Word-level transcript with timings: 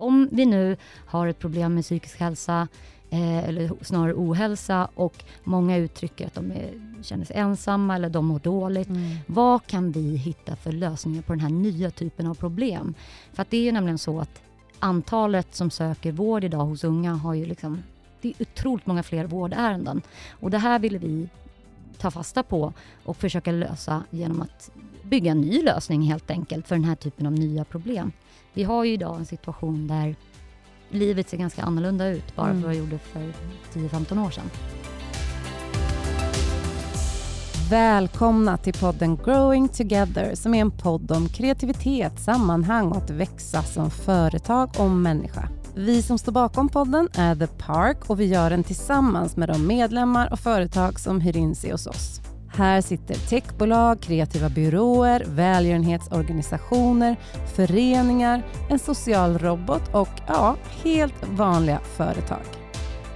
om 0.00 0.28
vi 0.32 0.46
nu 0.46 0.76
har 1.06 1.26
ett 1.26 1.38
problem 1.38 1.74
med 1.74 1.84
psykisk 1.84 2.20
hälsa, 2.20 2.68
eh, 3.10 3.48
eller 3.48 3.70
snarare 3.80 4.14
ohälsa 4.14 4.88
och 4.94 5.24
många 5.44 5.76
uttrycker 5.76 6.26
att 6.26 6.34
de 6.34 6.50
är, 6.50 6.70
känner 7.02 7.24
sig 7.24 7.36
ensamma 7.36 7.94
eller 7.94 8.10
de 8.10 8.26
mår 8.26 8.38
dåligt. 8.38 8.88
Mm. 8.88 9.16
Vad 9.26 9.66
kan 9.66 9.92
vi 9.92 10.16
hitta 10.16 10.56
för 10.56 10.72
lösningar 10.72 11.22
på 11.22 11.32
den 11.32 11.40
här 11.40 11.50
nya 11.50 11.90
typen 11.90 12.26
av 12.26 12.34
problem? 12.34 12.94
För 13.32 13.42
att 13.42 13.50
det 13.50 13.56
är 13.56 13.62
ju 13.62 13.72
nämligen 13.72 13.98
så 13.98 14.20
att 14.20 14.42
antalet 14.78 15.54
som 15.54 15.70
söker 15.70 16.12
vård 16.12 16.44
idag 16.44 16.64
hos 16.64 16.84
unga 16.84 17.14
har 17.14 17.34
ju 17.34 17.46
liksom, 17.46 17.82
det 18.20 18.28
är 18.28 18.42
otroligt 18.42 18.86
många 18.86 19.02
fler 19.02 19.24
vårdärenden. 19.24 20.02
Och 20.30 20.50
det 20.50 20.58
här 20.58 20.78
ville 20.78 20.98
vi 20.98 21.28
ta 21.98 22.10
fasta 22.10 22.42
på 22.42 22.72
och 23.04 23.16
försöka 23.16 23.52
lösa 23.52 24.02
genom 24.10 24.42
att 24.42 24.70
bygga 25.02 25.30
en 25.30 25.40
ny 25.40 25.62
lösning 25.62 26.02
helt 26.02 26.30
enkelt 26.30 26.68
för 26.68 26.74
den 26.74 26.84
här 26.84 26.94
typen 26.94 27.26
av 27.26 27.32
nya 27.32 27.64
problem. 27.64 28.12
Vi 28.54 28.64
har 28.64 28.84
ju 28.84 28.92
idag 28.92 29.16
en 29.16 29.26
situation 29.26 29.86
där 29.86 30.16
livet 30.90 31.28
ser 31.28 31.36
ganska 31.36 31.62
annorlunda 31.62 32.08
ut 32.08 32.36
bara 32.36 32.48
mm. 32.48 32.60
för 32.60 32.68
vad 32.68 32.76
det 32.76 32.80
gjorde 32.80 32.98
för 32.98 33.32
10-15 33.74 34.26
år 34.26 34.30
sedan. 34.30 34.50
Välkomna 37.70 38.56
till 38.56 38.72
podden 38.72 39.16
Growing 39.16 39.68
Together 39.68 40.34
som 40.34 40.54
är 40.54 40.60
en 40.60 40.70
podd 40.70 41.12
om 41.12 41.28
kreativitet, 41.28 42.20
sammanhang 42.20 42.86
och 42.86 42.96
att 42.96 43.10
växa 43.10 43.62
som 43.62 43.90
företag 43.90 44.70
och 44.78 44.90
människa. 44.90 45.48
Vi 45.74 46.02
som 46.02 46.18
står 46.18 46.32
bakom 46.32 46.68
podden 46.68 47.08
är 47.14 47.36
The 47.36 47.46
Park 47.46 48.10
och 48.10 48.20
vi 48.20 48.24
gör 48.24 48.50
den 48.50 48.64
tillsammans 48.64 49.36
med 49.36 49.48
de 49.48 49.66
medlemmar 49.66 50.32
och 50.32 50.38
företag 50.38 51.00
som 51.00 51.20
hyr 51.20 51.36
in 51.36 51.54
sig 51.54 51.70
hos 51.70 51.86
oss. 51.86 52.20
Här 52.60 52.80
sitter 52.80 53.14
techbolag, 53.14 54.00
kreativa 54.00 54.48
byråer, 54.48 55.24
välgörenhetsorganisationer, 55.26 57.16
föreningar, 57.54 58.42
en 58.70 58.78
social 58.78 59.38
robot 59.38 59.82
och 59.92 60.08
ja, 60.26 60.56
helt 60.82 61.14
vanliga 61.30 61.78
företag. 61.96 62.42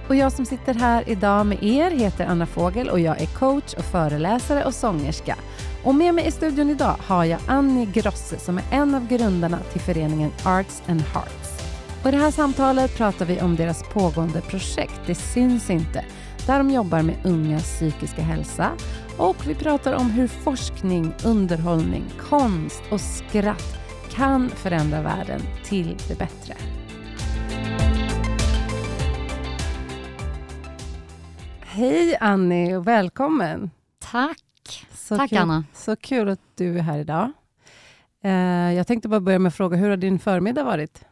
Och 0.07 0.15
jag 0.15 0.31
som 0.31 0.45
sitter 0.45 0.73
här 0.73 1.09
idag 1.09 1.45
med 1.45 1.63
er 1.63 1.91
heter 1.91 2.25
Anna 2.25 2.45
Fågel 2.45 2.89
och 2.89 2.99
jag 2.99 3.21
är 3.21 3.25
coach 3.25 3.73
och 3.73 3.85
föreläsare 3.85 4.65
och 4.65 4.73
sångerska. 4.73 5.35
Och 5.83 5.95
med 5.95 6.13
mig 6.13 6.27
i 6.27 6.31
studion 6.31 6.69
idag 6.69 6.95
har 6.99 7.25
jag 7.25 7.39
Annie 7.47 7.85
Grosse 7.85 8.39
som 8.39 8.57
är 8.57 8.63
en 8.71 8.95
av 8.95 9.07
grundarna 9.07 9.59
till 9.71 9.81
föreningen 9.81 10.31
Arts 10.45 10.83
and 10.87 11.01
Hearts. 11.01 11.61
Och 12.03 12.09
I 12.09 12.11
det 12.11 12.17
här 12.17 12.31
samtalet 12.31 12.97
pratar 12.97 13.25
vi 13.25 13.41
om 13.41 13.55
deras 13.55 13.83
pågående 13.83 14.41
projekt 14.41 15.01
Det 15.05 15.15
syns 15.15 15.69
inte, 15.69 16.05
där 16.47 16.57
de 16.57 16.69
jobbar 16.69 17.01
med 17.01 17.15
ungas 17.23 17.63
psykiska 17.63 18.21
hälsa 18.21 18.71
och 19.17 19.47
vi 19.47 19.55
pratar 19.55 19.93
om 19.93 20.11
hur 20.11 20.27
forskning, 20.27 21.13
underhållning, 21.25 22.03
konst 22.19 22.83
och 22.91 23.01
skratt 23.01 23.77
kan 24.11 24.49
förändra 24.49 25.01
världen 25.01 25.41
till 25.63 25.97
det 26.07 26.19
bättre. 26.19 26.53
Hej 31.61 32.17
Annie 32.19 32.75
och 32.75 32.87
välkommen. 32.87 33.71
Tack. 33.99 34.87
Så 34.93 35.17
Tack 35.17 35.29
kul, 35.29 35.37
Anna. 35.37 35.63
Så 35.73 35.95
kul 35.95 36.29
att 36.29 36.39
du 36.55 36.77
är 36.77 36.81
här 36.81 36.99
idag. 36.99 37.31
Eh, 38.23 38.73
jag 38.73 38.87
tänkte 38.87 39.09
bara 39.09 39.19
börja 39.19 39.39
med 39.39 39.49
att 39.49 39.55
fråga, 39.55 39.77
hur 39.77 39.89
har 39.89 39.97
din 39.97 40.19
förmiddag 40.19 40.63
varit? 40.63 41.05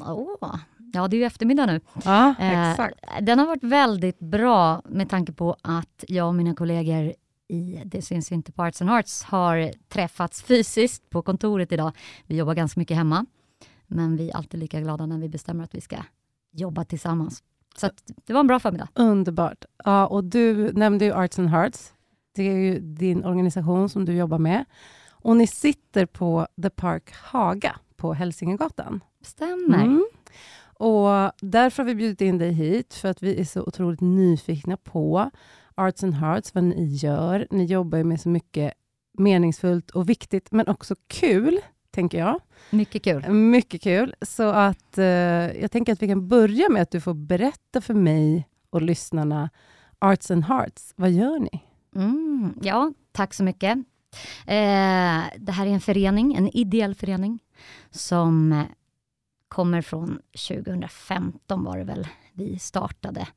Oh, 0.00 0.56
ja, 0.92 1.08
det 1.08 1.16
är 1.16 1.18
ju 1.18 1.24
eftermiddag 1.24 1.66
nu. 1.66 1.80
Ja, 2.04 2.34
eh, 2.38 2.70
exakt. 2.70 2.94
Den 3.20 3.38
har 3.38 3.46
varit 3.46 3.64
väldigt 3.64 4.18
bra 4.18 4.82
med 4.88 5.10
tanke 5.10 5.32
på 5.32 5.56
att 5.62 6.04
jag 6.08 6.28
och 6.28 6.34
mina 6.34 6.54
kollegor 6.54 7.12
i 7.50 7.82
Det 7.84 8.02
syns 8.02 8.32
inte 8.32 8.52
på 8.52 8.62
Arts 8.62 8.82
and 8.82 8.90
Arts 8.90 9.22
har 9.22 9.72
träffats 9.88 10.42
fysiskt 10.42 11.10
på 11.10 11.22
kontoret 11.22 11.72
idag. 11.72 11.92
Vi 12.26 12.36
jobbar 12.36 12.54
ganska 12.54 12.80
mycket 12.80 12.96
hemma, 12.96 13.26
men 13.86 14.16
vi 14.16 14.30
är 14.30 14.36
alltid 14.36 14.60
lika 14.60 14.80
glada 14.80 15.06
när 15.06 15.18
vi 15.18 15.28
bestämmer 15.28 15.64
att 15.64 15.74
vi 15.74 15.80
ska 15.80 15.96
jobba 16.52 16.84
tillsammans. 16.84 17.42
Så 17.76 17.90
det 18.26 18.32
var 18.32 18.40
en 18.40 18.46
bra 18.46 18.60
förmiddag. 18.60 18.88
Underbart. 18.94 19.64
Ja, 19.84 20.06
och 20.06 20.24
du 20.24 20.72
nämnde 20.72 21.04
ju 21.04 21.12
Arts 21.12 21.38
and 21.38 21.48
Hearts. 21.48 21.92
Det 22.34 22.42
är 22.42 22.56
ju 22.56 22.80
din 22.80 23.24
organisation 23.24 23.88
som 23.88 24.04
du 24.04 24.16
jobbar 24.16 24.38
med. 24.38 24.64
Och 25.10 25.36
ni 25.36 25.46
sitter 25.46 26.06
på 26.06 26.46
The 26.62 26.70
Park 26.70 27.12
Haga 27.12 27.76
på 27.96 28.12
Hälsingegatan. 28.12 29.00
Stämmer. 29.22 29.84
Mm. 29.84 30.06
Och 30.82 31.32
därför 31.40 31.82
har 31.82 31.84
vi 31.84 31.94
bjudit 31.94 32.20
in 32.20 32.38
dig 32.38 32.52
hit, 32.52 32.94
för 32.94 33.08
att 33.08 33.22
vi 33.22 33.40
är 33.40 33.44
så 33.44 33.62
otroligt 33.62 34.00
nyfikna 34.00 34.76
på 34.76 35.30
Arts 35.80 36.04
and 36.04 36.14
Hearts, 36.14 36.54
vad 36.54 36.64
ni 36.64 36.84
gör. 36.84 37.46
Ni 37.50 37.64
jobbar 37.64 38.02
med 38.02 38.20
så 38.20 38.28
mycket 38.28 38.72
meningsfullt 39.18 39.90
och 39.90 40.08
viktigt, 40.08 40.52
men 40.52 40.68
också 40.68 40.94
kul, 41.06 41.60
tänker 41.90 42.18
jag. 42.18 42.40
Mycket 42.70 43.04
kul. 43.04 43.30
Mycket 43.30 43.82
kul. 43.82 44.14
Så 44.22 44.48
att 44.48 44.98
eh, 44.98 45.04
jag 45.60 45.70
tänker 45.70 45.92
att 45.92 46.02
vi 46.02 46.08
kan 46.08 46.28
börja 46.28 46.68
med 46.68 46.82
att 46.82 46.90
du 46.90 47.00
får 47.00 47.14
berätta 47.14 47.80
för 47.80 47.94
mig 47.94 48.48
och 48.70 48.82
lyssnarna, 48.82 49.50
Arts 49.98 50.30
and 50.30 50.44
Hearts, 50.44 50.92
vad 50.96 51.10
gör 51.10 51.38
ni? 51.38 51.64
Mm, 51.96 52.54
ja, 52.62 52.92
tack 53.12 53.34
så 53.34 53.44
mycket. 53.44 53.78
Eh, 54.46 55.22
det 55.36 55.52
här 55.52 55.66
är 55.66 55.70
en 55.70 55.80
förening, 55.80 56.34
en 56.34 56.56
ideell 56.56 56.94
förening, 56.94 57.38
som 57.90 58.64
kommer 59.50 59.82
från 59.82 60.20
2015 60.48 61.64
var 61.64 61.78
det 61.78 61.84
väl, 61.84 62.08
vi 62.32 62.58
startade. 62.58 63.28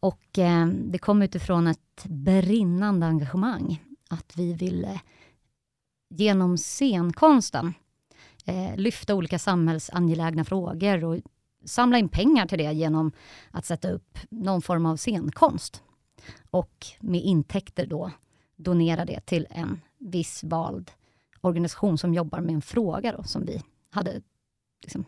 Och 0.00 0.38
eh, 0.38 0.66
det 0.66 0.98
kom 0.98 1.22
utifrån 1.22 1.66
ett 1.66 2.04
brinnande 2.04 3.06
engagemang. 3.06 3.82
Att 4.10 4.36
vi 4.36 4.52
ville 4.52 5.00
genom 6.08 6.58
scenkonsten 6.58 7.74
eh, 8.44 8.76
lyfta 8.76 9.14
olika 9.14 9.38
samhällsangelägna 9.38 10.44
frågor 10.44 11.04
och 11.04 11.16
samla 11.64 11.98
in 11.98 12.08
pengar 12.08 12.46
till 12.46 12.58
det 12.58 12.72
genom 12.72 13.12
att 13.50 13.64
sätta 13.64 13.90
upp 13.90 14.18
någon 14.30 14.62
form 14.62 14.86
av 14.86 14.96
scenkonst. 14.96 15.82
Och 16.50 16.86
med 17.00 17.20
intäkter 17.20 17.86
då 17.86 18.10
donera 18.56 19.04
det 19.04 19.20
till 19.20 19.46
en 19.50 19.80
viss 19.98 20.44
vald 20.44 20.90
organisation 21.40 21.98
som 21.98 22.14
jobbar 22.14 22.40
med 22.40 22.54
en 22.54 22.62
fråga 22.62 23.12
då, 23.12 23.22
som 23.22 23.46
vi 23.46 23.62
hade 23.90 24.20
liksom 24.82 25.04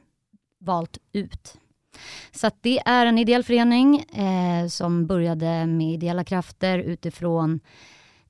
valt 0.59 0.99
ut. 1.13 1.59
Så 2.31 2.51
det 2.61 2.79
är 2.79 3.07
en 3.07 3.19
ideell 3.19 3.45
förening 3.45 4.01
eh, 4.01 4.67
som 4.69 5.07
började 5.07 5.67
med 5.67 5.93
ideella 5.93 6.25
krafter 6.25 6.79
utifrån 6.79 7.61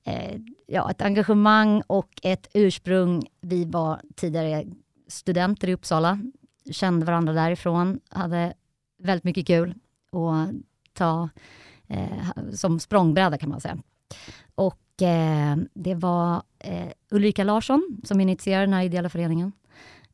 eh, 0.03 0.39
ja, 0.67 0.91
ett 0.91 1.01
engagemang 1.01 1.81
och 1.87 2.09
ett 2.23 2.47
ursprung. 2.53 3.27
Vi 3.41 3.65
var 3.65 4.01
tidigare 4.15 4.65
studenter 5.07 5.67
i 5.69 5.73
Uppsala, 5.73 6.19
kände 6.71 7.05
varandra 7.05 7.33
därifrån, 7.33 7.99
hade 8.09 8.53
väldigt 8.99 9.23
mycket 9.23 9.47
kul 9.47 9.75
att 10.11 10.55
ta 10.93 11.29
eh, 11.87 12.51
som 12.53 12.79
språngbräda 12.79 13.37
kan 13.37 13.49
man 13.49 13.61
säga. 13.61 13.77
Och 14.55 15.01
eh, 15.01 15.57
det 15.73 15.95
var 15.95 16.43
eh, 16.59 16.89
Ulrika 17.11 17.43
Larsson 17.43 18.01
som 18.03 18.21
initierade 18.21 18.65
den 18.65 18.73
här 18.73 18.83
ideella 18.83 19.09
föreningen 19.09 19.51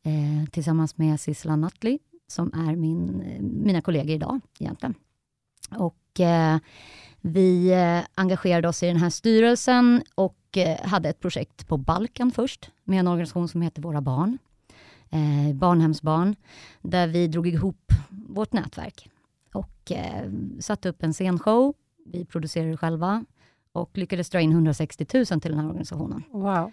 eh, 0.06 0.50
tillsammans 0.52 0.98
med 0.98 1.20
Sissela 1.20 1.56
Nutley 1.56 2.00
som 2.28 2.54
är 2.54 2.76
min, 2.76 3.24
mina 3.64 3.82
kollegor 3.82 4.10
idag 4.10 4.40
egentligen. 4.60 4.96
Och 5.72 6.20
eh, 6.20 6.58
vi 7.22 7.72
eh, 7.72 8.00
engagerade 8.16 8.68
oss 8.68 8.84
i 8.84 8.88
den 8.88 8.98
här 8.98 9.10
styrelsen 9.10 10.04
och 10.16 10.58
eh, 10.58 10.88
hade 10.88 11.10
ett 11.10 11.20
projekt 11.20 11.68
på 11.68 11.78
Balkan 11.78 12.32
först 12.32 12.72
med 12.84 13.00
en 13.00 13.08
organisation 13.08 13.48
som 13.48 13.62
heter 13.62 13.82
Våra 13.82 14.02
barn, 14.02 14.38
eh, 15.10 15.56
barnhemsbarn, 15.56 16.36
där 16.82 17.08
vi 17.08 17.28
drog 17.28 17.48
ihop 17.48 17.92
vårt 18.10 18.54
nätverk 18.54 19.10
och 19.54 19.92
eh, 19.92 20.32
satte 20.60 20.90
upp 20.90 21.04
en 21.04 21.14
scenshow. 21.14 21.74
Vi 22.06 22.26
producerade 22.26 22.78
själva 22.78 23.26
och 23.72 23.98
lyckades 23.98 24.30
dra 24.30 24.42
in 24.42 24.52
160 24.52 25.06
000 25.14 25.26
till 25.26 25.52
den 25.52 25.60
här 25.60 25.68
organisationen. 25.68 26.24
Wow. 26.32 26.72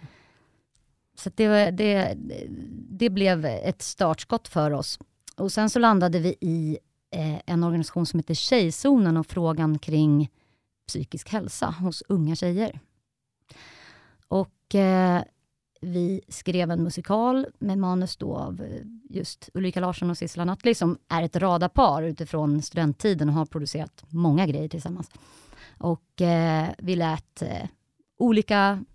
Så 1.15 1.31
det, 1.35 1.71
det, 1.71 2.17
det 2.89 3.09
blev 3.09 3.45
ett 3.45 3.81
startskott 3.81 4.47
för 4.47 4.71
oss 4.71 4.99
och 5.35 5.51
sen 5.51 5.69
så 5.69 5.79
landade 5.79 6.19
vi 6.19 6.35
i 6.41 6.77
eh, 7.11 7.39
en 7.45 7.63
organisation 7.63 8.05
som 8.05 8.19
heter 8.19 8.33
Tjejzonen 8.33 9.17
och 9.17 9.27
frågan 9.27 9.79
kring 9.79 10.29
psykisk 10.87 11.29
hälsa 11.29 11.65
hos 11.65 12.03
unga 12.07 12.35
tjejer. 12.35 12.79
Och 14.27 14.75
eh, 14.75 15.23
vi 15.81 16.21
skrev 16.27 16.71
en 16.71 16.83
musikal 16.83 17.47
med 17.59 17.77
manus 17.77 18.17
då 18.17 18.35
av 18.35 18.61
eh, 18.61 18.81
just 19.09 19.49
Ulrika 19.53 19.79
Larsson 19.79 20.09
och 20.09 20.17
Sissela 20.17 20.45
Nattli 20.45 20.75
som 20.75 20.97
är 21.07 21.23
ett 21.23 21.35
radarpar 21.35 22.03
utifrån 22.03 22.61
studenttiden 22.61 23.29
och 23.29 23.35
har 23.35 23.45
producerat 23.45 24.03
många 24.09 24.47
grejer 24.47 24.67
tillsammans. 24.67 25.11
Och 25.77 26.21
eh, 26.21 26.69
vi 26.77 26.95
lät 26.95 27.41
eh, 27.41 27.67
olika 28.17 28.85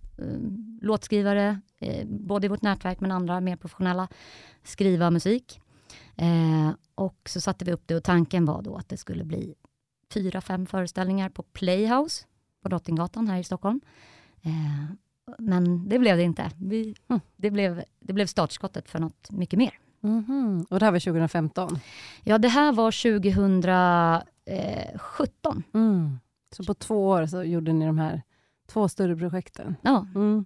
låtskrivare, 0.81 1.61
eh, 1.79 2.07
både 2.07 2.47
i 2.47 2.49
vårt 2.49 2.63
nätverk 2.63 3.01
men 3.01 3.13
andra 3.13 3.41
mer 3.41 3.57
professionella, 3.57 4.09
skriva 4.63 5.11
musik. 5.11 5.61
Eh, 6.17 6.71
och 6.95 7.17
så 7.27 7.41
satte 7.41 7.65
vi 7.65 7.73
upp 7.73 7.83
det 7.87 7.97
och 7.97 8.05
tanken 8.05 8.45
var 8.45 8.63
då 8.63 8.77
att 8.77 8.89
det 8.89 8.97
skulle 8.97 9.25
bli 9.25 9.55
fyra, 10.15 10.41
fem 10.41 10.67
föreställningar 10.67 11.29
på 11.29 11.43
Playhouse 11.43 12.25
på 12.63 12.69
Drottninggatan 12.69 13.29
här 13.29 13.39
i 13.39 13.45
Stockholm. 13.45 13.81
Eh, 14.43 14.85
men 15.39 15.89
det 15.89 15.99
blev 15.99 16.17
det 16.17 16.23
inte. 16.23 16.51
Vi, 16.57 16.95
hm, 17.09 17.21
det, 17.37 17.51
blev, 17.51 17.83
det 18.01 18.13
blev 18.13 18.27
startskottet 18.27 18.89
för 18.89 18.99
något 18.99 19.31
mycket 19.31 19.59
mer. 19.59 19.79
Mhm. 20.01 20.67
Och 20.71 20.79
det 20.79 20.85
här 20.85 20.93
var 20.93 20.99
2015? 20.99 21.79
Ja, 22.25 22.39
det 22.39 22.49
här 22.49 22.73
var 22.73 22.91
2017. 22.91 25.63
Mm. 25.75 26.19
Så 26.51 26.65
på 26.65 26.75
två 26.75 27.09
år 27.09 27.27
så 27.27 27.43
gjorde 27.43 27.73
ni 27.73 27.87
de 27.87 27.99
här 27.99 28.23
två 28.69 28.89
större 28.89 29.17
projekten? 29.17 29.77
Ja. 29.83 30.07
Mm. 30.15 30.45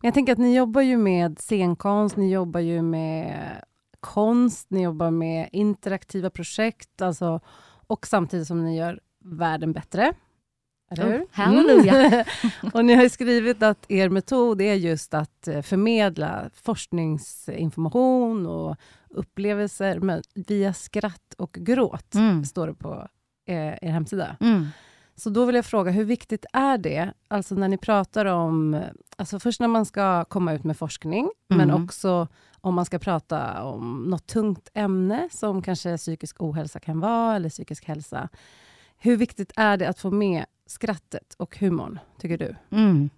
Men 0.00 0.08
jag 0.08 0.14
tänker 0.14 0.32
att 0.32 0.38
ni 0.38 0.56
jobbar 0.56 0.80
ju 0.82 0.96
med 0.96 1.38
scenkonst, 1.38 2.16
ni 2.16 2.32
jobbar 2.32 2.60
ju 2.60 2.82
med 2.82 3.62
konst, 4.00 4.66
ni 4.70 4.82
jobbar 4.82 5.10
med 5.10 5.48
interaktiva 5.52 6.30
projekt, 6.30 7.02
alltså, 7.02 7.40
och 7.86 8.06
samtidigt 8.06 8.46
som 8.46 8.64
ni 8.64 8.76
gör 8.76 9.00
världen 9.24 9.72
bättre. 9.72 10.12
Eller 10.90 11.06
hur? 11.12 11.18
Oh, 11.22 11.26
halleluja. 11.32 11.94
Mm. 11.94 12.24
och 12.74 12.84
ni 12.84 12.94
har 12.94 13.08
skrivit 13.08 13.62
att 13.62 13.90
er 13.90 14.08
metod 14.08 14.60
är 14.60 14.74
just 14.74 15.14
att 15.14 15.48
eh, 15.48 15.62
förmedla 15.62 16.50
forskningsinformation 16.54 18.46
och 18.46 18.76
upplevelser 19.10 20.22
via 20.34 20.72
skratt 20.72 21.34
och 21.38 21.52
gråt, 21.52 22.14
Mm. 22.14 22.44
står 22.44 22.66
det 22.66 22.74
på 22.74 23.08
eh, 23.46 23.56
er 23.56 23.90
hemsida. 23.90 24.36
Mm. 24.40 24.66
Så 25.18 25.30
då 25.30 25.44
vill 25.44 25.54
jag 25.54 25.64
fråga, 25.66 25.90
hur 25.90 26.04
viktigt 26.04 26.46
är 26.52 26.78
det? 26.78 27.12
Alltså 27.28 27.54
när 27.54 27.68
ni 27.68 27.76
pratar 27.78 28.26
om, 28.26 28.82
alltså 29.16 29.38
först 29.40 29.60
när 29.60 29.68
man 29.68 29.86
ska 29.86 30.24
komma 30.24 30.52
ut 30.52 30.64
med 30.64 30.76
forskning, 30.78 31.30
men 31.48 31.70
Mm. 31.70 31.84
också 31.84 32.28
om 32.60 32.74
man 32.74 32.84
ska 32.84 32.98
prata 32.98 33.62
om 33.64 34.04
något 34.10 34.26
tungt 34.26 34.68
ämne, 34.74 35.28
som 35.32 35.62
kanske 35.62 35.96
psykisk 35.96 36.42
ohälsa 36.42 36.80
kan 36.80 37.00
vara, 37.00 37.36
eller 37.36 37.48
psykisk 37.50 37.84
hälsa. 37.84 38.28
Hur 38.98 39.16
viktigt 39.16 39.52
är 39.56 39.76
det 39.76 39.88
att 39.88 39.98
få 39.98 40.10
med 40.10 40.44
skrattet 40.66 41.34
och 41.36 41.58
humorn, 41.58 41.98
tycker 42.20 42.38
du? 42.38 42.56
Mm. 42.76 43.10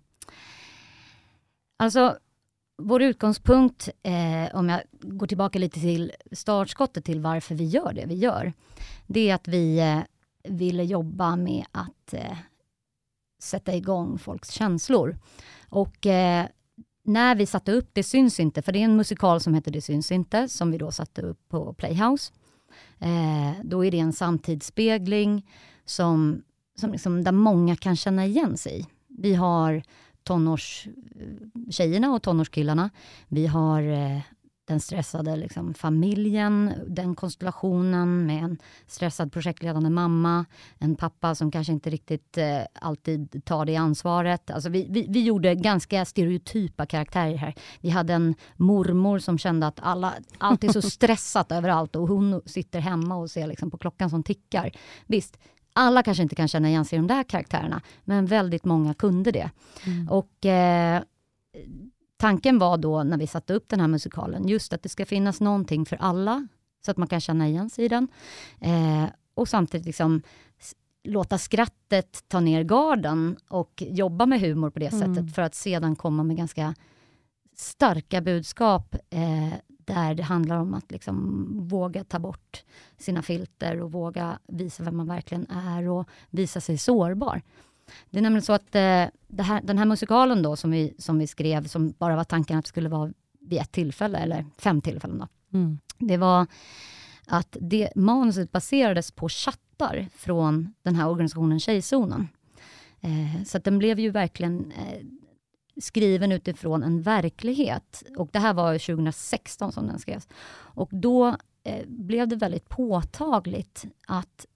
Alltså, 1.77 2.17
vår 2.83 3.03
utgångspunkt, 3.03 3.89
eh, 4.03 4.57
om 4.57 4.69
jag 4.69 4.81
går 5.01 5.27
tillbaka 5.27 5.59
lite 5.59 5.81
till 5.81 6.13
startskottet 6.33 7.05
till 7.05 7.21
varför 7.21 7.55
vi 7.55 7.65
gör 7.65 7.93
det 7.93 8.07
vi 8.07 8.15
gör, 8.15 8.53
det 9.07 9.31
är 9.31 9.35
att 9.35 9.49
vi 9.49 9.79
eh, 9.79 9.99
ville 10.45 10.85
jobba 10.85 11.37
med 11.37 11.65
att 11.73 12.15
eh, 12.15 12.39
sätta 13.43 13.75
igång 13.75 14.19
folks 14.19 14.51
känslor. 14.51 15.19
Och 15.69 16.07
eh, 16.07 16.47
när 17.05 17.35
vi 17.35 17.47
satte 17.47 17.73
upp 17.73 17.91
Det 17.93 18.03
syns 18.03 18.41
inte, 18.41 18.63
för 18.63 18.73
det 18.73 18.79
är 18.79 18.85
en 18.85 18.97
musikal 18.97 19.41
som 19.41 19.55
heter 19.55 19.71
Det 19.71 19.81
syns 19.81 20.13
inte, 20.13 20.49
som 20.49 20.71
vi 20.71 20.79
då 20.79 20.91
satte 20.91 21.23
upp 21.23 21.49
på 21.49 21.73
Playhouse. 21.75 22.33
Eh, 22.99 23.53
då 23.65 23.85
är 23.85 23.91
det 23.91 23.99
en 23.99 24.13
samtidsspegling 24.13 25.51
som, 25.85 26.43
som 26.81 26.93
liksom, 26.93 27.25
där 27.25 27.33
många 27.33 27.77
kan 27.77 27.97
känna 27.97 28.27
igen 28.27 28.57
sig. 28.57 28.87
Vi 29.09 29.35
har 29.35 29.83
tonårstjejerna 30.23 32.07
eh, 32.07 32.15
och 32.15 32.23
tonårskillarna. 32.23 32.91
Vi 33.29 33.47
har 33.47 33.83
eh, 33.83 34.21
den 34.71 34.81
stressade 34.81 35.37
liksom, 35.37 35.75
familjen, 35.75 36.73
den 36.87 37.15
konstellationen 37.15 38.27
med 38.27 38.45
en 38.45 38.59
stressad 38.87 39.33
projektledande 39.33 39.91
mamma, 39.91 40.45
en 40.79 40.97
pappa 40.97 41.35
som 41.35 41.51
kanske 41.51 41.73
inte 41.73 41.91
riktigt 41.91 42.39
eh, 42.39 42.61
alltid 42.75 43.45
tar 43.45 43.65
det 43.65 43.77
ansvaret. 43.77 44.51
Alltså 44.51 44.69
vi, 44.69 44.87
vi, 44.91 45.07
vi 45.09 45.23
gjorde 45.23 45.55
ganska 45.55 46.05
stereotypa 46.05 46.87
karaktärer 46.87 47.37
här. 47.37 47.55
Vi 47.81 47.91
hade 47.91 48.13
en 48.13 48.35
mormor 48.57 49.19
som 49.19 49.39
kände 49.39 49.67
att 49.67 49.81
alla, 49.83 50.15
allt 50.39 50.65
är 50.65 50.69
så 50.69 50.83
stressat 50.97 51.53
överallt 51.53 51.97
och 51.97 52.09
hon 52.09 52.43
sitter 52.47 52.81
hemma 52.81 53.17
och 53.17 53.31
ser 53.31 53.47
liksom 53.47 53.71
på 53.71 53.79
klockan 53.79 54.11
som 54.11 54.23
tickar. 54.23 54.71
Visst, 55.07 55.39
alla 55.73 56.03
kanske 56.03 56.23
inte 56.23 56.35
kan 56.35 56.49
känna 56.49 56.69
igen 56.69 56.85
sig 56.85 56.97
i 56.97 57.01
de 57.01 57.07
där 57.07 57.23
karaktärerna, 57.23 57.81
men 58.05 58.27
väldigt 58.27 58.65
många 58.65 58.95
kunde 58.95 59.31
det. 59.31 59.51
Och 60.09 60.47
eh, 60.47 61.03
tanken 62.21 62.59
var 62.59 62.79
då 62.79 63.03
när 63.03 63.19
vi 63.19 63.27
satte 63.27 63.55
upp 63.55 63.69
den 63.69 63.81
här 63.81 63.89
musikalen, 63.89 64.49
just 64.49 64.73
att 64.73 64.83
det 64.83 64.89
ska 64.89 65.07
finnas 65.07 65.41
någonting 65.41 65.87
för 65.87 65.97
alla, 65.97 66.47
så 66.85 66.91
att 66.91 66.97
man 66.97 67.09
kan 67.09 67.21
känna 67.21 67.49
igen 67.49 67.71
sig 67.71 67.85
i 67.85 67.89
den. 67.89 68.09
Eh, 68.61 69.05
och 69.35 69.49
samtidigt 69.49 69.87
liksom 69.87 70.23
låta 71.05 71.39
skrattet 71.39 72.25
ta 72.29 72.41
ner 72.41 72.63
garden 72.65 73.37
och 73.49 73.83
jobba 73.87 74.27
med 74.27 74.41
humor 74.41 74.71
på 74.71 74.79
det 74.79 74.93
Mm. 74.93 75.15
sättet, 75.15 75.35
för 75.35 75.43
att 75.43 75.55
sedan 75.55 75.97
komma 75.97 76.23
med 76.23 76.37
ganska 76.37 76.75
starka 77.57 78.21
budskap 78.21 78.95
eh, 79.11 79.55
där 79.69 80.15
det 80.15 80.23
handlar 80.23 80.57
om 80.57 80.75
att 80.75 80.91
liksom 80.91 81.47
våga 81.69 82.05
ta 82.05 82.19
bort 82.19 82.65
sina 82.99 83.23
filter 83.23 83.81
och 83.81 83.93
våga 83.93 84.39
visa 84.49 84.83
vem 84.83 84.97
man 84.97 85.07
verkligen 85.09 85.47
är 85.51 85.89
och 85.89 86.09
visa 86.31 86.61
sig 86.61 86.79
sårbar. 86.79 87.43
Det 88.11 88.19
är 88.19 88.23
nämligen 88.23 88.43
så 88.43 88.53
att 88.53 88.75
eh, 88.75 88.81
här, 88.81 89.61
den 89.63 89.79
här 89.79 89.85
musikalen 89.85 90.43
då 90.43 90.57
som 90.57 90.71
vi, 90.71 90.95
som 90.99 91.19
vi 91.19 91.27
skrev, 91.27 91.67
som 91.67 91.91
bara 91.99 92.17
var 92.17 92.25
tanken 92.25 92.59
att 92.59 92.65
det 92.65 92.69
skulle 92.69 92.89
vara 92.89 93.13
vid 93.41 93.59
ett 93.61 93.73
tillfälle, 93.73 94.19
eller 94.19 94.47
fem 94.59 94.81
tillfällen 94.81 95.19
då, 95.19 95.29
Mm. 95.59 95.79
det 95.99 96.17
var 96.17 96.47
att 97.27 97.57
det 97.61 97.91
manuset 97.97 98.53
baserades 98.53 99.13
på 99.13 99.29
chattar 99.29 100.09
från 100.17 100.75
den 100.83 100.95
här 100.95 101.09
organisationen 101.09 101.61
Tjejzonen. 101.61 102.29
Eh, 103.01 103.45
så 103.45 103.59
den 103.59 103.79
blev 103.79 104.01
ju 104.01 104.11
verkligen 104.11 104.73
eh, 104.73 105.07
skriven 105.81 106.33
utifrån 106.33 106.83
en 106.83 107.03
verklighet. 107.03 108.03
Och 108.17 108.29
det 108.33 108.39
här 108.39 108.55
var 108.55 108.79
2016 108.79 109.73
som 109.73 109.87
den 109.87 109.99
skrevs. 109.99 110.29
Och 110.53 110.89
då 110.93 111.37
eh, 111.65 111.87
blev 111.87 112.29
det 112.29 112.37
väldigt 112.37 112.69
påtagligt 112.69 113.85
att 114.07 114.47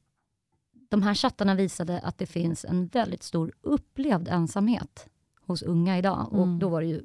de 0.95 1.03
här 1.03 1.15
chattarna 1.15 1.55
visade 1.55 2.01
att 2.01 2.19
det 2.19 2.27
finns 2.27 2.65
en 2.65 2.87
väldigt 2.87 3.23
stor 3.23 3.53
upplevd 3.63 4.29
ensamhet 4.29 5.07
hos 5.47 5.63
unga 5.63 5.99
idag. 5.99 6.29
Och 6.33 6.43
Mm. 6.43 6.59
då 6.59 6.69
var 6.69 6.81
det 6.81 6.87
ju 6.87 7.03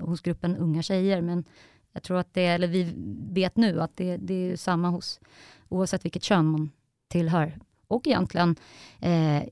hos 0.00 0.20
gruppen 0.20 0.56
unga 0.56 0.82
tjejer, 0.82 1.20
men 1.22 1.44
jag 1.92 2.02
tror 2.02 2.18
att 2.18 2.34
det, 2.34 2.46
eller 2.46 2.68
vi 2.68 2.92
vet 3.32 3.56
nu 3.56 3.80
att 3.80 3.96
det, 3.96 4.16
det 4.16 4.34
är 4.52 4.56
samma 4.56 4.88
hos, 4.88 5.20
oavsett 5.68 6.04
vilket 6.04 6.22
kön 6.22 6.46
man 6.46 6.70
tillhör. 7.08 7.58
Och 7.86 8.06
egentligen 8.06 8.56
eh, 9.00 9.42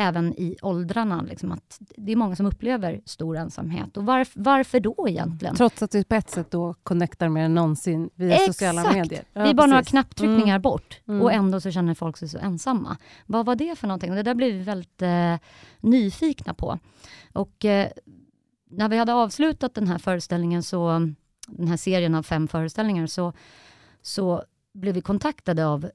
även 0.00 0.34
i 0.34 0.56
åldrarna, 0.62 1.22
liksom 1.22 1.52
att 1.52 1.78
det 1.96 2.12
är 2.12 2.16
många 2.16 2.36
som 2.36 2.46
upplever 2.46 3.00
stor 3.04 3.36
ensamhet. 3.36 3.96
Och 3.96 4.04
varf, 4.06 4.32
varför 4.34 4.80
då 4.80 5.08
egentligen? 5.08 5.54
Trots 5.56 5.82
att 5.82 5.90
du 5.90 6.04
på 6.04 6.14
ett 6.14 6.30
sätt 6.30 6.50
då 6.50 6.74
connectar 6.82 7.28
mer 7.28 7.44
än 7.44 7.54
någonsin 7.54 8.10
via 8.14 8.34
Exakt. 8.34 8.46
sociala 8.46 8.92
medier. 8.92 9.24
Ja, 9.32 9.42
det 9.42 9.50
är 9.50 9.54
bara 9.54 9.66
några 9.66 9.80
precis. 9.80 9.90
knapptryckningar 9.90 10.54
Mm. 10.54 10.62
bort 10.62 11.00
Mm. 11.08 11.22
och 11.22 11.32
ändå 11.32 11.60
så 11.60 11.70
känner 11.70 11.94
folk 11.94 12.16
sig 12.16 12.28
så 12.28 12.38
ensamma. 12.38 12.96
Vad 13.26 13.46
var 13.46 13.56
det 13.56 13.78
för 13.78 13.86
någonting? 13.88 14.14
Det 14.14 14.22
där 14.22 14.34
blev 14.34 14.52
vi 14.52 14.58
väldigt 14.62 15.02
eh, 15.02 15.36
nyfikna 15.80 16.54
på. 16.54 16.78
Och 17.32 17.64
eh, 17.64 17.88
när 18.70 18.88
vi 18.88 18.96
hade 18.96 19.14
avslutat 19.14 19.74
den 19.74 19.86
här 19.86 19.98
föreställningen, 19.98 20.62
så, 20.62 20.88
den 21.48 21.68
här 21.68 21.76
serien 21.76 22.14
av 22.14 22.22
fem 22.22 22.48
föreställningar, 22.48 23.06
så, 23.06 23.32
så 24.02 24.42
blev 24.74 24.94
vi 24.94 25.00
kontaktade 25.00 25.66
av 25.66 25.90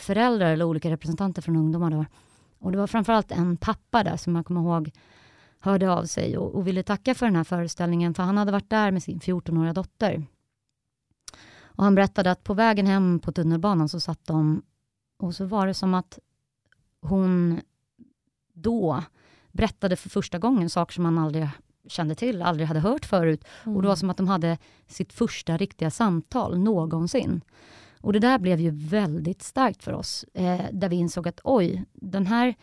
föräldrar 0.00 0.52
eller 0.52 0.64
olika 0.64 0.90
representanter 0.90 1.42
från 1.42 1.56
ungdomar. 1.56 1.90
Då. 1.90 2.04
Och 2.60 2.72
det 2.72 2.78
var 2.78 2.86
framförallt 2.86 3.32
en 3.32 3.56
pappa 3.56 4.04
där 4.04 4.16
som 4.16 4.36
jag 4.36 4.46
kommer 4.46 4.60
ihåg 4.60 4.90
hörde 5.60 5.92
av 5.92 6.04
sig 6.04 6.38
och, 6.38 6.54
och 6.54 6.66
ville 6.66 6.82
tacka 6.82 7.14
för 7.14 7.26
den 7.26 7.36
här 7.36 7.44
föreställningen, 7.44 8.14
för 8.14 8.22
han 8.22 8.36
hade 8.36 8.52
varit 8.52 8.70
där 8.70 8.90
med 8.90 9.02
sin 9.02 9.20
14-åriga 9.20 9.72
dotter. 9.72 10.26
Och 11.62 11.84
han 11.84 11.94
berättade 11.94 12.30
att 12.30 12.44
på 12.44 12.54
vägen 12.54 12.86
hem 12.86 13.18
på 13.18 13.32
tunnelbanan 13.32 13.88
så 13.88 14.00
satt 14.00 14.26
de 14.26 14.62
och 15.18 15.34
så 15.34 15.44
var 15.44 15.66
det 15.66 15.74
som 15.74 15.94
att 15.94 16.18
hon 17.00 17.60
då 18.52 19.02
berättade 19.52 19.96
för 19.96 20.08
första 20.08 20.38
gången 20.38 20.70
saker 20.70 20.94
som 20.94 21.04
han 21.04 21.18
aldrig 21.18 21.48
kände 21.88 22.14
till, 22.14 22.42
aldrig 22.42 22.68
hade 22.68 22.80
hört 22.80 23.04
förut. 23.06 23.44
Och 23.64 23.82
det 23.82 23.88
var 23.88 23.96
som 23.96 24.10
att 24.10 24.16
de 24.16 24.28
hade 24.28 24.58
sitt 24.86 25.12
första 25.12 25.56
riktiga 25.56 25.90
samtal 25.90 26.58
någonsin. 26.58 27.40
Och 28.00 28.12
det 28.12 28.18
där 28.18 28.38
blev 28.38 28.60
ju 28.60 28.70
väldigt 28.70 29.42
starkt 29.42 29.82
för 29.82 29.92
oss, 29.92 30.24
eh, 30.34 30.60
där 30.72 30.88
vi 30.88 30.96
insåg 30.96 31.28
att 31.28 31.40
oj, 31.44 31.84
den 31.92 32.26
här, 32.26 32.54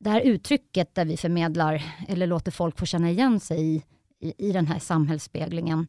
det 0.00 0.10
här 0.10 0.20
uttrycket 0.20 0.94
där 0.94 1.04
vi 1.04 1.16
förmedlar, 1.16 1.82
eller 2.08 2.26
låter 2.26 2.50
folk 2.50 2.78
få 2.78 2.86
känna 2.86 3.10
igen 3.10 3.40
sig 3.40 3.60
i, 3.60 3.82
i, 4.20 4.48
i 4.48 4.52
den 4.52 4.66
här 4.66 4.78
samhällsspeglingen, 4.78 5.86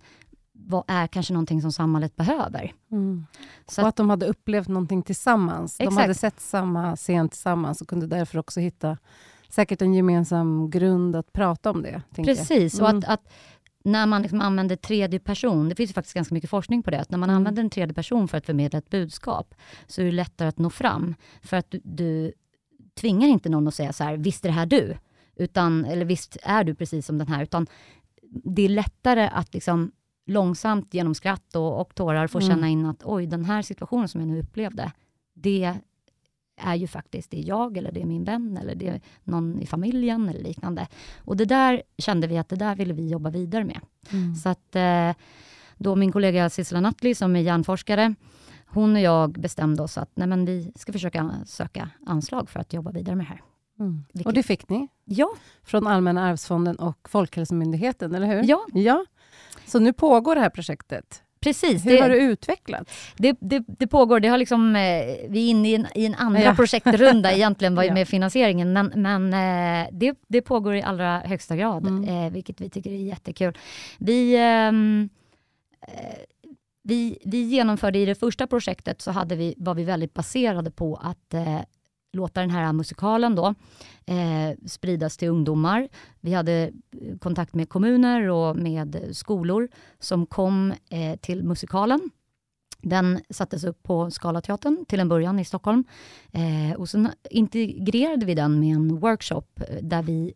vad 0.52 0.84
är 0.88 1.08
kanske 1.08 1.34
någonting 1.34 1.62
som 1.62 1.72
samhället 1.72 2.16
behöver. 2.16 2.74
Mm. 2.92 3.26
Så 3.68 3.82
och 3.82 3.88
att, 3.88 3.92
att 3.92 3.96
de 3.96 4.10
hade 4.10 4.26
upplevt 4.26 4.68
någonting 4.68 5.02
tillsammans. 5.04 5.78
De 5.78 5.84
Exakt. 5.84 6.02
hade 6.02 6.14
sett 6.14 6.40
samma 6.40 6.96
scen 6.96 7.30
tillsammans 7.30 7.82
och 7.82 7.88
kunde 7.88 8.08
därför 8.08 8.38
också 8.40 8.60
hitta 8.60 8.98
säkert 9.50 9.82
en 9.82 9.94
gemensam 9.94 10.70
grund 10.70 11.16
att 11.16 11.34
prata 11.34 11.72
om 11.72 11.82
det. 11.82 12.02
tänker 12.16 12.32
jag. 12.32 12.38
precis, 12.40 12.80
och 12.80 12.90
Mm. 12.90 13.00
att, 13.00 13.06
att 13.06 13.34
när 13.84 14.06
man 14.06 14.22
liksom 14.22 14.42
använder 14.42 14.76
tredje 14.76 15.20
person, 15.20 15.70
det 15.70 15.76
finns 15.76 15.90
ju 15.90 15.94
faktiskt 15.94 16.14
ganska 16.16 16.34
mycket 16.36 16.50
forskning 16.50 16.84
på 16.84 16.92
det, 16.92 17.00
att 17.02 17.10
när 17.12 17.18
man 17.18 17.30
Mm. 17.30 17.38
använder 17.38 17.64
en 17.64 17.70
tredje 17.70 17.94
person 17.94 18.28
för 18.28 18.38
att 18.38 18.46
förmedla 18.46 18.80
ett 18.80 18.90
budskap, 18.90 19.56
så 19.88 20.02
är 20.02 20.06
det 20.06 20.12
lättare 20.12 20.48
att 20.48 20.58
nå 20.58 20.70
fram. 20.70 21.16
För 21.42 21.58
att 21.58 21.72
du, 21.72 21.82
du 21.84 22.34
tvingar 22.96 23.28
inte 23.28 23.50
någon 23.50 23.68
att 23.68 23.76
säga 23.76 23.94
så 23.94 24.04
här, 24.04 24.18
visst 24.18 24.46
är 24.46 24.50
det 24.50 24.54
här 24.56 24.66
du? 24.66 24.98
Utan, 25.36 25.86
eller 25.86 26.06
visst 26.06 26.38
är 26.44 26.64
du 26.64 26.76
precis 26.76 27.06
som 27.06 27.18
den 27.18 27.28
här? 27.28 27.44
Utan 27.44 27.68
det 28.44 28.62
är 28.62 28.70
lättare 28.70 29.28
att 29.34 29.54
liksom 29.54 29.92
långsamt 30.26 30.94
genom 30.94 31.16
skratt 31.16 31.56
och, 31.56 31.82
och 31.82 31.96
tårar 31.96 32.28
få 32.28 32.38
Mm. 32.40 32.50
känna 32.50 32.70
in 32.70 32.86
att 32.86 33.02
oj, 33.06 33.26
den 33.28 33.46
här 33.46 33.62
situationen 33.62 34.08
som 34.08 34.22
jag 34.22 34.28
nu 34.28 34.40
upplevde, 34.40 34.92
det 35.34 35.76
är 36.58 36.76
ju 36.76 36.88
faktiskt 36.88 37.32
det 37.32 37.40
är 37.40 37.48
jag, 37.48 37.78
eller 37.78 37.92
det 37.92 38.02
är 38.02 38.06
min 38.06 38.24
vän, 38.24 38.58
eller 38.62 38.76
det 38.76 38.88
är 38.88 39.02
någon 39.24 39.62
i 39.62 39.66
familjen 39.66 40.30
eller 40.30 40.44
liknande. 40.44 40.88
Och 41.18 41.38
det 41.38 41.46
där 41.46 41.82
kände 41.98 42.28
vi 42.28 42.38
att 42.38 42.50
det 42.50 42.56
där 42.56 42.76
ville 42.76 42.94
vi 42.94 43.10
jobba 43.10 43.30
vidare 43.30 43.64
med. 43.64 43.80
Mm. 44.12 44.36
Så 44.36 44.50
att 44.50 44.76
eh, 44.76 45.12
då 45.78 45.96
min 45.96 46.12
kollega 46.12 46.50
Sissela 46.50 46.82
Nattli 46.82 47.16
som 47.16 47.36
är 47.36 47.40
hjärnforskare, 47.40 48.16
hon 48.66 48.96
och 48.96 49.02
jag 49.02 49.32
bestämde 49.32 49.84
oss 49.84 49.98
att 49.98 50.12
nej 50.14 50.28
men 50.28 50.46
vi 50.46 50.72
ska 50.76 50.92
försöka 50.92 51.32
söka 51.46 51.90
anslag 52.06 52.50
för 52.50 52.60
att 52.60 52.74
jobba 52.74 52.92
vidare 52.92 53.16
med 53.16 53.26
det 53.26 53.30
här. 53.30 53.42
Mm. 53.80 54.04
Och 54.26 54.34
det 54.34 54.44
fick 54.44 54.70
ni? 54.70 54.88
Ja. 55.06 55.34
Från 55.64 55.88
Allmänna 55.88 56.24
arvsfonden 56.24 56.76
och 56.76 57.10
Folkhälsomyndigheten, 57.10 58.16
eller 58.16 58.28
hur? 58.28 58.50
Ja. 58.50 58.66
ja. 58.74 59.06
Så 59.66 59.80
nu 59.80 59.94
pågår 59.94 60.36
det 60.36 60.42
här 60.42 60.50
projektet? 60.50 61.24
Precis. 61.44 61.86
Hur 61.86 61.92
det, 61.92 62.02
har 62.02 62.10
det 62.10 62.18
utvecklats? 62.18 63.14
Det, 63.18 63.38
det, 63.40 63.64
det, 63.68 63.88
pågår, 63.88 64.20
det 64.20 64.28
har 64.28 64.38
liksom, 64.38 64.76
eh, 64.76 64.82
vi 65.30 65.46
är 65.46 65.50
inne 65.50 65.70
i 65.70 65.76
en, 65.76 65.88
i 65.96 66.06
en 66.06 66.16
andra 66.16 66.42
ja. 66.42 66.56
projektrunda 66.56 67.34
egentligen 67.34 67.76
vad, 67.76 67.94
med 67.94 68.08
finansieringen, 68.08 68.74
men, 68.74 68.92
men 68.96 69.34
eh, 69.34 69.90
det, 69.92 70.16
det 70.28 70.42
pågår 70.42 70.76
i 70.76 70.82
allra 70.82 71.20
högsta 71.20 71.56
grad, 71.56 71.88
mm. 71.88 72.04
eh, 72.10 72.32
vilket 72.32 72.62
vi 72.62 72.70
tycker 72.70 72.92
är 72.92 72.96
jättekul. 72.96 73.58
Vi, 73.98 74.36
ehm, 74.36 75.10
eh, 75.88 76.18
vi, 76.84 77.18
vi 77.26 77.42
genomförde 77.42 78.00
i 78.00 78.06
det 78.06 78.16
första 78.16 78.48
projektet 78.48 79.02
så 79.02 79.12
hade 79.12 79.36
vi, 79.36 79.56
var 79.58 79.76
vi 79.76 79.84
väldigt 79.84 80.14
baserade 80.14 80.72
på 80.72 80.96
att 80.96 81.34
låta 82.14 82.42
den 82.42 82.50
här 82.50 82.74
musikalen 82.74 83.36
då 83.36 83.56
eh, 84.06 84.58
spridas 84.66 85.18
till 85.18 85.30
ungdomar. 85.30 85.90
Vi 86.22 86.34
hade 86.34 86.72
eh, 87.02 87.18
kontakt 87.18 87.54
med 87.54 87.70
kommuner 87.70 88.30
och 88.30 88.56
med 88.56 89.10
skolor 89.12 89.70
som 90.00 90.26
kom 90.26 90.74
eh, 90.90 91.16
till 91.20 91.44
musikalen. 91.44 92.10
Den 92.82 93.20
sattes 93.30 93.64
upp 93.64 93.84
på 93.84 94.12
Scalateatern 94.12 94.86
till 94.86 95.00
en 95.00 95.10
början 95.10 95.40
i 95.40 95.46
Stockholm. 95.46 95.84
Eh, 96.32 96.78
och 96.78 96.90
sen 96.90 97.10
integrerade 97.30 98.26
vi 98.26 98.36
den 98.36 98.60
med 98.60 98.76
en 98.76 99.00
workshop 99.00 99.44
eh, 99.56 99.78
där 99.82 100.04
vi 100.04 100.34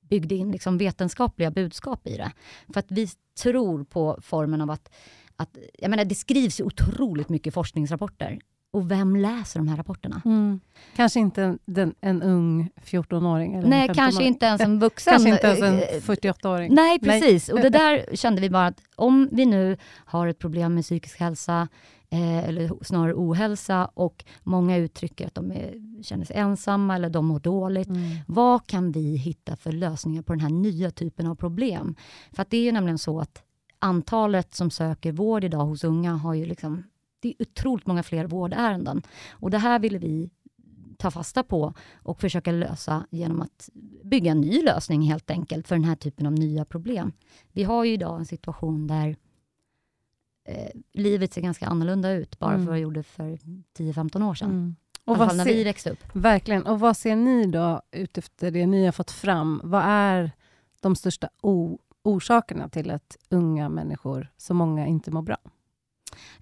byggde 0.00 0.34
in 0.34 0.52
liksom 0.52 0.78
vetenskapliga 0.78 1.50
budskap 1.50 2.06
i 2.06 2.16
det. 2.16 2.32
För 2.72 2.80
att 2.80 2.90
vi 2.90 3.08
tror 3.42 3.84
på 3.84 4.18
formen 4.22 4.60
av 4.60 4.70
att, 4.70 4.94
att 5.36 5.58
jag 5.78 5.90
menar, 5.90 6.04
det 6.04 6.14
skrivs 6.14 6.60
ju 6.60 6.64
otroligt 6.64 7.28
mycket 7.28 7.54
forskningsrapporter 7.54 8.38
och 8.76 8.90
vem 8.90 9.16
läser 9.16 9.60
de 9.60 9.68
här 9.68 9.76
rapporterna? 9.76 10.22
Mm. 10.24 10.60
Kanske 10.96 11.20
inte 11.20 11.58
en, 11.76 11.94
en 12.00 12.22
ung 12.22 12.70
14-åring? 12.84 13.60
Nej, 13.60 13.90
kanske 13.94 14.24
inte 14.24 14.46
ens 14.46 14.60
en 14.60 14.78
vuxen. 14.80 15.10
kanske 15.10 15.28
inte 15.28 15.46
ens 15.46 15.62
en 15.62 16.00
48-åring. 16.00 16.74
Nej, 16.74 16.98
precis. 16.98 17.48
Nej. 17.48 17.54
Och 17.54 17.60
det 17.60 17.70
där 17.78 18.16
kände 18.16 18.40
vi 18.40 18.50
bara 18.50 18.66
att 18.66 18.82
om 18.96 19.28
vi 19.32 19.46
nu 19.46 19.76
har 19.94 20.26
ett 20.26 20.38
problem 20.38 20.74
med 20.74 20.84
psykisk 20.84 21.20
hälsa, 21.20 21.68
eh, 22.10 22.48
eller 22.48 22.84
snarare 22.84 23.14
ohälsa, 23.14 23.90
och 23.94 24.24
många 24.42 24.76
uttrycker 24.76 25.26
att 25.26 25.34
de 25.34 25.52
är, 25.52 26.02
känner 26.02 26.24
sig 26.24 26.36
ensamma 26.36 26.94
eller 26.94 27.10
de 27.10 27.26
mår 27.26 27.40
dåligt. 27.40 27.88
Mm. 27.88 28.02
Vad 28.26 28.66
kan 28.66 28.92
vi 28.92 29.16
hitta 29.16 29.56
för 29.56 29.72
lösningar 29.72 30.22
på 30.22 30.32
den 30.32 30.40
här 30.40 30.50
nya 30.50 30.90
typen 30.90 31.26
av 31.26 31.34
problem? 31.34 31.94
För 32.32 32.46
det 32.48 32.56
är 32.56 32.62
ju 32.62 32.72
nämligen 32.72 32.98
så 32.98 33.20
att 33.20 33.42
antalet 33.78 34.54
som 34.54 34.70
söker 34.70 35.12
vård 35.12 35.44
idag 35.44 35.64
hos 35.64 35.84
unga 35.84 36.12
har 36.12 36.34
ju 36.34 36.46
liksom 36.46 36.84
det 37.20 37.28
är 37.28 37.42
otroligt 37.42 37.86
många 37.86 38.02
fler 38.02 38.26
vårdärenden. 38.26 39.02
Och 39.30 39.50
det 39.50 39.58
här 39.58 39.78
ville 39.78 39.98
vi 39.98 40.30
ta 40.98 41.10
fasta 41.10 41.42
på 41.42 41.74
och 42.02 42.20
försöka 42.20 42.52
lösa 42.52 43.06
genom 43.10 43.42
att 43.42 43.70
bygga 44.04 44.30
en 44.30 44.40
ny 44.40 44.62
lösning 44.62 45.02
helt 45.02 45.30
enkelt 45.30 45.68
för 45.68 45.74
den 45.74 45.84
här 45.84 45.96
typen 45.96 46.26
av 46.26 46.32
nya 46.32 46.64
problem. 46.64 47.12
Vi 47.52 47.64
har 47.64 47.84
ju 47.84 47.92
idag 47.92 48.18
en 48.18 48.26
situation 48.26 48.86
där 48.86 49.16
eh, 50.48 50.70
livet 50.92 51.32
ser 51.32 51.40
ganska 51.40 51.66
annorlunda 51.66 52.12
ut 52.12 52.38
bara 52.38 52.54
mm. 52.54 52.64
för 52.64 52.66
vad 52.66 52.76
det 52.76 52.82
gjorde 52.82 53.02
för 53.02 53.38
10-15 53.78 54.28
år 54.28 54.34
sedan. 54.34 54.50
Mm. 54.50 54.76
Och 55.04 55.16
fall 55.16 55.36
när 55.36 55.44
vi 55.44 55.64
växte 55.64 55.90
upp. 55.90 55.98
Verkligen. 56.12 56.66
Och 56.66 56.80
vad 56.80 56.96
ser 56.96 57.16
ni 57.16 57.46
då 57.46 57.82
utefter 57.92 58.50
det 58.50 58.66
ni 58.66 58.84
har 58.84 58.92
fått 58.92 59.10
fram? 59.10 59.60
Vad 59.64 59.82
är 59.84 60.32
de 60.80 60.96
största 60.96 61.28
orsakerna 62.02 62.68
till 62.68 62.90
att 62.90 63.16
unga 63.28 63.68
människor, 63.68 64.32
så 64.36 64.54
många, 64.54 64.86
inte 64.86 65.10
mår 65.10 65.22
bra? 65.22 65.36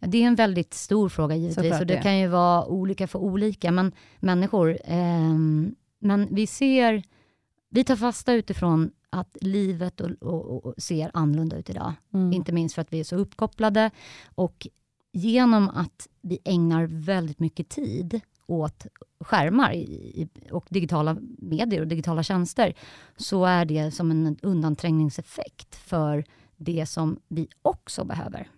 Det 0.00 0.22
är 0.22 0.26
en 0.26 0.34
väldigt 0.34 0.74
stor 0.74 1.08
fråga 1.08 1.36
givetvis 1.36 1.80
och 1.80 1.86
det, 1.86 1.94
det 1.94 2.02
kan 2.02 2.18
ju 2.18 2.28
vara 2.28 2.66
olika 2.66 3.06
för 3.06 3.18
olika 3.18 3.72
men, 3.72 3.92
människor. 4.20 4.78
Eh, 4.84 5.34
men 5.98 6.28
vi 6.30 6.46
ser, 6.46 7.02
vi 7.68 7.84
tar 7.84 7.96
fasta 7.96 8.32
utifrån 8.32 8.90
att 9.10 9.36
livet 9.40 10.00
och, 10.00 10.10
och, 10.20 10.66
och 10.66 10.74
ser 10.78 11.10
annorlunda 11.14 11.56
ut 11.56 11.70
idag. 11.70 11.92
Mm. 12.14 12.32
Inte 12.32 12.52
minst 12.52 12.74
för 12.74 12.82
att 12.82 12.92
vi 12.92 13.00
är 13.00 13.04
så 13.04 13.16
uppkopplade 13.16 13.90
och 14.34 14.66
genom 15.12 15.68
att 15.68 16.08
vi 16.20 16.38
ägnar 16.44 16.86
väldigt 16.86 17.40
mycket 17.40 17.68
tid 17.68 18.20
åt 18.46 18.86
skärmar 19.20 19.84
och 20.50 20.66
digitala 20.70 21.16
medier 21.38 21.80
och 21.80 21.86
digitala 21.86 22.22
tjänster, 22.22 22.74
så 23.16 23.44
är 23.44 23.64
det 23.64 23.90
som 23.90 24.10
en 24.10 24.36
undanträngningseffekt 24.42 25.74
för 25.74 26.24
det 26.56 26.86
som 26.86 27.20
vi 27.28 27.48
också 27.62 28.04
behöver. 28.04 28.48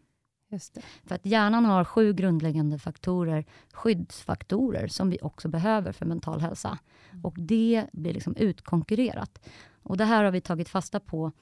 För 1.05 1.15
att 1.15 1.27
hjärnan 1.27 1.65
har 1.65 1.85
sju 1.85 2.13
grundläggande 2.13 2.79
faktorer, 2.79 3.45
skyddsfaktorer, 3.73 4.89
som 4.89 5.11
vi 5.11 5.19
också 5.23 5.49
behöver 5.49 5.93
för 5.93 6.07
mental 6.07 6.41
hälsa. 6.41 6.79
Mm. 7.11 7.25
Och 7.25 7.35
det 7.39 7.87
blir 7.93 8.15
liksom 8.15 8.37
utkonkurrerat. 8.37 9.49
Och 9.83 9.97
det 9.97 10.05
här 10.05 10.25
har 10.25 10.31
vi 10.31 10.41
tagit 10.41 10.69
fasta 10.69 11.01
på, 11.01 11.33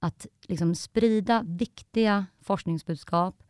att 0.00 0.26
liksom 0.48 0.74
sprida 0.74 1.42
viktiga 1.46 2.26
forskningsbudskap, 2.40 3.42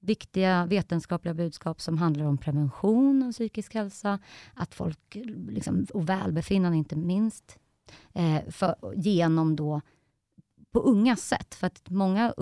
viktiga 0.00 0.66
vetenskapliga 0.66 1.34
budskap 1.34 1.80
som 1.80 1.98
handlar 1.98 2.24
om 2.24 2.38
prevention 2.38 3.22
av 3.22 3.32
psykisk 3.32 3.74
hälsa, 3.74 4.18
att 4.54 4.74
folk, 4.74 5.16
liksom, 5.48 5.86
och 5.94 6.08
välbefinnande 6.08 6.78
inte 6.78 6.96
minst, 6.96 7.58
eh, 8.12 8.50
för, 8.50 8.74
genom 8.96 9.56
då 9.56 9.80
på 10.72 10.78
ungas 10.78 11.20
sätt. 11.20 11.54
För 11.54 11.66
att 11.66 11.90
många 11.90 12.34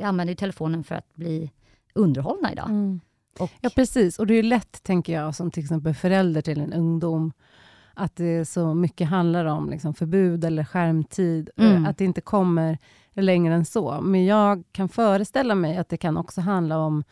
använder 0.00 0.34
telefonen 0.34 0.84
för 0.84 0.94
att 0.94 1.14
bli 1.14 1.50
underhållna 1.94 2.52
idag. 2.52 2.70
Mm. 2.70 3.00
Och, 3.38 3.50
ja, 3.60 3.70
precis. 3.74 4.18
Och 4.18 4.26
det 4.26 4.34
är 4.34 4.42
lätt, 4.42 4.82
tänker 4.82 5.12
jag, 5.12 5.34
som 5.34 5.50
till 5.50 5.62
exempel 5.62 5.94
förälder 5.94 6.40
till 6.40 6.60
en 6.60 6.72
ungdom, 6.72 7.32
att 7.94 8.16
det 8.16 8.44
så 8.44 8.74
mycket 8.74 9.08
handlar 9.08 9.44
om 9.44 9.70
liksom, 9.70 9.94
förbud 9.94 10.44
eller 10.44 10.64
skärmtid, 10.64 11.50
mm. 11.56 11.86
att 11.86 11.98
det 11.98 12.04
inte 12.04 12.20
kommer 12.20 12.78
längre 13.14 13.54
än 13.54 13.64
så. 13.64 14.00
Men 14.00 14.24
jag 14.24 14.64
kan 14.72 14.88
föreställa 14.88 15.54
mig 15.54 15.76
att 15.76 15.88
det 15.88 15.96
kan 15.96 16.16
också 16.16 16.40
handla 16.40 16.78
om, 16.78 17.04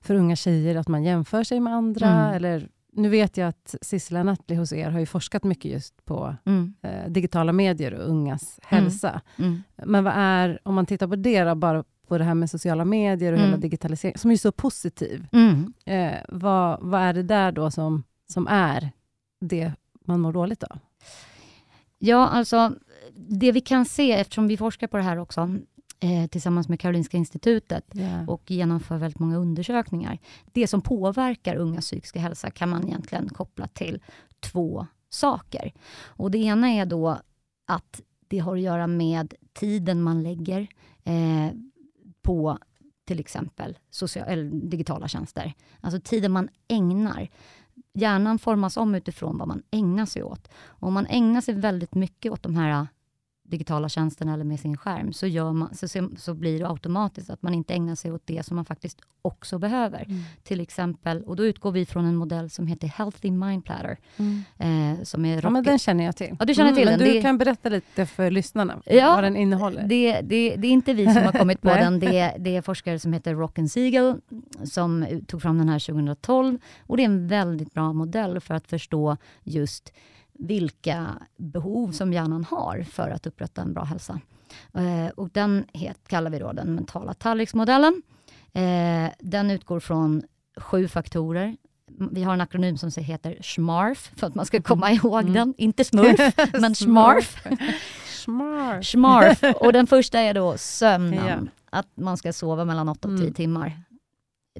för 0.00 0.14
unga 0.14 0.36
tjejer, 0.36 0.76
att 0.76 0.88
man 0.88 1.04
jämför 1.04 1.44
sig 1.44 1.60
med 1.60 1.74
andra, 1.74 2.06
mm. 2.06 2.34
eller 2.34 2.68
nu 2.92 3.08
vet 3.08 3.36
jag 3.36 3.48
att 3.48 3.74
Sissela 3.82 4.22
Nattli 4.22 4.56
hos 4.56 4.72
er 4.72 4.90
har 4.90 5.06
forskat 5.06 5.44
mycket 5.44 5.70
just 5.70 6.04
på 6.04 6.36
mm. 6.46 6.74
eh, 6.82 7.10
digitala 7.10 7.52
medier 7.52 7.94
och 7.94 8.08
ungas 8.08 8.60
mm. 8.62 8.84
hälsa. 8.84 9.20
Mm. 9.36 9.62
Men 9.76 10.04
vad 10.04 10.12
är, 10.16 10.58
om 10.62 10.74
man 10.74 10.86
tittar 10.86 11.08
på 11.08 11.16
det 11.16 11.44
då, 11.44 11.54
bara 11.54 11.84
på 12.08 12.18
det 12.18 12.24
här 12.24 12.34
med 12.34 12.50
sociala 12.50 12.84
medier 12.84 13.32
och 13.32 13.38
hela 13.38 13.48
mm. 13.48 13.60
digitaliseringen, 13.60 14.18
som 14.18 14.30
är 14.30 14.36
så 14.36 14.52
positiv. 14.52 15.26
Mm. 15.32 15.72
Eh, 15.84 16.18
vad, 16.28 16.78
vad 16.80 17.00
är 17.00 17.12
det 17.12 17.22
där 17.22 17.52
då 17.52 17.70
som, 17.70 18.02
som 18.28 18.46
är 18.50 18.90
det 19.40 19.72
man 20.04 20.20
mår 20.20 20.32
dåligt 20.32 20.62
av? 20.62 20.78
Ja, 21.98 22.28
alltså 22.28 22.72
det 23.14 23.52
vi 23.52 23.60
kan 23.60 23.84
se, 23.84 24.12
eftersom 24.12 24.48
vi 24.48 24.56
forskar 24.56 24.86
på 24.86 24.96
det 24.96 25.02
här 25.02 25.16
också, 25.16 25.56
eh, 26.00 26.26
tillsammans 26.26 26.68
med 26.68 26.80
Karolinska 26.80 27.16
institutet 27.16 27.84
yeah. 27.94 28.28
och 28.28 28.50
genomför 28.50 28.96
väldigt 28.96 29.18
många 29.18 29.36
undersökningar. 29.36 30.18
Det 30.52 30.66
som 30.66 30.80
påverkar 30.80 31.56
ungas 31.56 31.84
psykiska 31.84 32.20
hälsa 32.20 32.50
kan 32.50 32.68
man 32.68 32.88
egentligen 32.88 33.28
koppla 33.28 33.66
till 33.66 34.02
två 34.40 34.86
saker. 35.08 35.72
Och 36.04 36.30
det 36.30 36.38
ena 36.38 36.68
är 36.68 36.86
då 36.86 37.18
att 37.66 38.00
det 38.28 38.38
har 38.38 38.56
att 38.56 38.62
göra 38.62 38.86
med 38.86 39.34
tiden 39.52 40.02
man 40.02 40.22
lägger 40.22 40.68
eh, 41.04 41.50
på 42.22 42.58
till 43.04 43.20
exempel 43.20 43.78
social, 43.90 44.50
digitala 44.70 45.08
tjänster. 45.08 45.54
Alltså 45.80 46.00
tiden 46.00 46.32
man 46.32 46.48
ägnar. 46.68 47.28
Hjärnan 47.94 48.38
formas 48.38 48.76
om 48.76 48.94
utifrån 48.94 49.38
vad 49.38 49.48
man 49.48 49.62
ägnar 49.70 50.06
sig 50.06 50.22
åt. 50.22 50.48
Och 50.62 50.88
om 50.88 50.94
man 50.94 51.06
ägnar 51.06 51.40
sig 51.40 51.54
väldigt 51.54 51.94
mycket 51.94 52.32
åt 52.32 52.42
de 52.42 52.56
här 52.56 52.86
digitala 53.50 53.88
tjänsterna 53.88 54.34
eller 54.34 54.44
med 54.44 54.60
sin 54.60 54.76
skärm, 54.76 55.12
så, 55.12 55.26
gör 55.26 55.52
man, 55.52 55.74
så, 55.74 56.08
så 56.16 56.34
blir 56.34 56.58
det 56.58 56.68
automatiskt 56.68 57.30
att 57.30 57.42
man 57.42 57.54
inte 57.54 57.74
ägnar 57.74 57.94
sig 57.94 58.12
åt 58.12 58.22
det 58.24 58.46
som 58.46 58.56
man 58.56 58.64
faktiskt 58.64 58.98
också 59.22 59.58
behöver. 59.58 60.04
Mm. 60.04 60.20
Till 60.42 60.60
exempel, 60.60 61.22
och 61.22 61.36
då 61.36 61.44
utgår 61.44 61.72
vi 61.72 61.86
från 61.86 62.04
en 62.04 62.16
modell 62.16 62.50
som 62.50 62.66
heter 62.66 62.88
Healthy 62.88 63.30
Mind 63.30 63.64
Platter. 63.64 63.98
Mm. 64.16 64.42
Eh, 64.98 65.02
som 65.04 65.24
är 65.24 65.42
ja, 65.42 65.50
men 65.50 65.64
den 65.64 65.78
känner 65.78 66.04
jag 66.04 66.16
till. 66.16 66.36
Ja, 66.38 66.44
du 66.44 66.54
känner 66.54 66.72
till 66.72 66.88
mm, 66.88 66.92
den. 66.92 66.98
Men 66.98 67.08
du 67.08 67.14
det, 67.14 67.22
kan 67.22 67.38
berätta 67.38 67.68
lite 67.68 68.06
för 68.06 68.30
lyssnarna 68.30 68.82
ja, 68.86 69.14
vad 69.14 69.24
den 69.24 69.36
innehåller. 69.36 69.86
Det, 69.86 70.20
det, 70.20 70.56
det 70.56 70.66
är 70.66 70.72
inte 70.72 70.94
vi 70.94 71.04
som 71.04 71.22
har 71.22 71.32
kommit 71.32 71.60
på 71.62 71.68
den. 71.74 72.00
Det, 72.00 72.34
det 72.38 72.56
är 72.56 72.62
forskare 72.62 72.98
som 72.98 73.12
heter 73.12 73.34
Rocken 73.34 73.68
Siegel 73.68 74.20
som 74.64 75.06
tog 75.26 75.42
fram 75.42 75.58
den 75.58 75.68
här 75.68 75.78
2012. 75.78 76.58
Och 76.86 76.96
det 76.96 77.02
är 77.02 77.04
en 77.04 77.28
väldigt 77.28 77.74
bra 77.74 77.92
modell 77.92 78.40
för 78.40 78.54
att 78.54 78.66
förstå 78.66 79.16
just 79.44 79.92
vilka 80.40 81.06
behov 81.36 81.92
som 81.92 82.12
hjärnan 82.12 82.44
har 82.44 82.82
för 82.90 83.10
att 83.10 83.26
upprätta 83.26 83.62
en 83.62 83.74
bra 83.74 83.84
hälsa. 83.84 84.20
Eh, 84.74 85.08
och 85.16 85.28
den 85.30 85.64
het, 85.72 86.08
kallar 86.08 86.30
vi 86.30 86.38
då 86.38 86.52
den 86.52 86.74
mentala 86.74 87.14
tallriksmodellen. 87.14 88.02
Eh, 88.52 89.10
den 89.18 89.50
utgår 89.50 89.80
från 89.80 90.22
sju 90.56 90.88
faktorer. 90.88 91.56
Vi 92.10 92.22
har 92.22 92.34
en 92.34 92.40
akronym 92.40 92.78
som 92.78 92.90
heter 92.96 93.38
SMARF, 93.42 94.12
för 94.16 94.26
att 94.26 94.34
man 94.34 94.46
ska 94.46 94.62
komma 94.62 94.90
mm. 94.90 94.96
ihåg 94.96 95.20
mm. 95.20 95.32
den. 95.32 95.54
Inte 95.58 95.84
SMURF, 95.84 96.34
men 96.60 96.74
SMARF. 96.74 97.46
SMARF. 98.24 98.86
SMARF. 98.86 99.42
Och 99.56 99.72
den 99.72 99.86
första 99.86 100.18
är 100.18 100.34
då 100.34 100.58
sömnen. 100.58 101.50
Ja. 101.70 101.78
att 101.78 101.86
man 101.94 102.16
ska 102.16 102.32
sova 102.32 102.64
mellan 102.64 102.88
8 102.88 103.08
och 103.08 103.16
10 103.16 103.22
Mm. 103.22 103.34
timmar 103.34 103.82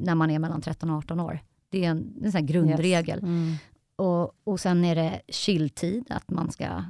när 0.01 0.15
man 0.15 0.31
är 0.31 0.39
mellan 0.39 0.61
13 0.61 0.91
och 0.91 0.97
18 0.99 1.21
år. 1.21 1.39
Det 1.71 1.85
är 1.85 1.91
en, 1.91 2.33
en 2.35 2.47
grundregel. 2.47 3.19
Yes. 3.19 3.23
Mm. 3.23 3.55
Och, 4.01 4.35
och 4.45 4.61
sen 4.61 4.85
är 4.85 4.95
det 4.95 5.21
chilltid, 5.29 6.05
att 6.11 6.31
man 6.31 6.51
ska 6.51 6.85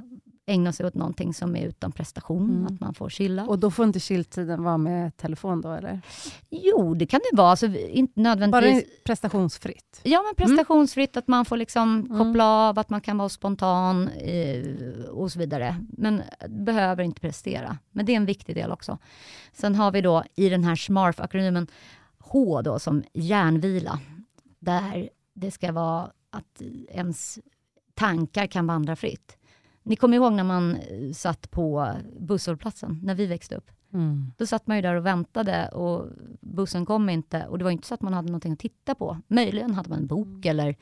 ägna 0.45 0.73
sig 0.73 0.85
åt 0.85 0.93
någonting 0.95 1.33
som 1.33 1.55
är 1.55 1.67
utan 1.67 1.91
prestation, 1.91 2.49
Mm. 2.49 2.65
att 2.65 2.79
man 2.79 2.93
får 2.93 3.09
chilla. 3.09 3.45
Och 3.47 3.59
då 3.59 3.71
får 3.71 3.85
inte 3.85 3.99
chilltiden 3.99 4.63
vara 4.63 4.77
med 4.77 5.17
telefon 5.17 5.61
då, 5.61 5.71
eller? 5.71 6.01
jo, 6.49 6.93
det 6.93 7.05
kan 7.05 7.19
det 7.31 7.37
vara. 7.37 7.49
Alltså, 7.49 7.65
inte 7.65 8.13
Bara 8.15 8.23
nödvändigtvis... 8.23 9.03
prestationsfritt? 9.03 9.99
Ja, 10.03 10.21
men 10.21 10.35
prestationsfritt, 10.47 11.17
att 11.17 11.27
man 11.27 11.45
får 11.45 11.57
liksom 11.57 11.99
Mm. 11.99 12.17
koppla 12.17 12.45
av, 12.45 12.79
att 12.79 12.89
man 12.89 13.01
kan 13.01 13.17
vara 13.17 13.29
spontan 13.29 14.07
eh, 14.07 14.65
och 15.11 15.31
så 15.31 15.39
vidare. 15.39 15.75
Men 15.97 16.21
behöver 16.49 17.03
inte 17.03 17.21
prestera. 17.21 17.77
Men 17.91 18.05
det 18.05 18.11
är 18.11 18.17
en 18.17 18.25
viktig 18.25 18.55
del 18.55 18.71
också. 18.71 18.97
Sen 19.53 19.75
har 19.75 19.91
vi 19.91 20.01
då 20.01 20.23
i 20.35 20.49
den 20.49 20.63
här 20.63 20.75
SMARF-akronymen 20.75 21.67
H 22.19 22.61
då 22.61 22.79
som 22.79 23.03
hjärnvila. 23.13 23.99
Där 24.59 25.09
det 25.33 25.51
ska 25.51 25.71
vara 25.71 26.11
att 26.31 26.61
ens 26.89 27.39
tankar 27.93 28.47
kan 28.47 28.67
vandra 28.67 28.95
fritt. 28.95 29.37
Ni 29.83 29.95
kommer 29.95 30.17
ihåg 30.17 30.33
när 30.33 30.43
man 30.43 30.75
eh, 30.75 31.11
satt 31.13 31.51
på 31.51 31.93
busshållplatsen, 32.19 32.99
när 33.03 33.15
vi 33.15 33.25
växte 33.25 33.55
upp? 33.55 33.71
Mm. 33.93 34.31
Då 34.37 34.45
satt 34.45 34.67
man 34.67 34.77
ju 34.77 34.81
där 34.81 34.95
och 34.95 35.05
väntade 35.05 35.67
och 35.67 36.07
bussen 36.39 36.85
kom 36.85 37.09
inte. 37.09 37.47
Och 37.47 37.57
det 37.57 37.63
var 37.63 37.71
inte 37.71 37.87
så 37.87 37.93
att 37.93 38.01
man 38.01 38.13
hade 38.13 38.27
någonting 38.27 38.53
att 38.53 38.59
titta 38.59 38.95
på. 38.95 39.17
Möjligen 39.27 39.73
hade 39.73 39.89
man 39.89 39.99
en 39.99 40.07
bok 40.07 40.45
eller, 40.45 40.75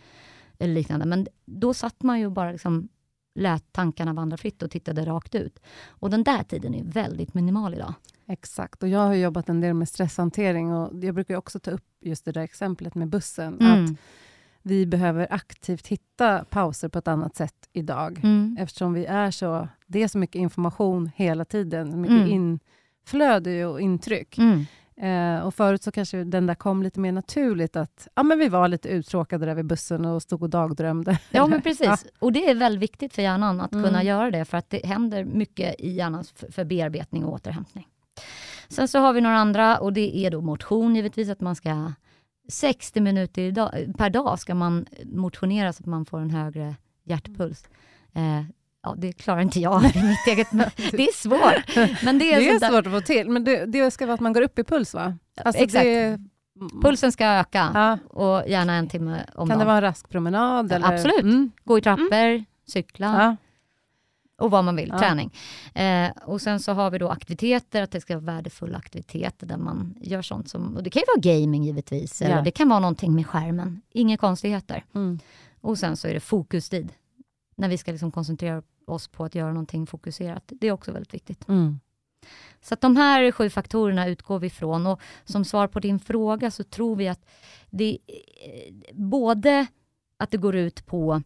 eller 0.57 0.73
liknande. 0.73 1.05
Men 1.05 1.27
då 1.45 1.73
satt 1.73 2.03
man 2.03 2.19
ju 2.19 2.25
och 2.25 2.31
bara 2.31 2.51
liksom 2.51 2.89
lät 3.35 3.71
tankarna 3.71 4.13
vandra 4.13 4.37
fritt 4.37 4.63
och 4.63 4.71
tittade 4.71 5.05
rakt 5.05 5.35
ut. 5.35 5.59
Och 5.87 6.09
den 6.09 6.23
där 6.23 6.43
tiden 6.43 6.75
är 6.75 6.83
väldigt 6.83 7.33
minimal 7.33 7.73
idag. 7.73 7.93
Exakt, 8.27 8.83
och 8.83 8.89
jag 8.89 8.99
har 8.99 9.13
jobbat 9.13 9.49
en 9.49 9.61
del 9.61 9.73
med 9.73 9.89
stresshantering 9.89 10.73
och 10.73 11.03
jag 11.03 11.15
brukar 11.15 11.35
också 11.35 11.59
ta 11.59 11.71
upp 11.71 11.85
just 12.01 12.25
det 12.25 12.31
där 12.31 12.41
exemplet 12.41 12.95
med 12.95 13.07
bussen. 13.07 13.59
Mm. 13.59 13.85
Att 13.85 13.99
vi 14.63 14.85
behöver 14.85 15.27
aktivt 15.33 15.87
hitta 15.87 16.45
pauser 16.49 16.89
på 16.89 16.99
ett 16.99 17.07
annat 17.07 17.35
sätt 17.35 17.55
idag. 17.73 18.19
Mm. 18.23 18.57
Eftersom 18.59 18.93
vi 18.93 19.05
är 19.05 19.31
så, 19.31 19.67
det 19.87 20.03
är 20.03 20.07
så 20.07 20.17
mycket 20.17 20.35
information 20.39 21.11
hela 21.15 21.45
tiden, 21.45 21.91
så 21.91 21.97
mycket 21.97 22.17
Mm. 22.17 22.59
inflöde 23.05 23.65
och 23.65 23.81
intryck. 23.81 24.37
Mm. 24.37 24.65
Eh, 25.01 25.41
och 25.45 25.55
förut 25.55 25.83
så 25.83 25.91
kanske 25.91 26.23
den 26.23 26.47
där 26.47 26.55
kom 26.55 26.83
lite 26.83 26.99
mer 26.99 27.11
naturligt, 27.11 27.75
att 27.75 28.07
ja, 28.15 28.23
men 28.23 28.39
vi 28.39 28.49
var 28.49 28.67
lite 28.67 28.89
uttråkade 28.89 29.45
där 29.45 29.55
vid 29.55 29.65
bussen 29.65 30.05
och 30.05 30.21
stod 30.21 30.43
och 30.43 30.49
dagdrömde. 30.49 31.19
Ja, 31.31 31.47
men 31.47 31.61
precis. 31.63 31.85
Ja. 31.87 31.97
Och 32.19 32.31
det 32.33 32.49
är 32.49 32.55
väldigt 32.55 32.81
viktigt 32.81 33.13
för 33.13 33.21
hjärnan 33.21 33.61
att 33.61 33.71
Mm. 33.73 33.85
kunna 33.85 34.03
göra 34.03 34.31
det, 34.31 34.45
för 34.45 34.57
att 34.57 34.69
det 34.69 34.85
händer 34.85 35.23
mycket 35.23 35.75
i 35.79 35.89
hjärnan 35.91 36.23
för, 36.35 36.51
för 36.51 36.63
bearbetning 36.65 37.25
och 37.25 37.33
återhämtning. 37.33 37.87
Sen 38.69 38.87
så 38.87 38.99
har 38.99 39.13
vi 39.13 39.21
några 39.21 39.37
andra, 39.37 39.77
och 39.79 39.93
det 39.93 40.17
är 40.17 40.31
då 40.31 40.41
motion 40.41 40.95
givetvis, 40.95 41.29
att 41.29 41.41
man 41.41 41.55
ska 41.55 41.91
60 42.49 43.01
minuter 43.01 43.41
i 43.41 43.51
dag, 43.51 43.71
per 43.97 44.09
dag 44.09 44.39
ska 44.39 44.55
man 44.55 44.85
motionera 45.05 45.73
så 45.73 45.83
att 45.83 45.87
man 45.87 46.05
får 46.05 46.19
en 46.19 46.29
högre 46.29 46.75
hjärtpuls. 47.03 47.63
Eh, 48.13 48.41
ja, 48.83 48.95
det 48.97 49.13
klarar 49.13 49.41
inte 49.41 49.59
jag 49.59 49.83
i 49.95 50.03
mitt 50.03 50.27
eget 50.27 50.47
Det 50.91 51.03
är 51.07 51.13
svårt. 51.15 51.75
Men 52.03 52.19
det 52.19 52.33
är, 52.33 52.39
Det 52.39 52.49
är 52.49 52.59
där- 52.59 52.69
svårt 52.69 52.87
att 52.87 52.93
få 52.93 53.01
till, 53.01 53.29
men 53.29 53.43
det, 53.43 53.65
det 53.65 53.91
ska 53.91 54.05
vara 54.05 54.13
att 54.13 54.19
man 54.19 54.33
går 54.33 54.41
upp 54.41 54.59
i 54.59 54.63
puls 54.63 54.93
va? 54.93 55.17
Alltså 55.43 55.63
Exakt. 55.63 55.83
Det, 55.83 56.19
Pulsen 56.81 57.11
ska 57.11 57.25
öka 57.27 57.71
Ja. 57.73 57.97
och 58.09 58.49
gärna 58.49 58.73
en 58.73 58.87
timme 58.87 59.25
om 59.35 59.35
Kan 59.35 59.47
dagen. 59.47 59.59
det 59.59 59.65
vara 59.65 59.75
en 59.75 59.81
rask 59.81 60.09
promenad? 60.09 60.71
Eller? 60.71 60.93
absolut. 60.93 61.21
Mm. 61.21 61.51
Gå 61.65 61.77
i 61.77 61.81
trappor, 61.81 62.43
cykla. 62.67 63.05
Ja. 63.05 63.35
Och 64.39 64.51
vad 64.51 64.63
man 64.63 64.75
vill, 64.75 64.89
Ja. 64.89 64.99
träning. 64.99 65.33
Eh, 65.73 66.09
och 66.25 66.41
sen 66.41 66.59
så 66.59 66.71
har 66.73 66.91
vi 66.91 66.97
då 66.97 67.09
aktiviteter, 67.09 67.81
att 67.81 67.91
det 67.91 68.01
ska 68.01 68.19
vara 68.19 68.35
värdefulla 68.35 68.77
aktiviteter 68.77 69.47
där 69.47 69.57
man 69.57 69.95
gör 70.01 70.21
sånt 70.21 70.49
som, 70.49 70.75
och 70.77 70.83
det 70.83 70.89
kan 70.89 70.99
ju 70.99 71.05
vara 71.15 71.35
gaming 71.35 71.63
givetvis, 71.63 72.21
eller 72.21 72.35
Ja. 72.35 72.41
det 72.41 72.51
kan 72.51 72.69
vara 72.69 72.79
någonting 72.79 73.15
med 73.15 73.27
skärmen. 73.27 73.81
Inga 73.91 74.17
konstigheter. 74.17 74.85
Mm. 74.95 75.19
Och 75.61 75.77
sen 75.77 75.97
så 75.97 76.07
är 76.07 76.13
det 76.13 76.19
fokustid, 76.19 76.93
när 77.55 77.69
vi 77.69 77.77
ska 77.77 77.91
liksom 77.91 78.11
koncentrera 78.11 78.63
oss 78.87 79.07
på 79.07 79.23
att 79.25 79.35
göra 79.35 79.49
någonting 79.51 79.87
fokuserat. 79.87 80.43
Det 80.47 80.67
är 80.67 80.71
också 80.71 80.91
väldigt 80.91 81.13
viktigt. 81.13 81.47
Mm. 81.49 81.79
Så 82.61 82.73
att 82.73 82.81
de 82.81 82.95
här 82.97 83.31
sju 83.31 83.49
faktorerna 83.49 84.07
utgår 84.07 84.39
vi 84.39 84.47
ifrån 84.47 84.87
och 84.87 85.01
som 85.25 85.45
svar 85.45 85.67
på 85.67 85.79
din 85.79 85.99
fråga 85.99 86.51
så 86.51 86.63
tror 86.63 86.95
vi 86.95 87.07
att 87.07 87.25
det 87.69 87.97
eh, 88.07 88.73
både 88.95 89.67
att 90.19 90.31
det 90.31 90.37
går 90.37 90.55
ut 90.55 90.85
på 90.85 91.21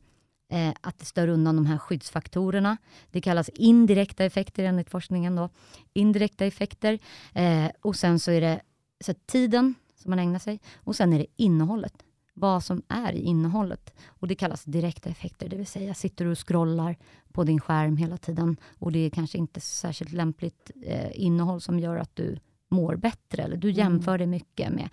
eh, 0.53 0.73
att 0.81 0.99
det 0.99 1.05
stör 1.05 1.27
undan 1.27 1.55
de 1.55 1.65
här 1.65 1.77
skyddsfaktorerna. 1.77 2.77
Det 3.11 3.21
kallas 3.21 3.49
indirekta 3.49 4.23
effekter 4.25 4.63
enligt 4.63 4.89
forskningen. 4.89 5.35
Då. 5.35 5.49
Indirekta 5.93 6.45
effekter. 6.45 6.99
Eh, 7.33 7.67
och 7.81 7.95
sen 7.95 8.19
så 8.19 8.31
är 8.31 8.41
det 8.41 8.61
så 9.05 9.13
tiden 9.25 9.75
som 9.95 10.09
man 10.09 10.19
ägnar 10.19 10.39
sig 10.39 10.59
och 10.75 10.95
sen 10.95 11.13
är 11.13 11.19
det 11.19 11.25
innehållet. 11.35 11.93
Vad 12.33 12.63
som 12.63 12.81
är 12.87 13.13
i 13.13 13.19
innehållet. 13.21 13.93
Och 14.07 14.27
det 14.27 14.35
kallas 14.35 14.63
direkta 14.63 15.09
effekter, 15.09 15.49
det 15.49 15.55
vill 15.57 15.67
säga 15.67 15.93
sitter 15.93 16.25
du 16.25 16.31
och 16.31 16.47
scrollar 16.47 16.97
på 17.31 17.43
din 17.43 17.59
skärm 17.61 17.97
hela 17.97 18.17
tiden 18.17 18.57
och 18.79 18.91
det 18.91 18.99
är 18.99 19.09
kanske 19.09 19.37
inte 19.37 19.61
särskilt 19.61 20.11
lämpligt 20.11 20.71
eh, 20.85 21.11
innehåll 21.13 21.61
som 21.61 21.79
gör 21.79 21.97
att 21.97 22.15
du 22.15 22.37
mår 22.69 22.95
bättre 22.95 23.43
eller 23.43 23.57
du 23.57 23.69
Mm. 23.69 23.77
jämför 23.79 24.17
dig 24.17 24.27
mycket 24.27 24.73
med 24.73 24.89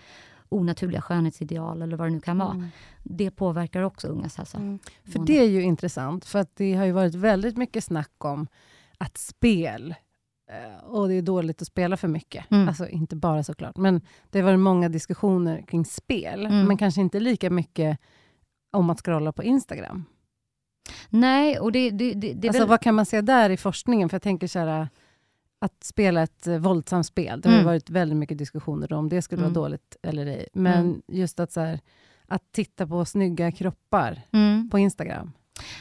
onaturliga 0.51 1.03
skönhetsideal 1.03 1.83
eller 1.83 1.97
vad 1.97 2.07
det 2.07 2.11
nu 2.13 2.21
kan 2.21 2.39
vara. 2.39 2.53
Mm. 2.53 2.69
Det 3.03 3.31
påverkar 3.31 3.83
också 3.83 4.09
ungas 4.09 4.37
hälsa. 4.37 4.59
Mm. 4.59 4.79
För 5.05 5.19
det 5.19 5.39
är 5.39 5.49
ju 5.49 5.63
intressant, 5.63 6.25
för 6.25 6.39
att 6.39 6.57
det 6.57 6.75
har 6.75 6.85
ju 6.85 6.93
varit 6.93 7.15
väldigt 7.15 7.57
mycket 7.57 7.85
snack 7.85 8.25
om 8.25 8.47
att 8.99 9.19
spel, 9.19 9.95
eh, 10.51 10.85
och 10.85 11.09
det 11.09 11.15
är 11.15 11.23
dåligt 11.23 11.63
att 11.63 11.69
spela 11.69 11.97
för 11.97 12.09
mycket. 12.09 12.51
Mm. 12.51 12.69
Alltså 12.69 12.89
inte 12.89 13.17
bara 13.17 13.45
såklart, 13.45 13.77
men 13.77 14.01
det 14.31 14.39
har 14.39 14.45
varit 14.45 14.61
många 14.61 14.89
diskussioner 14.89 15.63
kring 15.63 15.85
spel, 15.85 16.47
Mm. 16.47 16.67
men 16.69 16.77
kanske 16.77 17.01
inte 17.01 17.21
lika 17.21 17.51
mycket 17.51 17.99
om 18.73 18.91
att 18.91 19.01
scrolla 19.01 19.33
på 19.33 19.43
Instagram. 19.43 20.05
Nej, 21.09 21.59
och 21.59 21.73
det, 21.73 21.91
det, 21.91 22.15
det, 22.15 22.33
det 22.33 22.47
är 22.47 22.49
alltså, 22.49 22.63
väl... 22.63 22.69
Vad 22.69 22.81
kan 22.81 22.95
man 22.95 23.07
se 23.07 23.21
där 23.21 23.51
i 23.51 23.57
forskningen? 23.57 24.09
För 24.09 24.15
jag 24.15 24.23
tänker 24.23 24.47
så 24.47 24.59
här, 24.59 24.89
att 25.63 25.85
spela 25.85 26.23
ett 26.23 26.47
eh, 26.47 26.59
våldsamt 26.59 27.07
spel, 27.07 27.41
det 27.41 27.49
har 27.49 27.55
Mm. 27.57 27.67
varit 27.67 27.91
väldigt 27.91 28.19
mycket 28.19 28.39
diskussioner 28.39 28.93
om 28.93 29.09
det 29.09 29.23
skulle 29.23 29.43
Mm. 29.43 29.53
vara 29.55 29.65
dåligt 29.65 29.97
eller 30.03 30.27
ej. 30.27 30.49
Men 30.53 30.85
Mm. 30.85 31.03
just 31.09 31.41
att, 31.41 31.53
så 31.53 31.61
här, 31.61 31.81
att 32.27 32.53
titta 32.53 32.87
på 32.87 33.05
snygga 33.05 33.53
kroppar 33.53 34.23
Mm. 34.33 34.71
på 34.71 34.79
Instagram. 34.79 35.33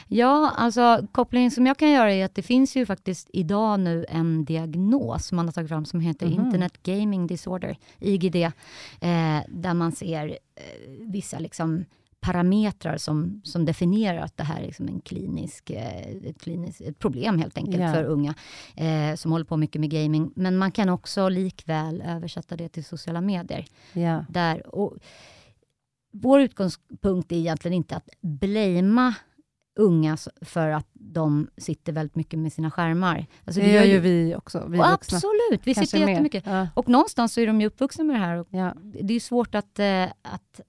Ja, 0.08 0.52
alltså 0.56 1.06
kopplingen 1.12 1.50
som 1.50 1.66
jag 1.66 1.76
kan 1.76 1.90
göra 1.90 2.12
är 2.12 2.24
att 2.24 2.34
det 2.34 2.42
finns 2.42 2.76
ju 2.76 2.86
faktiskt 2.86 3.30
idag 3.32 3.80
nu 3.80 4.04
en 4.08 4.44
diagnos 4.44 5.26
som 5.26 5.36
man 5.36 5.46
har 5.46 5.52
tagit 5.52 5.68
fram 5.68 5.84
som 5.84 6.00
heter 6.00 6.26
Mhm. 6.26 6.44
Internet 6.46 6.82
Gaming 6.82 7.26
Disorder, 7.26 7.76
IGD, 7.98 8.36
eh, 8.36 8.50
där 9.48 9.74
man 9.74 9.92
ser 9.92 10.28
eh, 10.28 10.62
vissa 11.12 11.38
liksom 11.38 11.84
parametrar 12.20 12.96
som, 12.96 13.40
som 13.44 13.64
definierar 13.64 14.18
att 14.20 14.36
det 14.36 14.44
här 14.44 14.60
är 14.62 14.66
liksom 14.66 14.88
en 14.88 15.00
klinisk, 15.00 15.70
eh, 15.70 16.00
ett, 16.24 16.40
kliniskt, 16.40 16.80
ett 16.80 16.98
problem 16.98 17.38
helt 17.38 17.56
enkelt 17.56 17.80
Ja. 17.82 17.92
för 17.92 18.04
unga 18.04 18.34
eh, 18.76 19.14
som 19.16 19.32
håller 19.32 19.44
på 19.44 19.56
mycket 19.56 19.80
med 19.80 19.90
gaming. 19.90 20.32
Men 20.36 20.56
man 20.56 20.72
kan 20.72 20.88
också 20.88 21.28
likväl 21.28 22.02
översätta 22.06 22.56
det 22.56 22.68
till 22.68 22.84
sociala 22.84 23.20
medier. 23.20 23.64
Ja. 23.92 24.24
Där, 24.28 24.74
och 24.74 24.96
vår 26.12 26.40
utgångspunkt 26.40 27.32
är 27.32 27.36
egentligen 27.36 27.74
inte 27.74 27.96
att 27.96 28.08
blamea 28.20 29.14
unga 29.76 30.16
för 30.40 30.68
att 30.70 30.86
de 30.92 31.48
sitter 31.56 31.92
väldigt 31.92 32.16
mycket 32.16 32.38
med 32.38 32.52
sina 32.52 32.70
skärmar. 32.70 33.26
Alltså, 33.44 33.60
Det 33.60 33.72
gör 33.72 33.84
ju 33.84 33.98
vi 33.98 34.34
också, 34.36 34.58
vi 34.68 34.78
vuxna. 34.78 34.92
Absolut, 34.94 35.60
vi 35.64 35.74
sitter 35.74 35.98
jättemycket. 36.08 36.46
Ja. 36.46 36.68
Och 36.74 36.88
någonstans 36.88 37.32
så 37.32 37.40
är 37.40 37.46
de 37.46 37.60
ju 37.60 37.66
uppvuxna 37.66 38.04
med 38.04 38.16
det 38.16 38.20
här. 38.20 38.44
Ja. 38.50 38.74
det 39.02 39.14
är 39.14 39.20
svårt 39.20 39.54
att, 39.54 39.78
eh, 39.78 40.02
att, 40.22 40.60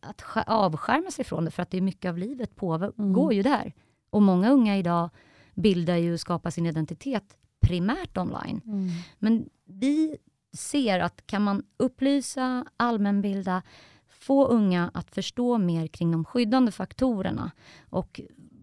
att 0.00 0.22
sk- 0.22 0.44
avskärma 0.46 1.10
sig 1.10 1.24
från 1.24 1.44
det, 1.44 1.50
för 1.50 1.62
att 1.62 1.70
det 1.70 1.76
är 1.76 1.80
mycket 1.82 2.08
av 2.08 2.18
livet 2.18 2.56
pågår 2.56 2.92
Mm. 2.98 3.36
ju 3.36 3.42
där. 3.42 3.72
Och 4.10 4.22
många 4.22 4.50
unga 4.50 4.78
idag 4.78 5.10
bildar 5.54 5.96
ju 5.96 6.12
och 6.12 6.20
skapar 6.20 6.50
sin 6.50 6.66
identitet 6.66 7.36
primärt 7.60 8.16
online. 8.18 8.60
Mm. 8.64 8.88
Men 9.18 9.48
vi 9.66 10.16
ser 10.56 11.00
att 11.00 11.26
kan 11.26 11.42
man 11.42 11.62
upplysa, 11.76 12.64
allmänbilda, 12.76 13.62
få 14.08 14.46
unga 14.46 14.90
att 14.94 15.10
förstå 15.10 15.58
mer 15.58 15.86
kring 15.86 16.10
de 16.12 16.24
skyddande 16.24 16.72
faktorerna 16.72 17.50
och 17.90 18.20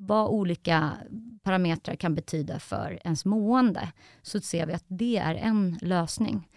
vad 0.08 0.28
olika 0.28 0.94
parametrar 1.44 1.96
kan 1.96 2.16
betyda 2.16 2.60
för 2.60 3.00
ens 3.04 3.26
mående, 3.26 3.92
så 4.22 4.40
ser 4.42 4.66
vi 4.66 4.74
att 4.74 4.86
det 4.88 5.18
är 5.18 5.36
en 5.36 5.78
lösning. 5.82 6.48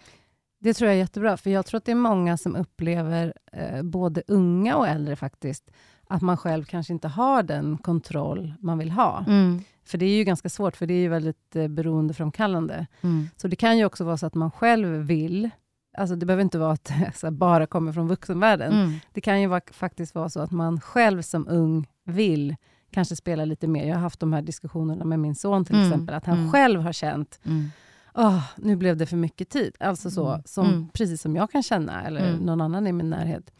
Det 0.59 0.73
tror 0.73 0.87
jag 0.87 0.95
är 0.95 0.99
jättebra, 0.99 1.37
för 1.37 1.49
jag 1.49 1.65
tror 1.65 1.77
att 1.77 1.85
det 1.85 1.91
är 1.91 1.95
många 1.95 2.37
som 2.37 2.55
upplever, 2.55 3.33
eh, 3.51 3.81
både 3.83 4.23
unga 4.27 4.75
och 4.75 4.87
äldre 4.87 5.15
faktiskt, 5.15 5.71
att 6.07 6.21
man 6.21 6.37
själv 6.37 6.63
kanske 6.63 6.93
inte 6.93 7.07
har 7.07 7.43
den 7.43 7.77
kontroll 7.77 8.53
man 8.59 8.77
vill 8.77 8.91
ha. 8.91 9.25
Mm. 9.27 9.63
För 9.85 9.97
det 9.97 10.05
är 10.05 10.17
ju 10.17 10.23
ganska 10.23 10.49
svårt, 10.49 10.75
för 10.75 10.85
det 10.85 10.93
är 10.93 11.01
ju 11.01 11.09
väldigt 11.09 11.55
eh, 11.55 11.67
beroendeframkallande. 11.67 12.87
Mm. 13.01 13.29
Så 13.37 13.47
det 13.47 13.55
kan 13.55 13.77
ju 13.77 13.85
också 13.85 14.03
vara 14.03 14.17
så 14.17 14.25
att 14.25 14.35
man 14.35 14.51
själv 14.51 14.87
vill, 14.87 15.49
alltså 15.97 16.15
det 16.15 16.25
behöver 16.25 16.43
inte 16.43 16.59
vara 16.59 16.71
att 16.71 16.83
det 16.85 16.93
här 16.93 17.31
bara 17.31 17.65
kommer 17.65 17.93
från 17.93 18.07
vuxenvärlden. 18.07 18.73
Mm. 18.73 18.99
Det 19.13 19.21
kan 19.21 19.41
ju 19.41 19.47
vara, 19.47 19.61
faktiskt 19.71 20.15
vara 20.15 20.29
så 20.29 20.39
att 20.39 20.51
man 20.51 20.81
själv 20.81 21.21
som 21.21 21.47
ung 21.47 21.87
vill 22.05 22.55
kanske 22.91 23.15
spela 23.15 23.45
lite 23.45 23.67
mer. 23.67 23.87
Jag 23.87 23.95
har 23.95 24.01
haft 24.01 24.19
de 24.19 24.33
här 24.33 24.41
diskussionerna 24.41 25.05
med 25.05 25.19
min 25.19 25.35
son 25.35 25.65
till 25.65 25.75
Mm, 25.75 25.87
exempel, 25.87 26.15
att 26.15 26.25
han 26.25 26.37
mm. 26.39 26.51
själv 26.51 26.81
har 26.81 26.93
känt 26.93 27.39
Mm. 27.45 27.71
oh, 28.15 28.43
nu 28.57 28.75
blev 28.75 28.97
det 28.97 29.05
för 29.05 29.17
mycket 29.17 29.49
tid. 29.49 29.75
Alltså 29.79 30.11
så, 30.11 30.27
Mm. 30.29 30.41
som, 30.45 30.65
Mm. 30.67 30.87
precis 30.93 31.21
som 31.21 31.35
jag 31.35 31.51
kan 31.51 31.63
känna, 31.63 32.03
eller 32.03 32.29
Mm. 32.29 32.39
någon 32.45 32.61
annan 32.61 32.87
i 32.87 32.91
min 32.91 33.09
närhet. 33.09 33.51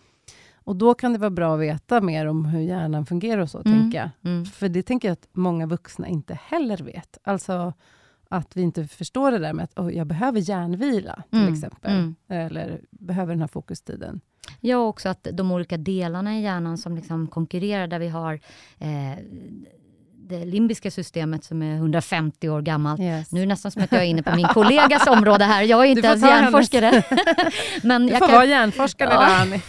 Och 0.64 0.76
då 0.76 0.94
kan 0.94 1.14
det 1.14 1.20
vara 1.20 1.30
bra 1.30 1.54
att 1.54 1.60
veta 1.62 2.02
mer 2.02 2.26
om 2.26 2.46
hur 2.46 2.62
hjärnan 2.62 3.06
fungerar 3.06 3.42
och 3.42 3.50
så, 3.50 3.62
Mm. 3.66 3.80
tänker 3.80 4.12
jag. 4.22 4.48
För 4.48 4.70
det 4.70 4.84
tänker 4.84 5.08
jag 5.08 5.14
att 5.14 5.28
många 5.32 5.66
vuxna 5.66 6.08
inte 6.08 6.40
heller 6.44 6.78
vet. 6.78 7.18
Alltså 7.24 7.74
att 8.32 8.58
vi 8.58 8.62
inte 8.62 8.88
förstår 8.88 9.32
det 9.32 9.40
där 9.40 9.54
med 9.54 9.64
att 9.64 9.80
oh, 9.80 9.94
jag 9.96 10.08
behöver 10.08 10.40
hjärnvila, 10.40 11.24
till 11.30 11.40
Mm. 11.40 11.54
exempel. 11.54 11.92
Mm. 11.92 12.16
Eller 12.28 12.82
behöver 12.90 13.34
den 13.34 13.42
här 13.42 13.48
fokustiden. 13.48 14.22
Ja, 14.60 14.78
också 14.78 15.10
att 15.10 15.28
de 15.34 15.52
olika 15.52 15.78
delarna 15.78 16.38
i 16.38 16.42
hjärnan 16.42 16.78
som 16.78 16.96
liksom 16.96 17.28
konkurrerar, 17.28 17.88
där 17.88 18.00
vi 18.00 18.08
har 18.08 18.40
eh, 18.80 19.18
det 20.30 20.46
limbiska 20.46 20.92
systemet 20.92 21.44
som 21.44 21.62
är 21.62 21.76
150 21.76 22.50
år 22.50 22.62
gammalt. 22.62 23.02
Yes. 23.02 23.32
Nu 23.32 23.40
är 23.40 23.46
det 23.46 23.50
nästan 23.50 23.72
som 23.72 23.82
att 23.84 23.92
jag 23.92 24.02
är 24.02 24.06
inne 24.06 24.24
på 24.24 24.36
min 24.36 24.48
kollegas 24.48 25.08
område 25.08 25.44
här. 25.44 25.64
Jag 25.64 25.82
är 25.86 25.86
inte 25.90 26.08
ens 26.08 26.22
hjärnforskare. 26.22 27.04
Men 27.84 28.06
Du 28.06 28.12
jag 28.12 28.20
får 28.20 28.28
kan 28.28 28.36
vara 28.36 28.46
hjärnforskare 28.46 29.10
Ja. 29.14 29.20
där, 29.20 29.42
Annie. 29.42 29.62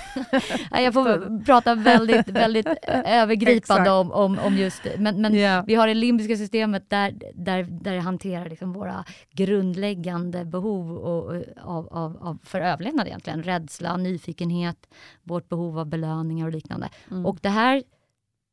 Jag 0.84 0.94
får 0.94 1.44
prata 1.44 1.74
väldigt, 1.74 2.28
väldigt 2.28 2.66
övergripande 3.04 3.82
Exakt. 3.82 3.90
om, 3.90 4.12
om, 4.12 4.38
om 4.38 4.56
just 4.56 4.82
Men, 4.98 5.20
men 5.22 5.34
Ja. 5.34 5.64
vi 5.66 5.74
har 5.74 5.86
det 5.88 5.94
limbiska 5.94 6.36
systemet 6.36 6.90
där, 6.90 7.14
där, 7.34 7.62
där 7.62 7.92
det 7.94 8.00
hanterar 8.00 8.48
liksom 8.48 8.72
våra 8.72 9.04
grundläggande 9.30 10.44
behov 10.44 10.92
och, 10.96 11.34
av, 11.62 11.88
av, 11.90 12.16
av, 12.20 12.38
för 12.44 12.60
överlevnad 12.60 13.06
egentligen. 13.06 13.42
Rädsla, 13.42 13.96
nyfikenhet, 13.96 14.76
vårt 15.22 15.48
behov 15.48 15.78
av 15.78 15.86
belöningar 15.86 16.46
och 16.46 16.52
liknande. 16.52 16.88
Mm. 17.10 17.26
Och 17.26 17.38
det 17.40 17.48
här 17.48 17.82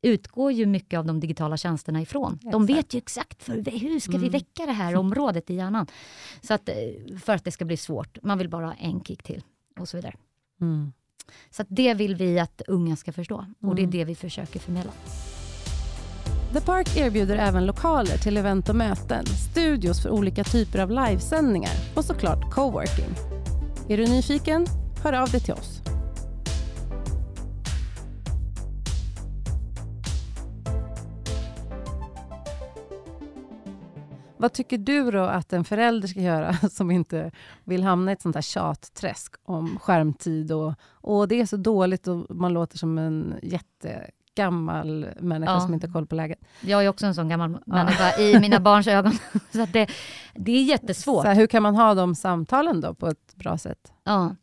utgår 0.02 0.52
ju 0.52 0.66
mycket 0.66 0.98
av 0.98 1.06
de 1.06 1.20
digitala 1.20 1.58
tjänsterna 1.58 2.02
ifrån. 2.02 2.40
De 2.42 2.48
Exakt. 2.64 2.70
vet 2.70 2.94
ju 2.94 2.98
exakt 2.98 3.44
för, 3.44 3.54
hur 3.80 4.00
ska 4.00 4.12
vi 4.12 4.18
Mm. 4.18 4.32
väcka 4.32 4.66
det 4.66 4.72
här 4.72 4.96
området 4.96 5.50
i 5.50 5.56
hjärnan. 5.56 5.88
Så 6.42 6.54
att, 6.54 6.70
eh, 6.70 7.18
för 7.24 7.34
att 7.36 7.44
det 7.44 7.52
ska 7.52 7.66
bli 7.66 7.78
svårt. 7.78 8.18
Man 8.24 8.38
vill 8.38 8.50
bara 8.50 8.66
ha 8.66 8.74
en 8.74 9.04
kick 9.04 9.24
till 9.24 9.44
och 9.80 9.90
så 9.90 9.98
vidare. 9.98 10.16
Mm. 10.62 10.92
Så 11.50 11.64
det 11.68 11.94
vill 11.94 12.16
vi 12.16 12.40
att 12.40 12.62
unga 12.68 12.96
ska 12.96 13.12
förstå 13.12 13.46
och 13.62 13.76
det 13.76 13.82
är 13.82 13.84
Mm. 13.84 13.92
det 13.92 14.06
vi 14.06 14.16
försöker 14.16 14.60
förmedla. 14.60 14.92
The 16.54 16.62
Park 16.62 16.98
erbjuder 16.98 17.38
även 17.38 17.66
lokaler 17.66 18.18
till 18.18 18.38
event 18.38 18.70
och 18.70 18.76
möten, 18.76 19.26
studios 19.26 20.02
för 20.04 20.10
olika 20.10 20.44
typer 20.44 20.80
av 20.80 20.90
livesändningar 20.92 21.72
och 21.96 22.06
såklart 22.06 22.52
coworking. 22.54 23.10
Är 23.90 23.98
du 23.98 24.08
nyfiken? 24.08 24.66
Hör 25.04 25.14
av 25.14 25.30
dig 25.30 25.40
till 25.42 25.54
oss. 25.54 25.79
Vad 34.42 34.54
tycker 34.54 34.78
du 34.78 35.12
då 35.12 35.24
att 35.24 35.54
en 35.54 35.64
förälder 35.64 36.08
ska 36.08 36.20
göra 36.22 36.54
som 36.72 36.92
inte 36.92 37.32
vill 37.64 37.84
hamna 37.84 38.12
i 38.12 38.14
ett 38.14 38.22
sånt 38.22 38.36
här 38.36 38.42
tjatträsk 38.42 39.36
om 39.44 39.80
skärmtid 39.80 40.52
och, 40.52 40.74
och 40.92 41.28
det 41.28 41.42
är 41.42 41.46
så 41.46 41.58
dåligt 41.58 42.08
och 42.08 42.36
man 42.36 42.54
låter 42.54 42.78
som 42.78 42.98
en 42.98 43.36
jättegammal 43.44 45.08
människa 45.20 45.52
Ja. 45.54 45.60
som 45.60 45.74
inte 45.74 45.88
har 45.88 45.94
koll 45.94 46.08
på 46.08 46.16
läget. 46.16 46.40
Jag 46.62 46.86
är 46.86 46.90
också 46.90 47.06
en 47.06 47.16
sån 47.16 47.30
gammal 47.30 47.58
människa 47.66 48.18
i 48.22 48.40
mina 48.40 48.60
barns 48.60 48.88
ögon. 48.98 49.12
Så 49.52 49.66
det, 49.66 49.90
det 50.36 50.52
är 50.52 50.64
jättesvårt. 50.64 51.22
Så 51.24 51.28
här, 51.28 51.36
hur 51.36 51.48
kan 51.48 51.64
man 51.64 51.76
ha 51.76 51.94
de 51.94 52.16
samtalen 52.16 52.82
då 52.82 52.94
på 52.94 53.08
ett 53.08 53.36
bra 53.36 53.58
sätt? 53.58 53.94
Ja. 54.04 54.36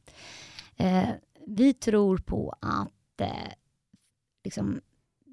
Eh, 0.76 1.08
vi 1.46 1.74
tror 1.74 2.18
på 2.18 2.54
att 2.60 3.20
eh, 3.20 3.28
liksom 4.44 4.80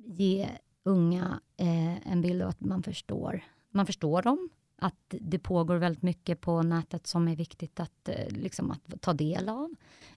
ge 0.06 0.49
unga 0.86 1.39
eh, 1.58 2.12
en 2.12 2.21
bild 2.21 2.41
av 2.41 2.49
att 2.49 2.62
man 2.62 2.84
förstår, 2.84 3.43
man 3.74 3.86
förstår 3.86 4.22
dem. 4.22 4.50
Att 4.78 4.96
det 5.22 5.40
pågår 5.40 5.76
väldigt 5.76 6.04
mycket 6.04 6.42
på 6.42 6.62
nätet 6.62 7.08
som 7.08 7.28
är 7.28 7.36
viktigt 7.36 7.80
att, 7.80 8.10
eh, 8.10 8.28
liksom 8.30 8.72
att 8.72 9.02
ta 9.02 9.14
del 9.14 9.50
av. 9.50 9.70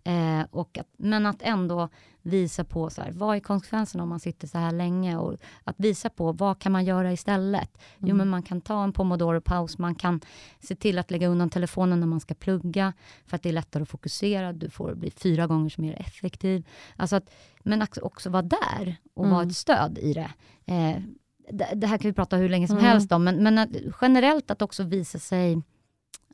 Eh, 0.05 0.43
och 0.51 0.79
att, 0.79 0.89
men 0.97 1.27
att 1.27 1.43
ändå 1.43 1.89
visa 2.23 2.65
på 2.65 2.91
så 2.91 3.03
här, 3.03 3.11
vad 3.13 3.37
är 3.37 3.41
konsekvenserna 3.41 4.03
om 4.03 4.09
man 4.09 4.21
sitter 4.21 4.49
så 4.49 4.59
här 4.59 4.73
länge 4.73 5.17
och 5.17 5.37
att 5.65 5.75
visa 5.79 6.11
på 6.11 6.33
vad 6.33 6.59
kan 6.59 6.73
man 6.73 6.85
göra 6.85 7.13
istället. 7.13 7.79
Jo, 7.99 8.05
Mm. 8.07 8.17
men 8.17 8.29
man 8.29 8.43
kan 8.43 8.61
ta 8.61 8.85
en 8.85 8.93
pomodoro-paus, 8.93 9.79
man 9.79 9.95
kan 9.95 10.21
se 10.61 10.75
till 10.77 10.99
att 10.99 11.11
lägga 11.11 11.29
undan 11.29 11.51
telefonen 11.51 12.01
när 12.01 12.07
man 12.07 12.21
ska 12.21 12.35
plugga, 12.35 12.93
för 13.27 13.37
att 13.37 13.43
det 13.43 13.49
är 13.49 13.53
lättare 13.53 13.83
att 13.83 13.89
fokusera, 13.89 14.53
du 14.53 14.71
får 14.71 14.95
bli 14.95 15.11
fyra 15.11 15.47
gånger 15.47 15.75
mer 15.81 16.01
effektiv. 16.01 16.67
Alltså 16.97 17.17
att, 17.17 17.31
men 17.63 17.87
också, 18.03 18.31
vara 18.31 18.43
där 18.43 18.97
och 19.15 19.25
vara 19.27 19.37
Mm. 19.41 19.49
ett 19.49 19.57
stöd 19.57 19.99
i 19.99 20.13
det. 20.13 20.31
Eh, 20.65 21.03
det. 21.51 21.69
Det 21.75 21.87
här 21.87 21.99
kan 21.99 22.09
vi 22.11 22.13
prata 22.15 22.37
hur 22.37 22.49
länge 22.49 22.69
som 22.69 22.77
Mm. 22.79 22.91
helst 22.91 23.13
om, 23.13 23.25
men, 23.25 23.43
men 23.43 23.59
att, 23.59 23.69
generellt 24.01 24.51
att 24.51 24.63
också 24.63 24.83
visa 24.83 25.19
sig, 25.19 25.63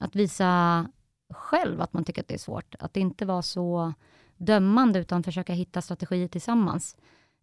att 0.00 0.16
visa 0.16 0.86
själv 1.34 1.80
att 1.80 1.92
man 1.92 2.04
tycker 2.04 2.22
att 2.22 2.28
det 2.28 2.34
är 2.34 2.38
svårt. 2.38 2.74
Att 2.78 2.96
inte 2.96 3.24
vara 3.26 3.42
så 3.42 3.92
dömande, 4.36 4.98
utan 4.98 5.22
försöka 5.22 5.52
hitta 5.52 5.82
strategier 5.82 6.28
tillsammans. 6.28 6.96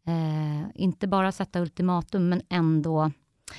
Eh, 0.08 0.70
inte 0.82 1.08
bara 1.08 1.32
sätta 1.32 1.60
ultimatum, 1.62 2.30
men 2.30 2.42
ändå 2.50 3.12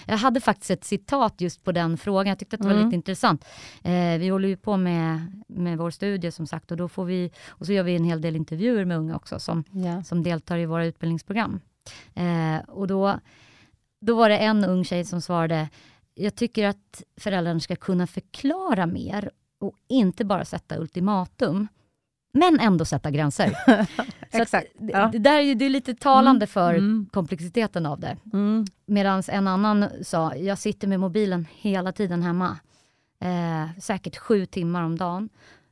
jag 0.07 0.17
hade 0.17 0.41
faktiskt 0.41 0.71
ett 0.71 0.85
citat 0.85 1.41
just 1.41 1.65
på 1.65 1.73
den 1.73 1.97
frågan. 1.99 2.27
Jag 2.29 2.39
tyckte 2.39 2.57
att 2.57 2.63
det 2.63 2.69
var 2.69 2.75
Mm. 2.75 2.85
lite 2.87 2.95
intressant. 2.97 3.45
Eh, 3.85 4.19
vi 4.19 4.29
håller 4.29 4.49
ju 4.49 4.57
på 4.57 4.77
med, 4.77 5.43
med 5.49 5.79
vår 5.79 5.91
studie 5.91 6.31
som 6.31 6.47
sagt 6.47 6.71
och 6.71 6.77
då 6.77 6.89
får 6.89 7.05
vi, 7.05 7.31
och 7.49 7.67
så 7.67 7.73
gör 7.73 7.83
vi 7.83 7.97
en 7.97 8.05
hel 8.05 8.21
del 8.21 8.37
intervjuer 8.37 8.85
med 8.85 8.97
unga 8.99 9.17
också 9.17 9.39
som, 9.39 9.65
Ja. 9.71 10.03
som 10.03 10.23
deltar 10.23 10.59
i 10.59 10.67
våra 10.67 10.87
utbildningsprogram. 10.87 11.61
Eh, 12.15 12.59
och 12.69 12.87
då, 12.87 13.19
då 14.01 14.15
var 14.17 14.29
det 14.29 14.39
en 14.39 14.65
ung 14.65 14.85
tjej 14.85 15.05
som 15.05 15.21
svarade, 15.21 15.69
jag 16.15 16.35
tycker 16.35 16.67
att 16.69 17.03
föräldrarna 17.17 17.61
ska 17.61 17.77
kunna 17.77 18.07
förklara 18.07 18.87
mer 18.87 19.31
och 19.59 19.75
inte 19.89 20.25
bara 20.25 20.45
sätta 20.45 20.79
ultimatum, 20.79 21.69
men 22.33 22.61
ändå 22.61 22.85
sätta 22.85 23.11
gränser. 23.11 23.57
Exakt. 24.31 24.67
Ja. 24.79 25.09
det 25.13 25.19
där 25.19 25.39
är 25.39 25.55
det 25.55 25.65
är 25.65 25.71
lite 25.71 25.95
talande 25.95 26.47
för 26.47 26.75
Mm. 26.75 27.07
komplexiteten 27.13 27.87
av 27.87 28.01
det. 28.01 28.17
Mm. 28.33 28.65
Medan 28.87 29.23
en 29.29 29.49
annan 29.49 29.85
sa, 30.03 30.37
jag 30.37 30.59
sitter 30.59 30.89
med 30.89 31.01
mobilen 31.01 31.47
hela 31.57 31.93
tiden 31.93 32.23
hemma. 32.23 32.59
Eh, 33.21 33.81
säkert 33.81 34.17
sju 34.17 34.47
timmar 34.47 34.83
om 34.83 34.97
dagen. 34.99 35.29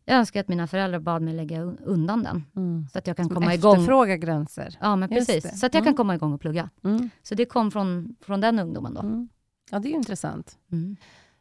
Jag 0.09 0.17
önskar 0.19 0.41
att 0.41 0.49
mina 0.49 0.67
föräldrar 0.67 0.99
bad 1.01 1.23
mig 1.23 1.35
lägga 1.35 1.57
un- 1.63 1.79
undan 1.85 2.23
den. 2.23 2.45
Mm. 2.57 2.87
Så 2.93 2.99
att 2.99 3.07
jag 3.07 3.17
kan 3.17 3.27
Som 3.27 3.35
komma 3.35 3.55
igång. 3.55 3.75
efterfrågar 3.75 4.17
gränser. 4.17 4.77
Ja, 4.81 4.97
men 4.97 5.13
Just 5.13 5.27
precis. 5.29 5.51
det. 5.51 5.57
Så 5.57 5.67
att 5.67 5.75
jag 5.75 5.81
Mm. 5.81 5.85
kan 5.93 5.97
komma 5.97 6.15
igång 6.15 6.33
och 6.33 6.41
plugga. 6.41 6.71
Mm. 6.85 7.11
Så 7.23 7.35
det 7.35 7.45
kom 7.45 7.71
från, 7.71 8.17
från 8.21 8.41
den 8.41 8.59
ungdomen 8.59 8.95
då. 8.95 9.01
Mm. 9.01 9.29
Ja, 9.71 9.79
det 9.79 9.89
är 9.89 9.91
ju 9.91 9.97
intressant. 9.97 10.59
Mm. 10.73 10.97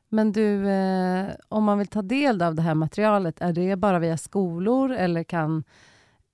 Men 0.09 0.31
du, 0.31 0.69
eh, 0.69 1.27
om 1.49 1.63
man 1.63 1.77
vill 1.77 1.87
ta 1.87 2.01
del 2.01 2.41
av 2.41 2.55
det 2.55 2.61
här 2.61 2.75
materialet, 2.75 3.41
är 3.41 3.53
det 3.53 3.75
bara 3.75 3.99
via 3.99 4.17
skolor 4.17 4.91
eller 4.91 5.23
kan, 5.23 5.63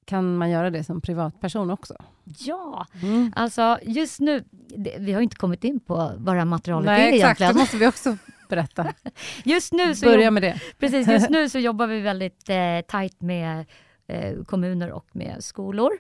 kan 0.06 0.38
man 0.38 0.50
göra 0.50 0.70
det 0.70 0.84
som 0.84 1.02
privatperson 1.02 1.70
också? 1.72 1.96
Ja, 2.24 2.86
Mm. 3.02 3.34
alltså 3.36 3.78
just 3.84 4.20
nu, 4.20 4.44
det, 4.78 4.96
vi 5.00 5.14
har 5.14 5.22
inte 5.22 5.36
kommit 5.36 5.64
in 5.64 5.80
på 5.80 6.12
vad 6.18 6.36
det 6.36 6.40
här 6.40 6.46
materialet 6.46 6.86
Nej, 6.86 7.02
är 7.02 7.08
exakt. 7.16 7.22
egentligen. 7.42 7.54
Det 7.54 7.60
måste 7.60 7.78
vi 7.78 7.88
också 7.88 8.18
berätta. 8.56 8.94
Just 9.44 9.74
nu 9.74 9.96
så 9.96 10.06
Börja 10.06 10.32
med 10.32 10.44
det. 10.44 10.62
precis, 10.80 11.08
just 11.08 11.30
nu 11.30 11.50
så 11.50 11.60
jobbar 11.70 11.88
vi 11.88 12.00
väldigt 12.02 12.50
eh, 12.50 12.82
tajt 12.88 13.22
med 13.22 13.66
eh, 14.08 14.44
kommuner 14.44 14.92
och 14.92 15.16
med 15.16 15.44
skolor. 15.44 15.92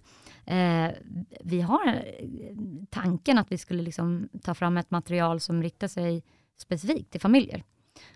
Eh, 0.46 0.88
vi 1.44 1.62
har 1.62 1.88
eh, 1.88 2.28
tanken 2.89 3.38
att 3.38 3.52
vi 3.52 3.58
skulle 3.58 3.84
liksom 3.84 4.30
ta 4.42 4.54
fram 4.54 4.78
ett 4.78 4.92
material 4.92 5.39
som 5.39 5.63
riktar 5.63 5.88
sig 5.88 6.24
specifikt 6.62 7.12
till 7.12 7.22
familjer 7.22 7.63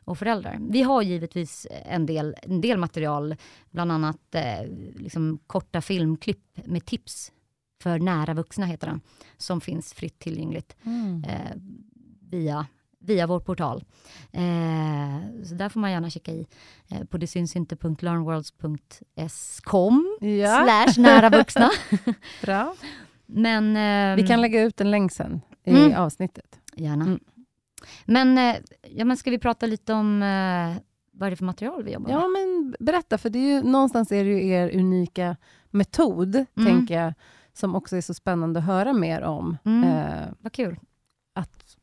och 0.05 0.17
föräldrar. 0.17 0.57
Vi 0.69 0.81
har 0.81 1.01
givetvis 1.01 1.67
en 1.85 2.05
del, 2.05 2.35
en 2.41 2.61
del 2.61 2.77
material, 2.77 3.35
bland 3.71 3.91
annat 3.91 4.35
eh, 4.35 4.67
liksom 4.95 5.39
korta 5.47 5.81
filmklipp 5.81 6.59
med 6.65 6.85
tips 6.85 7.31
för 7.83 7.99
nära 7.99 8.33
vuxna, 8.33 8.65
heter 8.65 8.87
den, 8.87 9.01
som 9.37 9.61
finns 9.61 9.93
fritt 9.93 10.19
tillgängligt 10.19 10.75
Mm. 10.83 11.23
eh, 11.23 11.51
via, 12.31 12.65
via 12.99 13.27
vår 13.27 13.39
portal. 13.39 13.83
Eh, 14.31 15.43
så 15.45 15.55
där 15.55 15.69
får 15.69 15.79
man 15.79 15.91
gärna 15.91 16.09
kika 16.09 16.31
i 16.31 16.47
eh, 16.91 17.03
på 17.03 17.17
det 17.17 17.27
syns 17.27 17.55
inte 17.55 17.77
learnworlds.com 17.99 20.17
Ja, 20.21 20.63
slash 20.65 21.01
nära 21.01 21.29
vuxna. 21.29 21.69
bra. 22.41 22.75
Men, 23.25 23.77
ehm, 23.77 24.15
Vi 24.15 24.27
kan 24.27 24.41
lägga 24.41 24.61
ut 24.61 24.81
en 24.81 24.91
länk 24.91 25.11
sen 25.11 25.41
i 25.63 25.69
Mm. 25.71 25.93
avsnittet. 26.01 26.59
Gärna. 26.75 27.05
Mm. 27.05 27.19
Men, 28.05 28.37
eh, 28.37 28.55
ja, 28.89 29.05
men 29.05 29.17
ska 29.17 29.31
vi 29.31 29.39
prata 29.39 29.65
lite 29.65 29.93
om 29.93 30.23
eh, 30.23 30.73
vad 31.11 31.27
är 31.27 31.31
det 31.31 31.35
för 31.35 31.45
material 31.45 31.83
vi 31.83 31.91
jobbar 31.93 32.07
med? 32.09 32.15
Ja, 32.17 32.27
men 32.27 32.75
berätta, 32.79 33.17
för 33.17 33.29
det 33.29 33.39
är 33.39 33.55
ju, 33.55 33.61
någonstans 33.63 34.11
är 34.11 34.23
det 34.23 34.29
ju 34.29 34.47
er 34.49 34.75
unika 34.79 35.35
metod, 35.71 36.35
Mm. 36.35 36.45
tänker 36.65 37.01
jag, 37.01 37.13
som 37.53 37.75
också 37.75 37.97
är 37.97 38.01
så 38.01 38.13
spännande 38.13 38.59
att 38.59 38.65
höra 38.65 38.93
mer 38.93 39.21
om. 39.21 39.57
Mm. 39.65 39.83
Eh, 39.83 40.27
Vad 40.39 40.53
kul. 40.53 40.79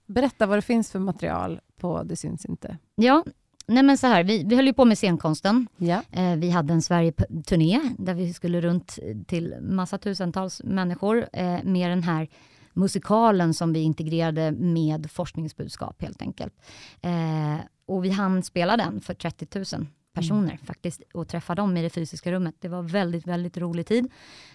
Berätta 0.07 0.47
vad 0.47 0.59
det 0.59 0.63
finns 0.63 0.91
för 0.91 0.99
material 0.99 1.61
på 1.81 2.03
Det 2.03 2.17
syns 2.17 2.45
inte. 2.45 2.79
Ja, 2.95 3.25
nej 3.67 3.83
men 3.83 3.99
så 3.99 4.07
här, 4.07 4.25
vi, 4.25 4.45
vi 4.45 4.57
höll 4.57 4.67
ju 4.67 4.73
på 4.73 4.85
med 4.85 4.99
scenkonsten. 4.99 5.67
Ja. 5.77 6.03
Eh, 6.11 6.37
vi 6.37 6.51
hade 6.51 6.73
en 6.73 6.83
Sverige-turné 6.83 7.81
där 7.99 8.15
vi 8.15 8.33
skulle 8.33 8.61
runt 8.61 8.99
till 9.27 9.55
massa 9.61 9.99
tusentals 9.99 10.63
människor 10.65 11.27
eh, 11.33 11.63
med 11.65 11.91
den 11.91 12.03
här 12.03 12.29
musikalen 12.73 13.55
som 13.55 13.73
vi 13.73 13.81
integrerade 13.81 14.53
med 14.53 15.11
forskningsbudskap 15.11 16.03
helt 16.03 16.23
enkelt. 16.23 16.55
Eh, 17.01 17.57
och 17.87 18.05
vi 18.05 18.11
hann 18.11 18.43
spela 18.43 18.77
den 18.77 19.01
för 19.01 19.15
30 19.15 19.77
000 19.79 19.87
personer 20.15 20.53
mm. 20.53 20.59
faktiskt 20.59 21.03
och 21.15 21.29
träffa 21.29 21.55
dem 21.55 21.77
i 21.77 21.83
det 21.83 21.91
fysiska 21.91 22.33
rummet. 22.33 22.55
Det 22.61 22.69
var 22.69 22.83
väldigt, 22.83 23.27
väldigt 23.27 23.57
rolig 23.57 23.87
tid. 23.87 24.11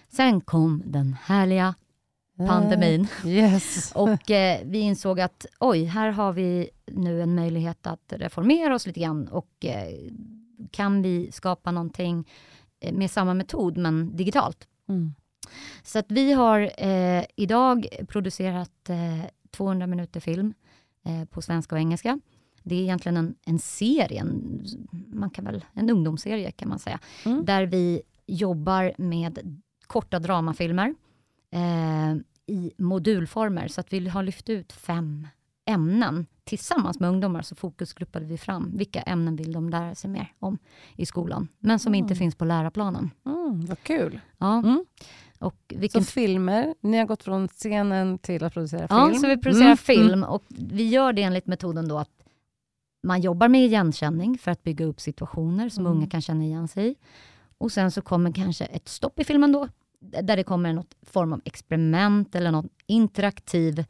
Sen 0.08 0.40
kom 0.40 0.82
den 0.84 1.16
härliga 1.24 1.74
pandemin. 2.48 3.08
Uh, 3.24 3.30
yes. 3.30 3.92
och 3.94 4.30
eh, 4.30 4.60
vi 4.64 4.78
insåg 4.78 5.20
att 5.20 5.46
oj, 5.58 5.84
här 5.84 6.10
har 6.10 6.32
vi 6.32 6.70
nu 6.86 7.22
en 7.22 7.34
möjlighet 7.34 7.86
att 7.86 8.12
reformera 8.16 8.74
oss 8.74 8.86
lite 8.86 9.00
grann 9.00 9.28
och 9.28 9.64
eh, 9.64 9.94
kan 10.70 11.02
vi 11.02 11.32
skapa 11.32 11.70
någonting 11.70 12.28
eh, 12.80 12.94
med 12.94 13.10
samma 13.10 13.34
metod 13.34 13.76
men 13.76 14.16
digitalt. 14.16 14.68
Mm. 14.88 15.14
Så 15.82 15.98
att 15.98 16.06
vi 16.08 16.32
har 16.32 16.70
eh, 16.76 17.24
idag 17.36 17.86
producerat 18.08 18.90
200 19.50 19.86
minuter 19.86 20.20
film 20.20 20.54
på 21.30 21.42
svenska 21.42 21.74
och 21.74 21.80
engelska 21.80 22.20
det 22.62 22.74
är 22.74 22.82
egentligen 22.82 23.16
en, 23.16 23.34
en 23.46 23.58
serie, 23.58 24.20
en, 24.20 24.64
man 25.06 25.30
kan 25.30 25.44
väl, 25.44 25.64
en 25.72 25.90
ungdomsserie 25.90 26.50
kan 26.50 26.68
man 26.68 26.78
säga, 26.78 26.98
mm. 27.24 27.44
där 27.44 27.66
vi 27.66 28.02
jobbar 28.26 28.92
med 28.98 29.62
korta 29.86 30.18
dramafilmer 30.18 30.94
eh, 31.50 32.16
i 32.50 32.72
modulformer, 32.76 33.68
så 33.68 33.80
att 33.80 33.92
vi 33.92 34.08
har 34.08 34.22
lyft 34.22 34.48
ut 34.48 34.72
fem 34.72 35.26
ämnen 35.64 36.26
tillsammans 36.44 37.00
med 37.00 37.10
ungdomar, 37.10 37.42
så 37.42 37.54
fokusgruppade 37.54 38.24
vi 38.24 38.38
fram 38.38 38.70
vilka 38.76 39.00
ämnen 39.00 39.36
vill 39.36 39.52
de 39.52 39.70
lära 39.70 39.94
sig 39.94 40.10
mer 40.10 40.32
om 40.38 40.58
i 40.96 41.06
skolan, 41.06 41.48
men 41.58 41.78
som 41.78 41.90
mm. 41.90 41.98
inte 41.98 42.14
finns 42.14 42.34
på 42.34 42.44
läroplanen. 42.44 43.10
Mm, 43.26 43.66
vad 43.66 43.82
kul! 43.82 44.20
Ja. 44.38 44.58
Mm. 44.58 44.84
Och 45.38 45.74
vilken... 45.76 46.04
Så 46.04 46.10
filmer, 46.10 46.74
ni 46.80 46.98
har 46.98 47.06
gått 47.06 47.22
från 47.22 47.48
scenen 47.48 48.18
till 48.18 48.44
att 48.44 48.52
producera 48.52 48.88
film? 48.88 49.00
Ja, 49.00 49.14
så 49.14 49.26
vi 49.26 49.36
producerar 49.36 49.66
mm. 49.66 49.76
film 49.76 50.24
och 50.24 50.44
vi 50.48 50.88
gör 50.88 51.12
det 51.12 51.22
enligt 51.22 51.46
metoden 51.46 51.88
då 51.88 51.98
att 51.98 52.22
man 53.02 53.20
jobbar 53.20 53.48
med 53.48 53.64
igenkänning 53.64 54.38
för 54.38 54.50
att 54.50 54.62
bygga 54.62 54.84
upp 54.84 55.00
situationer 55.00 55.68
som 55.68 55.86
mm. 55.86 55.98
unga 55.98 56.06
kan 56.06 56.22
känna 56.22 56.44
igen 56.44 56.68
sig 56.68 56.88
i. 56.90 56.94
Och 57.58 57.72
sen 57.72 57.90
så 57.90 58.02
kommer 58.02 58.32
kanske 58.32 58.64
ett 58.64 58.88
stopp 58.88 59.20
i 59.20 59.24
filmen 59.24 59.52
då, 59.52 59.68
där 60.00 60.36
det 60.36 60.44
kommer 60.44 60.72
någon 60.72 60.86
form 61.02 61.32
av 61.32 61.40
experiment 61.44 62.34
eller 62.34 62.50
någon 62.50 62.68
interaktiv 62.86 63.84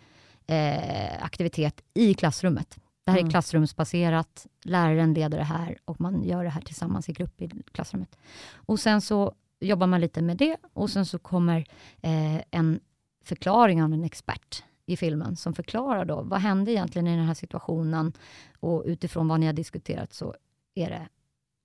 eh, 0.47 1.25
aktivitet 1.25 1.81
i 1.95 2.15
klassrummet. 2.15 2.79
Det 3.05 3.11
här 3.11 3.19
mm. 3.19 3.27
är 3.27 3.31
klassrumsbaserat, 3.31 4.47
läraren 4.65 5.15
leder 5.15 5.39
det 5.39 5.45
här 5.45 5.79
och 5.85 6.01
man 6.01 6.25
gör 6.25 6.45
det 6.45 6.51
här 6.51 6.61
tillsammans 6.61 7.09
i 7.09 7.13
grupp 7.13 7.43
i 7.43 7.49
klassrummet. 7.73 8.19
Och 8.55 8.81
sen 8.81 9.01
så 9.01 9.35
jobbar 9.61 9.87
man 9.87 10.01
lite 10.01 10.23
med 10.23 10.37
det 10.37 10.57
och 10.73 10.91
sen 10.91 11.07
så 11.07 11.19
kommer 11.19 11.67
eh, 12.01 12.43
en 12.51 12.81
förklaring 13.25 13.83
av 13.83 13.93
en 13.93 14.05
expert 14.05 14.65
i 14.87 14.97
filmen 14.97 15.37
som 15.37 15.55
förklarar 15.55 16.05
då, 16.05 16.23
vad 16.23 16.41
hände 16.41 16.73
egentligen 16.73 17.07
i 17.07 17.17
den 17.17 17.27
här 17.27 17.35
situationen 17.35 18.13
och 18.61 18.83
utifrån 18.87 19.29
vad 19.29 19.41
ni 19.41 19.47
har 19.47 19.53
diskuterat 19.53 20.13
så 20.13 20.35
är 20.75 20.91
det 20.91 21.09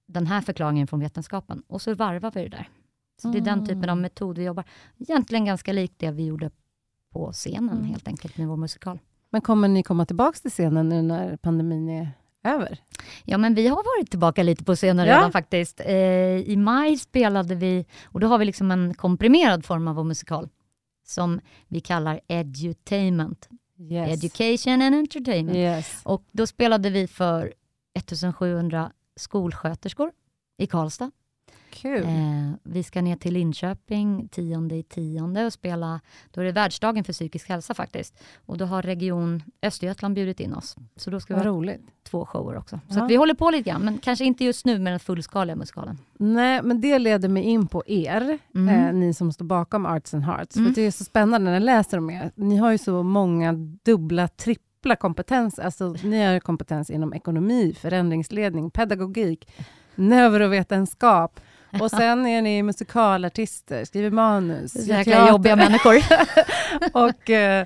den 0.08 0.28
här 0.28 0.42
förklaringen 0.42 0.88
från 0.88 1.00
vetenskapen 1.00 1.64
och 1.68 1.82
så 1.82 1.96
varvar 1.96 2.32
vi 2.32 2.42
det 2.42 2.50
där. 2.50 2.70
Så 3.22 3.28
det 3.28 3.38
är 3.38 3.42
den 3.42 3.66
typen 3.66 3.84
av 3.84 3.90
mm. 3.90 4.02
metod 4.02 4.38
vi 4.38 4.44
jobbar. 4.44 4.66
Egentligen 4.98 5.46
ganska 5.46 5.74
likt 5.74 6.00
det 6.00 6.12
vi 6.12 6.26
gjorde 6.26 6.52
på 7.12 7.32
scenen 7.32 7.78
mm. 7.78 7.84
helt 7.84 8.08
enkelt 8.08 8.38
med 8.38 8.48
vår 8.48 8.58
musikal. 8.58 9.00
Men 9.30 9.42
kommer 9.42 9.68
ni 9.68 9.84
komma 9.84 10.06
tillbaka 10.06 10.40
till 10.40 10.52
scenen 10.52 10.90
nu 10.90 11.02
när 11.02 11.38
pandemin 11.38 11.90
är 11.90 12.12
över? 12.44 12.80
Ja, 13.24 13.38
men 13.38 13.56
vi 13.56 13.68
har 13.68 13.76
varit 13.76 14.10
tillbaka 14.10 14.44
lite 14.44 14.64
på 14.64 14.76
scenen 14.76 15.08
ja. 15.08 15.18
redan 15.18 15.32
faktiskt. 15.32 15.80
Eh, 15.80 15.96
I 16.38 16.56
maj 16.58 16.98
spelade 16.98 17.56
vi, 17.56 17.86
och 18.06 18.20
då 18.20 18.28
har 18.28 18.38
vi 18.38 18.46
liksom 18.46 18.72
en 18.72 18.94
komprimerad 18.94 19.66
form 19.66 19.88
av 19.88 19.96
vår 19.96 20.04
musikal 20.04 20.50
som 21.06 21.40
vi 21.68 21.80
kallar 21.80 22.20
edutainment. 22.28 23.50
Yes. 23.80 24.24
Education 24.24 24.82
and 24.82 24.96
entertainment. 24.96 25.58
Yes. 25.58 26.02
Och 26.04 26.24
då 26.32 26.48
spelade 26.48 26.90
vi 26.90 27.08
för 27.08 27.54
1700 27.94 28.92
skolsköterskor 29.16 30.12
i 30.58 30.68
Karlstad. 30.68 31.12
Kul. 31.76 32.04
Eh, 32.04 32.52
vi 32.64 32.84
ska 32.84 33.02
ner 33.02 33.16
till 33.16 33.34
Linköping 33.34 34.28
10 34.32 34.74
i 34.76 34.84
tionde 34.84 35.46
och 35.46 35.54
spela, 35.54 36.02
då 36.32 36.42
är 36.42 36.46
det 36.46 36.52
världsdagen 36.52 37.04
för 37.04 37.14
psykisk 37.14 37.50
hälsa 37.50 37.74
faktiskt. 37.74 38.24
Och 38.46 38.58
då 38.58 38.66
har 38.66 38.82
Region 38.82 39.44
Östergötland 39.62 40.16
bjudit 40.16 40.40
in 40.40 40.54
oss. 40.54 40.76
Så 40.96 41.10
då 41.10 41.20
ska 41.20 41.34
vi 41.36 41.40
ha 41.40 41.48
roligt. 41.48 41.82
två 42.04 42.26
shower 42.26 42.58
också. 42.58 42.80
Så 42.90 43.00
ja. 43.00 43.06
vi 43.06 43.16
håller 43.16 43.34
på 43.34 43.50
lite 43.50 43.70
grann, 43.70 43.82
men 43.82 43.98
kanske 43.98 44.26
inte 44.26 44.46
just 44.46 44.66
nu 44.66 44.80
med 44.80 44.94
den 44.94 45.00
fullskaliga 45.00 45.56
musikalen. 45.56 45.98
Nej, 46.14 46.62
men 46.64 46.82
det 46.82 47.00
leder 47.00 47.30
mig 47.30 47.44
in 47.44 47.68
på 47.68 47.84
er, 47.88 48.38
mm. 48.56 48.86
eh, 48.88 48.94
ni 48.94 49.14
som 49.14 49.34
står 49.34 49.46
bakom 49.46 49.86
Arts 49.86 50.14
and 50.14 50.24
Hearts. 50.24 50.56
Mm. 50.56 50.74
För 50.74 50.82
det 50.82 50.88
är 50.88 50.92
så 50.92 51.04
spännande 51.04 51.46
när 51.46 51.54
jag 51.54 51.64
läser 51.64 51.98
om 51.98 52.10
er. 52.10 52.32
Ni 52.36 52.58
har 52.58 52.72
ju 52.72 52.78
så 52.78 53.04
många 53.04 53.54
dubbla, 53.84 54.28
trippla 54.28 54.96
kompetenser. 54.96 55.64
Alltså, 55.64 55.96
ni 56.04 56.26
har 56.26 56.40
kompetens 56.40 56.90
inom 56.90 57.14
ekonomi, 57.14 57.74
förändringsledning, 57.80 58.72
pedagogik, 58.72 59.48
neurovetenskap, 59.96 61.40
och 61.82 61.92
sen 61.92 62.26
är 62.26 62.42
ni 62.42 62.64
musikalartister, 62.64 63.86
skriver 63.86 64.10
manus. 64.10 64.76
Jäkla 64.76 65.30
jobbiga 65.30 65.56
människor. 65.56 65.96
och, 66.94 67.30
eh, 67.30 67.66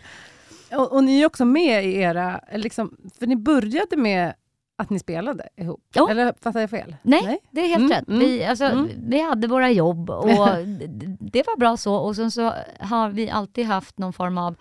och, 0.71 0.91
och, 0.91 1.03
ni 1.03 1.21
är 1.21 1.25
också 1.25 1.45
med 1.45 1.85
i 1.85 1.95
era... 1.95 2.41
Liksom, 2.53 2.97
för 3.19 3.27
ni 3.27 3.35
började 3.35 3.97
med 3.97 4.33
att 4.77 4.89
ni 4.89 4.99
spelade 4.99 5.49
ihop? 5.57 5.83
Ja. 5.93 6.11
Eller 6.11 6.33
fattar 6.41 6.59
jag 6.59 6.69
fel? 6.69 6.95
Nej, 7.01 7.21
Nej? 7.25 7.39
det 7.51 7.61
är 7.61 7.67
helt 7.67 7.79
mm, 7.79 7.91
rätt. 7.91 8.07
Mm, 8.07 8.19
vi, 8.19 8.45
alltså, 8.45 8.65
mm. 8.65 8.89
vi 9.07 9.21
hade 9.21 9.47
våra 9.47 9.71
jobb 9.71 10.09
och 10.09 10.27
det 11.19 11.47
var 11.47 11.57
bra 11.57 11.77
så. 11.77 11.95
Och 11.95 12.15
sen 12.15 12.31
så 12.31 12.53
har 12.79 13.09
vi 13.09 13.29
alltid 13.29 13.65
haft 13.65 13.97
någon 13.97 14.13
form 14.13 14.37
av 14.37 14.55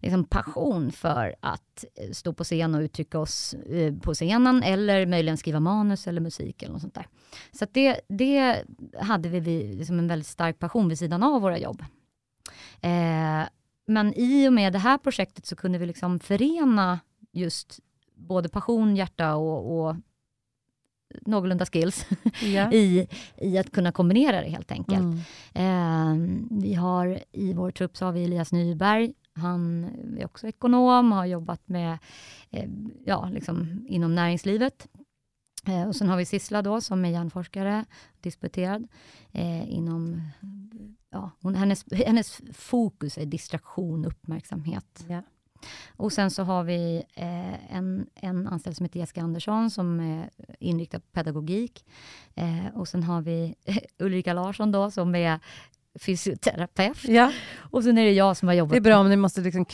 liksom 0.00 0.24
passion 0.24 0.92
för 0.92 1.34
att 1.40 1.84
eh, 1.94 2.10
stå 2.12 2.32
på 2.32 2.44
scen 2.44 2.74
och 2.74 2.80
uttrycka 2.80 3.18
oss 3.18 3.54
eh, 3.54 3.94
på 3.94 4.14
scenen 4.14 4.62
eller 4.62 5.06
möjligen 5.06 5.36
skriva 5.36 5.60
manus 5.60 6.06
eller 6.06 6.20
musik 6.20 6.62
eller 6.62 6.72
något 6.72 6.82
sånt 6.82 6.94
där. 6.94 7.06
Så 7.52 7.66
det, 7.72 8.00
det 8.08 8.64
hade 9.00 9.28
vi 9.28 9.40
liksom 9.74 9.98
en 9.98 10.08
väldigt 10.08 10.28
stark 10.28 10.58
passion 10.58 10.88
vid 10.88 10.98
sidan 10.98 11.22
av 11.22 11.42
våra 11.42 11.58
jobb. 11.58 11.82
Eh, 12.80 13.48
men 13.86 14.14
i 14.16 14.48
och 14.48 14.52
med 14.52 14.72
det 14.72 14.78
här 14.78 14.98
projektet 14.98 15.46
så 15.46 15.56
kunde 15.56 15.78
vi 15.78 15.86
liksom 15.86 16.18
förena 16.18 17.00
just 17.32 17.80
både 18.14 18.48
passion, 18.48 18.96
hjärta 18.96 19.34
och, 19.34 19.88
och 19.88 19.96
någorlunda 21.20 21.66
skills 21.66 22.06
yeah. 22.42 22.74
i, 22.74 23.08
i 23.36 23.58
att 23.58 23.72
kunna 23.72 23.92
kombinera 23.92 24.40
det 24.40 24.48
helt 24.48 24.72
enkelt. 24.72 25.00
Mm. 25.00 25.20
Eh, 25.54 26.38
vi 26.50 26.74
har 26.74 27.20
i 27.32 27.52
vår 27.52 27.70
trupp 27.70 27.96
så 27.96 28.04
har 28.04 28.12
vi 28.12 28.24
Elias 28.24 28.52
Nyberg 28.52 29.12
han 29.38 29.84
är 30.18 30.24
också 30.24 30.48
ekonom, 30.48 31.12
har 31.12 31.26
jobbat 31.26 31.68
med, 31.68 31.98
eh, 32.50 32.70
ja, 33.04 33.28
liksom 33.32 33.86
inom 33.88 34.14
näringslivet. 34.14 34.88
Eh, 35.66 35.88
och 35.88 35.96
sen 35.96 36.08
har 36.08 36.16
vi 36.16 36.24
Sissla 36.24 36.62
då, 36.62 36.80
som 36.80 37.04
är 37.04 37.08
hjärnforskare, 37.08 37.84
disputerad 38.20 38.88
eh, 39.32 39.72
inom... 39.72 40.22
Ja, 41.10 41.30
hon, 41.40 41.54
hennes, 41.54 41.84
hennes 41.92 42.40
fokus 42.52 43.18
är 43.18 43.26
distraktion, 43.26 44.04
uppmärksamhet. 44.04 45.04
Ja. 45.08 45.22
Och 45.96 46.12
sen 46.12 46.30
så 46.30 46.42
har 46.42 46.64
vi 46.64 47.02
eh, 47.14 47.74
en, 47.76 48.06
en 48.14 48.46
anställd 48.48 48.76
som 48.76 48.84
heter 48.84 49.00
Jessica 49.00 49.22
Andersson 49.22 49.70
som 49.70 50.00
är 50.00 50.30
inriktad 50.58 51.00
på 51.00 51.06
pedagogik. 51.12 51.84
Eh, 52.34 52.66
och 52.74 52.88
sen 52.88 53.02
har 53.02 53.22
vi 53.22 53.54
Ulrika 53.98 54.32
Larsson 54.32 54.72
då 54.72 54.90
som 54.90 55.14
är 55.14 55.40
fysioterapeut. 55.98 57.04
Ja. 57.04 57.32
Och 57.58 57.84
sen 57.84 57.98
är 57.98 58.04
det 58.04 58.12
jag 58.12 58.36
som 58.36 58.48
har 58.48 58.54
jobbat... 58.54 58.70
Det 58.70 58.76
är 58.76 58.80
bra 58.80 58.98
om 58.98 59.08
ni 59.08 59.16
måste 59.16 59.40
liksom 59.40 59.66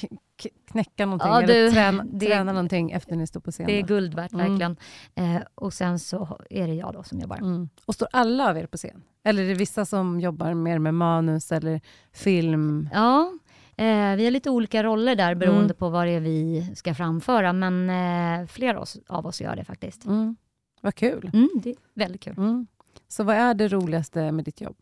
knäcka 0.72 1.06
någonting 1.06 1.28
ja, 1.28 1.42
eller 1.42 1.70
träna, 1.70 2.04
det, 2.04 2.26
träna 2.26 2.52
någonting 2.52 2.90
efter 2.90 3.16
ni 3.16 3.26
står 3.26 3.40
på 3.40 3.50
scen. 3.50 3.66
Det 3.66 3.78
är 3.78 3.82
guld 3.82 4.14
värt, 4.14 4.32
mm. 4.32 4.48
verkligen. 4.48 4.76
Eh, 5.14 5.42
och 5.54 5.72
sen 5.72 5.98
så 5.98 6.40
är 6.50 6.68
det 6.68 6.74
jag 6.74 6.92
då 6.92 7.02
som 7.02 7.20
jobbar. 7.20 7.36
Mm. 7.36 7.68
Och 7.86 7.94
står 7.94 8.08
alla 8.12 8.50
av 8.50 8.58
er 8.58 8.66
på 8.66 8.76
scen? 8.76 9.02
Eller 9.24 9.42
är 9.42 9.48
det 9.48 9.54
vissa 9.54 9.84
som 9.84 10.20
jobbar 10.20 10.54
mer 10.54 10.78
med 10.78 10.94
manus 10.94 11.52
eller 11.52 11.80
film? 12.12 12.88
Ja, 12.92 13.32
eh, 13.76 14.16
vi 14.16 14.24
har 14.24 14.30
lite 14.30 14.50
olika 14.50 14.82
roller 14.82 15.14
där 15.16 15.34
beroende 15.34 15.64
mm. 15.64 15.76
på 15.76 15.88
vad 15.88 16.06
det 16.06 16.12
är 16.12 16.20
vi 16.20 16.66
ska 16.74 16.94
framföra, 16.94 17.52
men 17.52 17.90
eh, 17.90 18.46
flera 18.46 18.84
av 19.06 19.26
oss 19.26 19.40
gör 19.40 19.56
det 19.56 19.64
faktiskt. 19.64 20.04
Mm. 20.04 20.36
Vad 20.80 20.94
kul. 20.94 21.30
Mm, 21.34 21.48
det 21.62 21.70
är 21.70 21.76
väldigt 21.94 22.22
kul. 22.22 22.34
Mm. 22.36 22.66
Så 23.08 23.24
vad 23.24 23.36
är 23.36 23.54
det 23.54 23.68
roligaste 23.68 24.32
med 24.32 24.44
ditt 24.44 24.60
jobb? 24.60 24.76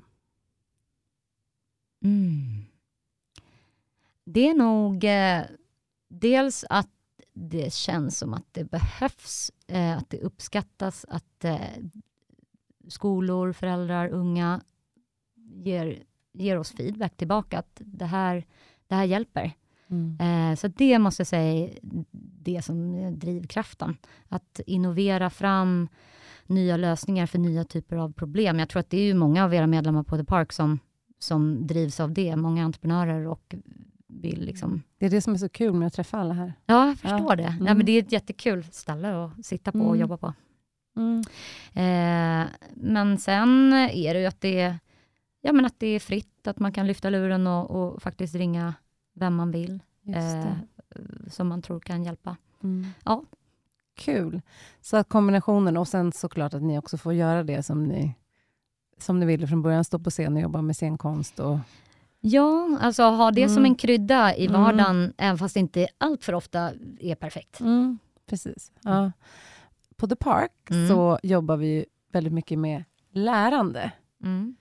Mm. 2.02 2.64
Det 4.24 4.48
är 4.48 4.54
nog 4.54 5.04
eh, 5.04 5.42
dels 6.08 6.64
att 6.70 6.88
det 7.34 7.72
känns 7.72 8.18
som 8.18 8.34
att 8.34 8.46
det 8.52 8.64
behövs, 8.64 9.50
eh, 9.66 9.98
att 9.98 10.10
det 10.10 10.20
uppskattas, 10.20 11.06
att 11.08 11.44
eh, 11.44 11.60
skolor, 12.88 13.52
föräldrar, 13.52 14.08
unga 14.08 14.60
ger, 15.34 16.02
ger 16.32 16.58
oss 16.58 16.72
feedback 16.72 17.16
tillbaka, 17.16 17.58
att 17.58 17.80
det 17.84 18.06
här, 18.06 18.46
det 18.86 18.94
här 18.94 19.04
hjälper. 19.04 19.52
Mm. 19.88 20.20
Eh, 20.20 20.56
så 20.56 20.68
det 20.68 20.98
måste 20.98 21.20
jag 21.20 21.26
säga 21.26 21.64
är 21.64 21.78
det 22.44 22.62
som 22.62 22.94
är 22.94 23.10
drivkraften. 23.10 23.96
Att 24.28 24.60
innovera 24.66 25.30
fram 25.30 25.88
nya 26.46 26.76
lösningar 26.76 27.26
för 27.26 27.38
nya 27.38 27.64
typer 27.64 27.96
av 27.96 28.12
problem. 28.12 28.58
Jag 28.58 28.68
tror 28.68 28.80
att 28.80 28.90
det 28.90 28.96
är 28.98 29.04
ju 29.04 29.14
många 29.14 29.44
av 29.44 29.54
era 29.54 29.66
medlemmar 29.66 30.02
på 30.02 30.16
The 30.16 30.24
Park 30.24 30.52
som 30.52 30.78
som 31.22 31.66
drivs 31.66 32.00
av 32.00 32.12
det. 32.12 32.37
Många 32.37 32.64
entreprenörer 32.64 33.26
och 33.26 33.54
vill 34.06 34.44
liksom... 34.44 34.82
Det 34.98 35.06
är 35.06 35.11
det 35.11 35.20
som 35.20 35.35
är 35.35 35.38
så 35.38 35.48
kul 35.48 35.72
med 35.74 35.87
att 35.87 35.92
träffa 35.92 36.18
alla 36.18 36.35
här. 36.35 36.52
Ja, 36.66 36.87
jag 36.87 36.98
förstår 36.98 37.30
Ja. 37.30 37.37
det. 37.37 37.42
Mm. 37.44 37.66
Ja, 37.66 37.74
men 37.74 37.87
det 37.87 37.92
är 37.92 38.02
ett 38.02 38.12
jättekul 38.12 38.64
ställe 38.64 39.24
att 39.24 39.44
sitta 39.46 39.72
på 39.72 39.78
och 39.78 39.87
Mm. 39.96 40.00
jobba 40.00 40.16
på. 40.16 40.35
Mm. 40.96 41.20
Eh, 41.74 42.48
men 42.74 43.18
sen 43.18 43.72
är 43.72 44.14
det 44.14 44.20
ju 44.20 44.26
att 44.26 44.40
det, 44.40 44.61
är- 44.61 44.78
ja, 45.40 45.52
men 45.52 45.64
att 45.64 45.78
det 45.80 45.87
är 45.87 46.00
fritt, 46.00 46.46
att 46.46 46.58
man 46.58 46.72
kan 46.72 46.87
lyfta 46.87 47.11
luren 47.11 47.46
och, 47.46 47.70
och 47.70 48.02
faktiskt 48.02 48.35
ringa 48.35 48.74
vem 49.14 49.35
man 49.35 49.50
vill, 49.50 49.82
eh, 50.16 50.52
som 51.30 51.48
man 51.48 51.62
tror 51.62 51.80
kan 51.80 52.04
hjälpa. 52.04 52.37
Mm. 52.62 52.87
Ja. 53.04 53.24
Kul. 53.96 54.40
Så 54.80 54.96
att 54.96 55.08
kombinationen, 55.08 55.76
och 55.76 55.88
sen 55.88 56.12
såklart 56.12 56.54
att 56.54 56.62
ni 56.62 56.78
också 56.78 56.98
får 56.98 57.12
göra 57.14 57.42
det 57.42 57.62
som 57.62 57.85
ni, 57.85 58.14
som 59.02 59.20
ni 59.20 59.26
ville 59.26 59.46
från 59.46 59.62
början, 59.62 59.84
stå 59.84 59.98
på 59.98 60.10
scen 60.10 60.36
och 60.36 60.42
jobba 60.42 60.62
med 60.62 60.76
scenkonst. 60.76 61.40
Och, 61.40 61.58
Ja, 62.24 62.78
alltså 62.80 63.02
ha 63.02 63.30
det 63.30 63.48
som 63.48 63.58
Mm. 63.58 63.64
en 63.70 63.74
krydda 63.74 64.34
i 64.36 64.46
Mm. 64.46 64.60
vardagen, 64.62 65.12
även 65.18 65.38
fast 65.38 65.54
det 65.54 65.60
inte 65.60 65.86
allt 65.98 66.24
för 66.24 66.34
ofta 66.34 66.70
är 67.00 67.14
perfekt. 67.14 67.58
Precis. 68.26 68.72
Ja. 68.82 69.12
På 69.96 70.06
The 70.06 70.16
Park 70.16 70.52
Mm. 70.70 70.88
så 70.88 71.18
jobbar 71.22 71.56
vi 71.56 71.84
väldigt 72.12 72.32
mycket 72.32 72.58
med 72.58 72.84
lärande. 73.12 73.92
Mm. 74.24 74.56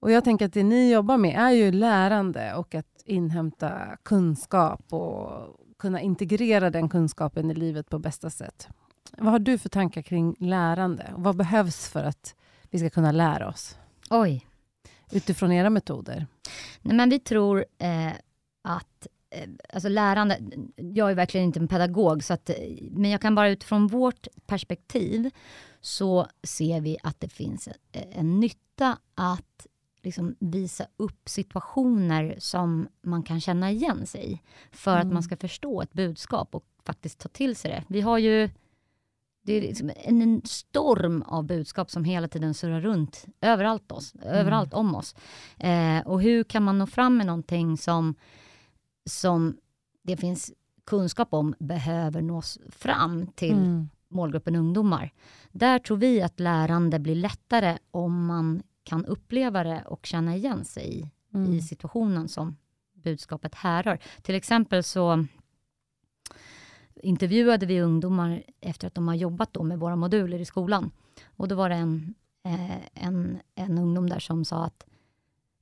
Och 0.00 0.10
jag 0.10 0.24
tänker 0.24 0.46
att 0.46 0.52
det 0.52 0.62
ni 0.62 0.92
jobbar 0.92 1.16
med 1.16 1.38
är 1.38 1.50
ju 1.50 1.72
lärande 1.72 2.54
och 2.54 2.74
att 2.74 3.02
inhämta 3.04 3.96
kunskap 4.02 4.92
och 4.92 5.56
kunna 5.78 6.00
integrera 6.00 6.70
den 6.70 6.88
kunskapen 6.88 7.50
i 7.50 7.54
livet 7.54 7.90
på 7.90 7.98
bästa 7.98 8.30
sätt. 8.30 8.68
Vad 9.18 9.32
har 9.32 9.38
du 9.38 9.58
för 9.58 9.68
tankar 9.68 10.02
kring 10.02 10.34
lärande? 10.38 11.12
Och 11.16 11.22
vad 11.22 11.36
behövs 11.36 11.88
för 11.88 12.04
att 12.04 12.34
vi 12.74 12.78
ska 12.78 12.90
kunna 12.90 13.12
lära 13.12 13.48
oss 13.48 13.76
Oj. 14.10 14.46
utifrån 15.12 15.52
era 15.52 15.70
metoder? 15.70 16.26
Nej, 16.82 16.96
men 16.96 17.10
vi 17.10 17.18
tror 17.18 17.64
eh, 17.78 18.12
att 18.62 19.06
eh, 19.30 19.48
alltså 19.72 19.88
lärande, 19.88 20.38
jag 20.76 21.10
är 21.10 21.14
verkligen 21.14 21.46
inte 21.46 21.60
en 21.60 21.68
pedagog, 21.68 22.24
så 22.24 22.34
att, 22.34 22.50
eh, 22.50 22.56
men 22.90 23.10
jag 23.10 23.20
kan 23.20 23.34
bara 23.34 23.48
utifrån 23.48 23.86
vårt 23.86 24.26
perspektiv 24.46 25.30
så 25.80 26.26
ser 26.42 26.80
vi 26.80 26.96
att 27.02 27.20
det 27.20 27.28
finns 27.28 27.68
en, 27.68 27.74
en 28.12 28.40
nytta 28.40 28.98
att 29.14 29.66
liksom 30.02 30.36
visa 30.38 30.86
upp 30.96 31.28
situationer 31.28 32.34
som 32.38 32.88
man 33.02 33.22
kan 33.22 33.40
känna 33.40 33.70
igen 33.70 34.06
sig 34.06 34.32
i, 34.32 34.40
för 34.72 34.96
att 34.96 35.02
Mm. 35.04 35.14
man 35.14 35.22
ska 35.22 35.36
förstå 35.36 35.82
ett 35.82 35.92
budskap 35.92 36.54
och 36.54 36.64
faktiskt 36.84 37.18
ta 37.18 37.28
till 37.28 37.56
sig 37.56 37.70
det. 37.70 37.84
Vi 37.88 38.00
har 38.00 38.18
ju 38.18 38.50
det 39.46 39.52
är 39.52 39.60
liksom 39.60 39.90
en 39.96 40.22
en 40.22 40.42
storm 40.44 41.22
av 41.22 41.44
budskap 41.44 41.90
som 41.90 42.04
hela 42.04 42.28
tiden 42.28 42.54
surrar 42.54 42.80
runt 42.80 43.24
överallt, 43.40 43.92
oss, 43.92 44.14
överallt 44.22 44.74
om 44.74 44.94
oss. 44.94 45.14
Eh, 45.58 46.00
och 46.06 46.22
hur 46.22 46.44
kan 46.44 46.62
man 46.62 46.78
nå 46.78 46.86
fram 46.86 47.16
med 47.16 47.26
någonting 47.26 47.76
som, 47.76 48.14
som 49.06 49.56
det 50.02 50.16
finns 50.16 50.52
kunskap 50.86 51.28
om 51.34 51.54
behöver 51.58 52.22
nås 52.22 52.58
fram 52.70 53.26
till 53.26 53.52
Mm. 53.52 53.88
målgruppen 54.08 54.56
ungdomar. 54.56 55.12
Där 55.52 55.78
tror 55.78 55.96
vi 55.96 56.22
att 56.22 56.40
lärande 56.40 56.98
blir 56.98 57.14
lättare 57.14 57.78
om 57.90 58.26
man 58.26 58.62
kan 58.84 59.04
uppleva 59.06 59.64
det 59.64 59.82
och 59.86 60.06
känna 60.06 60.36
igen 60.36 60.64
sig 60.64 60.98
i, 60.98 61.10
Mm. 61.34 61.52
i 61.54 61.62
situationen 61.62 62.28
som 62.28 62.56
budskapet 62.92 63.54
härrör. 63.54 63.98
Till 64.22 64.34
exempel 64.34 64.82
så 64.82 65.26
intervjuade 67.02 67.66
vi 67.66 67.80
ungdomar 67.80 68.42
efter 68.60 68.86
att 68.86 68.94
de 68.94 69.08
har 69.08 69.14
jobbat 69.14 69.52
då 69.52 69.62
med 69.62 69.78
våra 69.78 69.96
moduler 69.96 70.38
i 70.38 70.44
skolan. 70.44 70.90
Och 71.24 71.48
då 71.48 71.54
var 71.54 71.68
det 71.68 71.74
en, 71.74 72.14
eh, 72.44 73.04
en, 73.04 73.38
en 73.54 73.78
ungdom 73.78 74.10
där 74.10 74.18
som 74.18 74.44
sa 74.44 74.64
att 74.64 74.86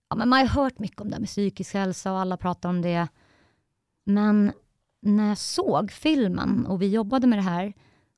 ja, 0.08 0.16
men 0.16 0.28
man 0.28 0.38
har 0.38 0.46
hört 0.46 0.78
mycket 0.78 1.00
om 1.00 1.08
det 1.08 1.14
här 1.14 1.20
med 1.20 1.28
psykisk 1.28 1.74
hälsa 1.74 2.12
och 2.12 2.18
alla 2.18 2.36
pratar 2.36 2.68
om 2.68 2.82
det. 2.82 3.08
Men 4.04 4.52
när 5.00 5.28
jag 5.28 5.38
såg 5.38 5.90
filmen 5.90 6.66
och 6.66 6.82
vi 6.82 6.88
jobbade 6.88 7.26
med 7.26 7.38
det 7.38 7.42
här 7.42 7.72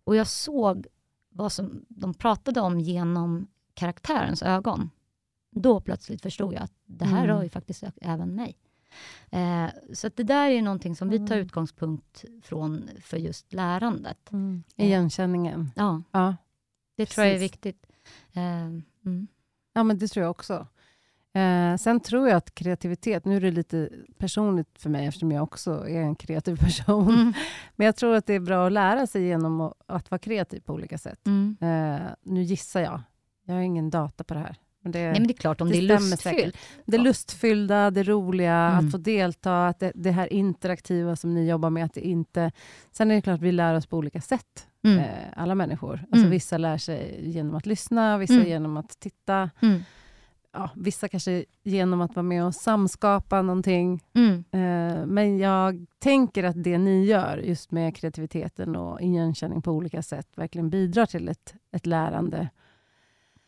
och 0.05 0.17
jag 0.17 0.27
såg 0.27 0.87
vad 1.31 1.53
som 1.53 1.85
de 1.89 2.15
pratade 2.15 2.61
om 2.61 2.81
genom 2.81 3.47
karaktärens 3.75 4.43
ögon, 4.43 4.91
då 5.51 5.81
plötsligt 5.81 6.23
förstod 6.23 6.55
jag 6.55 6.63
att 6.63 6.73
det 6.87 7.05
här 7.05 7.25
Mm. 7.25 7.37
rör 7.37 7.43
ju 7.43 7.49
faktiskt 7.49 7.85
även 8.01 8.35
mig. 8.35 8.57
Eh, 9.31 9.67
så 9.93 10.09
det 10.15 10.23
där 10.23 10.51
är 10.51 10.63
någonting 10.63 10.97
som 10.97 11.09
vi 11.09 11.19
tar 11.19 11.35
Mm. 11.35 11.39
utgångspunkt 11.47 12.25
från 12.43 12.89
för 13.03 13.17
just 13.17 13.53
lärandet. 13.53 14.33
Mm. 14.33 14.63
Igenkänningen. 14.77 15.71
Ja, 15.77 16.03
Ja. 16.13 16.37
det 16.97 17.07
tror 17.07 17.27
jag 17.27 17.35
är 17.35 17.39
Precis. 17.39 17.53
viktigt. 17.53 17.87
Eh, 18.33 18.65
mm. 19.07 19.27
ja, 19.73 19.83
men 19.83 19.99
det 19.99 20.09
tror 20.09 20.23
jag 20.25 20.31
också. 20.31 20.67
Eh, 21.33 21.77
sen 21.77 22.01
tror 22.01 22.29
jag 22.29 22.37
att 22.37 22.55
kreativitet, 22.55 23.25
nu 23.25 23.37
är 23.37 23.41
det 23.41 23.51
lite 23.51 23.91
personligt 24.19 24.79
för 24.79 24.91
mig 24.91 25.07
eftersom 25.07 25.33
jag 25.33 25.43
också 25.43 25.89
är 25.89 26.01
en 26.01 26.15
kreativ 26.15 26.57
person, 26.61 27.09
Mm. 27.15 27.33
men 27.77 27.85
jag 27.85 27.97
tror 27.97 28.15
att 28.15 28.27
det 28.27 28.35
är 28.35 28.41
bra 28.41 28.67
att 28.67 28.73
lära 28.73 29.07
sig 29.07 29.23
genom 29.27 29.61
att, 29.61 29.73
att 29.87 30.11
vara 30.11 30.19
kreativ 30.19 30.61
på 30.61 30.73
olika 30.73 30.99
sätt. 30.99 31.27
Mm. 31.27 31.57
Eh, 31.61 32.01
nu 32.23 32.43
gissar 32.43 32.81
jag, 32.81 33.01
jag 33.45 33.55
har 33.55 33.61
ingen 33.61 33.91
data 33.91 34.25
på 34.25 34.35
det 34.35 34.41
här. 34.41 34.57
Men 34.85 34.93
det, 34.93 34.99
Nej 34.99 35.13
men 35.13 35.27
det 35.27 35.33
är 35.33 35.37
klart, 35.37 35.61
om 35.61 35.69
det, 35.69 35.75
det 35.81 35.95
är 35.95 36.01
lustfyllt. 36.01 36.57
det 36.85 36.99
lustfyllda, 36.99 37.91
det 37.91 38.03
roliga, 38.03 38.55
Mm. 38.55 38.87
att 38.87 38.93
få 38.93 38.99
delta, 38.99 39.67
att 39.69 39.79
det, 39.81 39.93
det 39.95 40.11
här 40.11 40.33
interaktiva 40.33 41.17
som 41.17 41.35
ni 41.35 41.49
jobbar 41.49 41.71
med, 41.71 41.85
att 41.85 41.95
det 41.95 42.07
inte... 42.07 42.53
Sen 42.93 43.11
är 43.11 43.15
det 43.15 43.21
klart 43.23 43.41
vi 43.41 43.53
lär 43.53 43.75
oss 43.75 43.87
på 43.87 43.97
olika 43.97 44.21
sätt, 44.21 44.67
Mm. 44.85 44.99
eh, 44.99 45.05
alla 45.37 45.55
människor. 45.55 45.93
Alltså 45.95 46.17
Mm. 46.19 46.31
Vissa 46.31 46.59
lär 46.59 46.79
sig 46.79 47.21
genom 47.31 47.55
att 47.55 47.67
lyssna, 47.67 48.19
vissa 48.19 48.35
Mm. 48.35 48.47
genom 48.49 48.77
att 48.77 49.01
titta, 49.01 49.51
Mm. 49.63 49.81
ja, 50.53 50.71
vissa 50.77 51.09
kanske 51.09 51.45
genom 51.63 52.01
att 52.01 52.15
vara 52.17 52.23
med 52.23 52.45
och 52.45 52.55
samskapa 52.55 53.43
någonting. 53.43 54.03
Mm. 54.15 54.45
Eh, 54.51 55.07
men 55.07 55.39
jag 55.39 55.87
tänker 55.99 56.45
att 56.45 56.63
det 56.65 56.79
ni 56.79 57.05
gör, 57.05 57.37
just 57.39 57.71
med 57.71 57.97
kreativiteten 57.97 58.77
och 58.77 59.01
igenkänning 59.01 59.63
på 59.63 59.73
olika 59.73 60.03
sätt, 60.03 60.29
verkligen 60.37 60.71
bidrar 60.71 61.07
till 61.07 61.29
ett, 61.29 61.55
ett 61.73 61.87
lärande. 61.87 62.49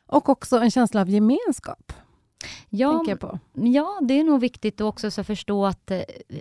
Och 0.06 0.28
också 0.28 0.58
en 0.58 0.70
känsla 0.70 1.00
av 1.00 1.08
gemenskap, 1.10 1.92
Ja, 2.68 2.92
tänker 2.92 3.12
jag 3.12 3.20
på. 3.20 3.38
Ja, 3.52 3.98
det 4.02 4.14
är 4.20 4.24
nog 4.24 4.40
viktigt 4.40 4.74
att 4.80 4.84
också 4.86 5.10
så 5.10 5.24
förstå 5.24 5.66
att... 5.66 5.90
eh, 5.90 6.00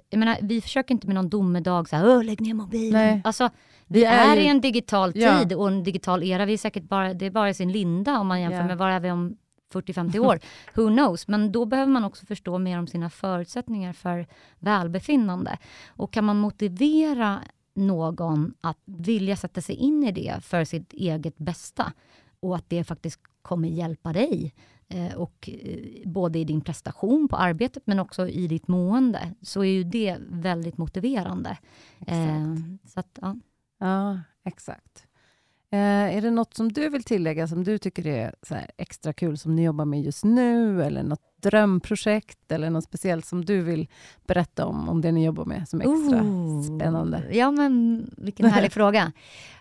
Jag 0.09 0.17
menar, 0.17 0.37
vi 0.41 0.61
försöker 0.61 0.93
inte 0.93 1.07
med 1.07 1.15
någon 1.15 1.29
domedag, 1.29 1.89
så 1.89 1.95
här, 1.95 2.07
"Åh, 2.17 2.23
lägg 2.23 2.41
ner 2.41 2.53
mobilen. 2.53 3.01
Nej. 3.01 3.21
Alltså, 3.23 3.49
vi 3.87 3.99
Vi 3.99 4.05
är 4.05 4.35
ju- 4.35 4.41
i 4.41 4.47
en 4.47 4.61
digital 4.61 5.11
Ja. 5.15 5.39
tid 5.39 5.53
och 5.53 5.67
en 5.67 5.83
digital 5.83 6.23
era. 6.23 6.45
Vi 6.45 6.53
är 6.53 6.57
säkert 6.57 6.83
bara, 6.83 7.13
det 7.13 7.25
är 7.25 7.31
bara 7.31 7.49
i 7.49 7.53
sin 7.53 7.71
linda 7.71 8.19
om 8.19 8.27
man 8.27 8.41
jämför 8.41 8.57
Ja. 8.59 8.65
med 8.67 8.77
var 8.77 8.89
är 8.89 8.99
vi 8.99 9.11
om 9.11 9.37
40-50 9.73 10.19
år. 10.19 10.39
Who 10.75 10.87
knows? 10.87 11.27
Men 11.27 11.51
då 11.51 11.65
behöver 11.65 11.91
man 11.91 12.03
också 12.05 12.25
förstå 12.25 12.57
mer 12.57 12.79
om 12.79 12.87
sina 12.87 13.09
förutsättningar 13.09 13.93
för 13.93 14.27
välbefinnande. 14.59 15.57
Och 15.87 16.13
kan 16.13 16.23
man 16.23 16.37
motivera 16.39 17.39
någon 17.75 18.53
att 18.61 18.77
vilja 18.85 19.35
sätta 19.35 19.61
sig 19.61 19.75
in 19.75 20.03
i 20.03 20.11
det 20.11 20.43
för 20.43 20.63
sitt 20.65 20.93
eget 20.93 21.37
bästa 21.37 21.93
och 22.39 22.55
att 22.55 22.69
det 22.69 22.83
faktiskt 22.83 23.19
kommer 23.45 23.67
hjälpa 23.67 24.13
dig 24.13 24.53
eh, 24.87 25.15
och 25.15 25.49
eh, 25.49 26.09
både 26.09 26.39
i 26.39 26.43
din 26.43 26.61
prestation 26.61 27.27
på 27.27 27.35
arbetet 27.35 27.83
men 27.85 27.99
också 27.99 28.27
i 28.27 28.47
ditt 28.47 28.67
mående 28.67 29.33
så 29.41 29.63
är 29.63 29.71
ju 29.71 29.83
det 29.83 30.17
väldigt 30.29 30.77
motiverande. 30.77 31.57
Eh, 32.07 32.55
så 32.85 32.99
att, 32.99 33.19
ja. 33.21 33.35
Ja, 33.79 34.21
exakt. 34.43 35.04
Eh, 35.75 36.17
är 36.17 36.21
det 36.21 36.31
något 36.31 36.53
som 36.53 36.71
du 36.71 36.89
vill 36.89 37.03
tillägga 37.03 37.47
som 37.47 37.63
du 37.63 37.77
tycker 37.77 38.07
är 38.07 38.33
extra 38.77 39.13
kul 39.13 39.37
som 39.37 39.55
ni 39.55 39.63
jobbar 39.63 39.85
med 39.85 40.01
just 40.01 40.23
nu? 40.23 40.83
Eller 40.83 41.03
något 41.03 41.21
drömprojekt? 41.41 42.51
Eller 42.51 42.69
något 42.69 42.83
speciellt 42.83 43.25
som 43.25 43.45
du 43.45 43.61
vill 43.61 43.87
berätta 44.27 44.65
om, 44.65 44.89
om 44.89 45.01
det 45.01 45.11
ni 45.11 45.25
jobbar 45.25 45.45
med 45.45 45.69
som 45.69 45.81
är 45.81 45.83
extra 45.83 46.23
Ooh. 46.23 46.61
spännande? 46.61 47.23
Ja, 47.31 47.51
men 47.51 48.05
vilken 48.17 48.45
härlig 48.45 48.71
fråga. 48.81 49.11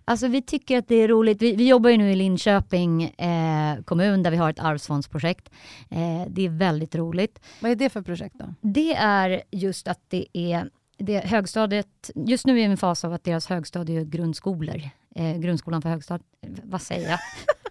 Alltså, 0.05 0.29
vi 0.29 0.42
tycker 0.42 0.79
att 0.79 0.88
det 0.88 0.94
är 0.94 1.09
roligt. 1.09 1.42
Vi, 1.42 1.57
vi 1.57 1.68
jobbar 1.68 1.90
ju 1.90 1.96
nu 1.96 2.12
i 2.12 2.14
Linköping 2.14 3.05
eh, 3.05 3.83
kommun 3.83 4.22
där 4.22 4.31
vi 4.31 4.37
har 4.37 4.50
ett 4.50 4.61
arvsfondsprojekt. 4.61 5.50
Eh, 5.90 6.22
det 6.29 6.46
är 6.46 6.59
väldigt 6.59 6.94
roligt. 6.94 7.40
Vad 7.61 7.70
är 7.70 7.77
det 7.77 7.90
för 7.90 8.03
projekt 8.03 8.35
då? 8.38 8.55
Det 8.61 8.94
är 8.94 9.42
just 9.50 9.88
att 9.88 10.00
det 10.09 10.27
är 10.33 10.70
det 10.98 11.18
högstadiet, 11.18 12.11
just 12.14 12.46
nu 12.46 12.52
är 12.52 12.54
vi 12.54 12.61
i 12.61 12.64
en 12.64 12.76
fas 12.76 13.04
av 13.04 13.12
att 13.12 13.24
deras 13.24 13.46
högstadiegrundskolor, 13.46 14.90
eh, 15.14 15.37
grundskolan 15.37 15.83
för 15.83 15.88
högstadiet, 15.88 16.26
vad 16.62 16.83
säger 16.83 17.11
jag? 17.11 17.18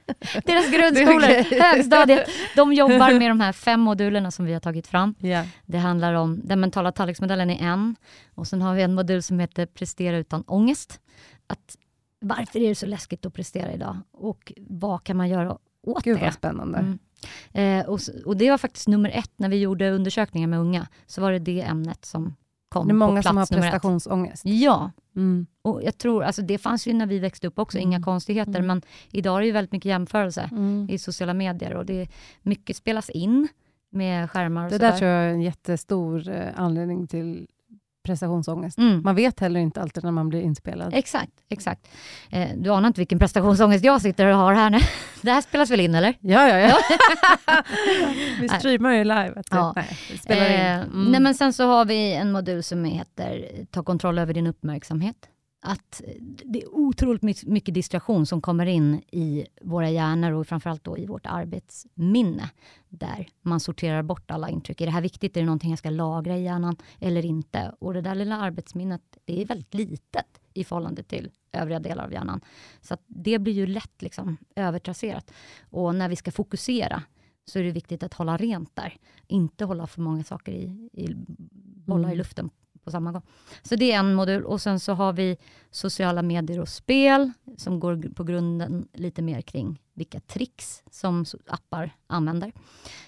deras 0.46 0.72
grundskolor, 0.72 1.62
högstadiet, 1.62 2.30
de 2.56 2.74
jobbar 2.74 3.20
med 3.20 3.32
de 3.32 3.40
här 3.40 3.52
fem 3.52 3.80
modulerna 3.80 4.32
som 4.32 4.46
vi 4.46 4.54
har 4.54 4.60
tagit 4.60 4.88
fram. 4.88 5.16
Ja. 5.20 5.46
Det 5.66 5.78
handlar 5.78 6.14
om, 6.14 6.42
den 6.44 6.60
mentala 6.60 6.92
tallriksmodellen 6.92 7.50
är 7.50 7.68
en, 7.68 7.96
och 8.36 8.48
sen 8.48 8.62
har 8.62 8.76
vi 8.76 8.82
en 8.82 8.94
modul 8.94 9.24
som 9.24 9.40
heter 9.40 9.66
prestera 9.66 10.18
utan 10.18 10.44
ångest. 10.48 11.00
Att, 11.48 11.78
varför 12.20 12.60
är 12.60 12.70
det 12.70 12.76
så 12.76 12.86
läskigt 12.86 13.26
att 13.26 13.34
prestera 13.34 13.74
idag? 13.74 13.98
Och 14.12 14.54
vad 14.58 15.04
kan 15.04 15.18
man 15.18 15.30
göra 15.30 15.58
åt 15.84 16.04
Gud 16.04 16.18
det? 16.18 16.24
vad 16.24 16.34
spännande. 16.34 16.78
Mm. 16.78 17.00
Eh, 17.52 17.90
och, 17.90 18.00
och 18.26 18.38
det 18.38 18.50
var 18.50 18.58
faktiskt 18.58 18.88
nummer 18.88 19.10
ett 19.10 19.32
när 19.36 19.50
vi 19.50 19.60
gjorde 19.60 19.92
undersökningar 19.92 20.48
med 20.48 20.60
unga. 20.60 20.88
Så 21.06 21.22
var 21.22 21.32
det 21.32 21.40
det 21.40 21.62
ämnet 21.62 22.06
som 22.06 22.36
kom 22.74 22.88
Det 22.88 22.92
är 22.92 22.96
många 22.96 23.24
som 23.24 23.38
har 23.38 23.46
prestationsångest. 23.46 24.42
Ja, 24.46 24.92
Mm. 25.16 25.46
och 25.62 25.84
jag 25.84 25.98
tror, 25.98 26.24
alltså 26.24 26.42
det 26.42 26.58
fanns 26.58 26.88
ju 26.88 26.94
när 26.94 27.06
vi 27.06 27.20
växte 27.20 27.48
upp 27.48 27.60
också, 27.60 27.78
inga 27.78 27.96
Mm. 27.98 28.04
konstigheter. 28.04 28.56
Mm. 28.56 28.68
Men 28.68 28.82
idag 29.12 29.36
är 29.38 29.40
det 29.40 29.46
ju 29.46 29.52
väldigt 29.52 29.72
mycket 29.72 29.90
jämförelse 29.90 30.50
Mm. 30.52 30.88
i 30.90 30.98
sociala 30.98 31.34
medier 31.34 31.74
och 31.74 31.86
det 31.86 32.08
mycket 32.42 32.76
spelas 32.78 33.10
in. 33.10 33.48
med 33.96 34.32
skärmar 34.32 34.64
och 34.66 34.70
Det 34.72 34.76
sådär. 34.76 34.92
där 34.92 34.98
tror 34.98 35.10
jag 35.12 35.24
är 35.26 35.30
en 35.30 35.42
jättestor 35.42 36.30
eh, 36.30 36.46
anledning 36.56 37.08
till 37.08 37.48
prestationsångest. 38.04 38.78
Mm. 38.78 39.02
Man 39.04 39.16
vet 39.16 39.40
heller 39.40 39.60
inte 39.60 39.82
alltid 39.82 40.04
när 40.04 40.12
man 40.12 40.30
blir 40.30 40.42
inspelad. 40.42 40.94
Exakt, 40.94 41.32
exakt. 41.50 41.88
Eh, 42.30 42.50
du 42.58 42.70
anar 42.70 42.88
inte 42.88 43.02
vilken 43.02 43.20
prestationsångest 43.20 43.86
jag 43.86 44.02
sitter 44.02 44.26
och 44.26 44.36
har 44.38 44.54
här 44.54 44.70
nu. 44.70 44.80
Det 45.22 45.32
här 45.32 45.42
spelas 45.42 45.72
väl 45.72 45.80
in 45.80 45.96
eller? 45.96 46.14
Ja, 46.20 46.48
ja, 46.50 46.60
ja. 46.60 46.78
vi 48.42 48.50
streamar 48.50 48.92
ju 48.94 49.04
live. 49.04 49.34
Ja. 49.52 49.74
Nej, 49.76 49.98
spelar 50.24 50.46
in. 50.50 50.52
Eh, 50.60 50.74
Mm. 50.94 51.12
Nej, 51.12 51.22
men 51.22 51.34
sen 51.36 51.54
så 51.54 51.66
har 51.68 51.86
vi 51.86 52.14
en 52.14 52.32
modul 52.32 52.64
som 52.64 52.84
heter 52.86 53.46
Ta 53.72 53.84
kontroll 53.84 54.20
över 54.20 54.34
din 54.34 54.48
uppmärksamhet. 54.48 55.16
Att 55.66 56.02
det 56.46 56.62
är 56.64 56.76
otroligt 56.76 57.22
my- 57.22 57.34
mycket 57.46 57.74
distraktion 57.74 58.26
som 58.26 58.42
kommer 58.42 58.66
in 58.66 59.02
i 59.12 59.46
våra 59.62 59.90
hjärnor 59.90 60.32
och 60.32 60.48
framförallt 60.48 60.84
då 60.84 60.98
i 60.98 61.06
vårt 61.06 61.26
arbetsminne. 61.26 62.50
Där 62.90 63.28
man 63.42 63.60
sorterar 63.60 64.04
bort 64.04 64.32
alla 64.32 64.50
intryck. 64.50 64.82
Är 64.82 64.86
det 64.86 64.92
här 64.92 65.02
viktigt? 65.02 65.38
Är 65.38 65.42
det 65.42 65.46
någonting 65.46 65.70
jag 65.70 65.80
ska 65.80 65.90
lagra 65.90 66.38
i 66.38 66.44
hjärnan 66.44 66.76
eller 67.00 67.26
inte? 67.26 67.76
Och 67.80 67.94
det 67.94 68.02
där 68.02 68.16
lilla 68.16 68.38
arbetsminnet, 68.38 69.02
det 69.26 69.42
är 69.42 69.46
väldigt 69.46 69.74
litet 69.74 70.42
i 70.54 70.64
förhållande 70.64 71.04
till 71.04 71.32
övriga 71.52 71.80
delar 71.80 72.04
av 72.06 72.12
hjärnan. 72.14 72.42
Så 72.82 72.98
det 73.08 73.40
blir 73.40 73.54
ju 73.54 73.68
lätt 73.68 74.02
liksom 74.02 74.38
övertrasserat. 74.56 75.32
Och 75.70 75.96
när 75.96 76.10
vi 76.10 76.16
ska 76.16 76.32
fokusera 76.32 77.04
så 77.46 77.60
är 77.60 77.64
det 77.64 77.72
viktigt 77.72 78.04
att 78.04 78.14
hålla 78.14 78.38
rent 78.38 78.76
där. 78.76 78.98
Inte 79.28 79.66
hålla 79.66 79.88
för 79.88 80.02
många 80.02 80.24
saker 80.24 80.52
i, 80.52 80.90
i 80.94 81.14
bollar 81.86 82.10
i 82.10 82.12
Mm. 82.12 82.18
luften 82.18 82.50
på 82.84 82.92
samma 82.92 83.12
gång. 83.12 83.22
Så 83.64 83.76
det 83.76 83.92
är 83.92 84.00
en 84.00 84.14
modul. 84.16 84.44
Och 84.46 84.62
sen 84.62 84.80
så 84.80 84.94
har 84.94 85.14
vi 85.14 85.38
sociala 85.72 86.22
medier 86.22 86.60
och 86.60 86.70
spel 86.70 87.32
som 87.58 87.80
går 87.80 88.14
på 88.16 88.24
grunden 88.24 88.88
lite 88.94 89.22
mer 89.22 89.42
kring 89.42 89.82
vilka 89.94 90.20
tricks 90.20 90.84
som 90.92 91.24
so- 91.24 91.42
appar 91.48 91.92
använder 92.08 92.52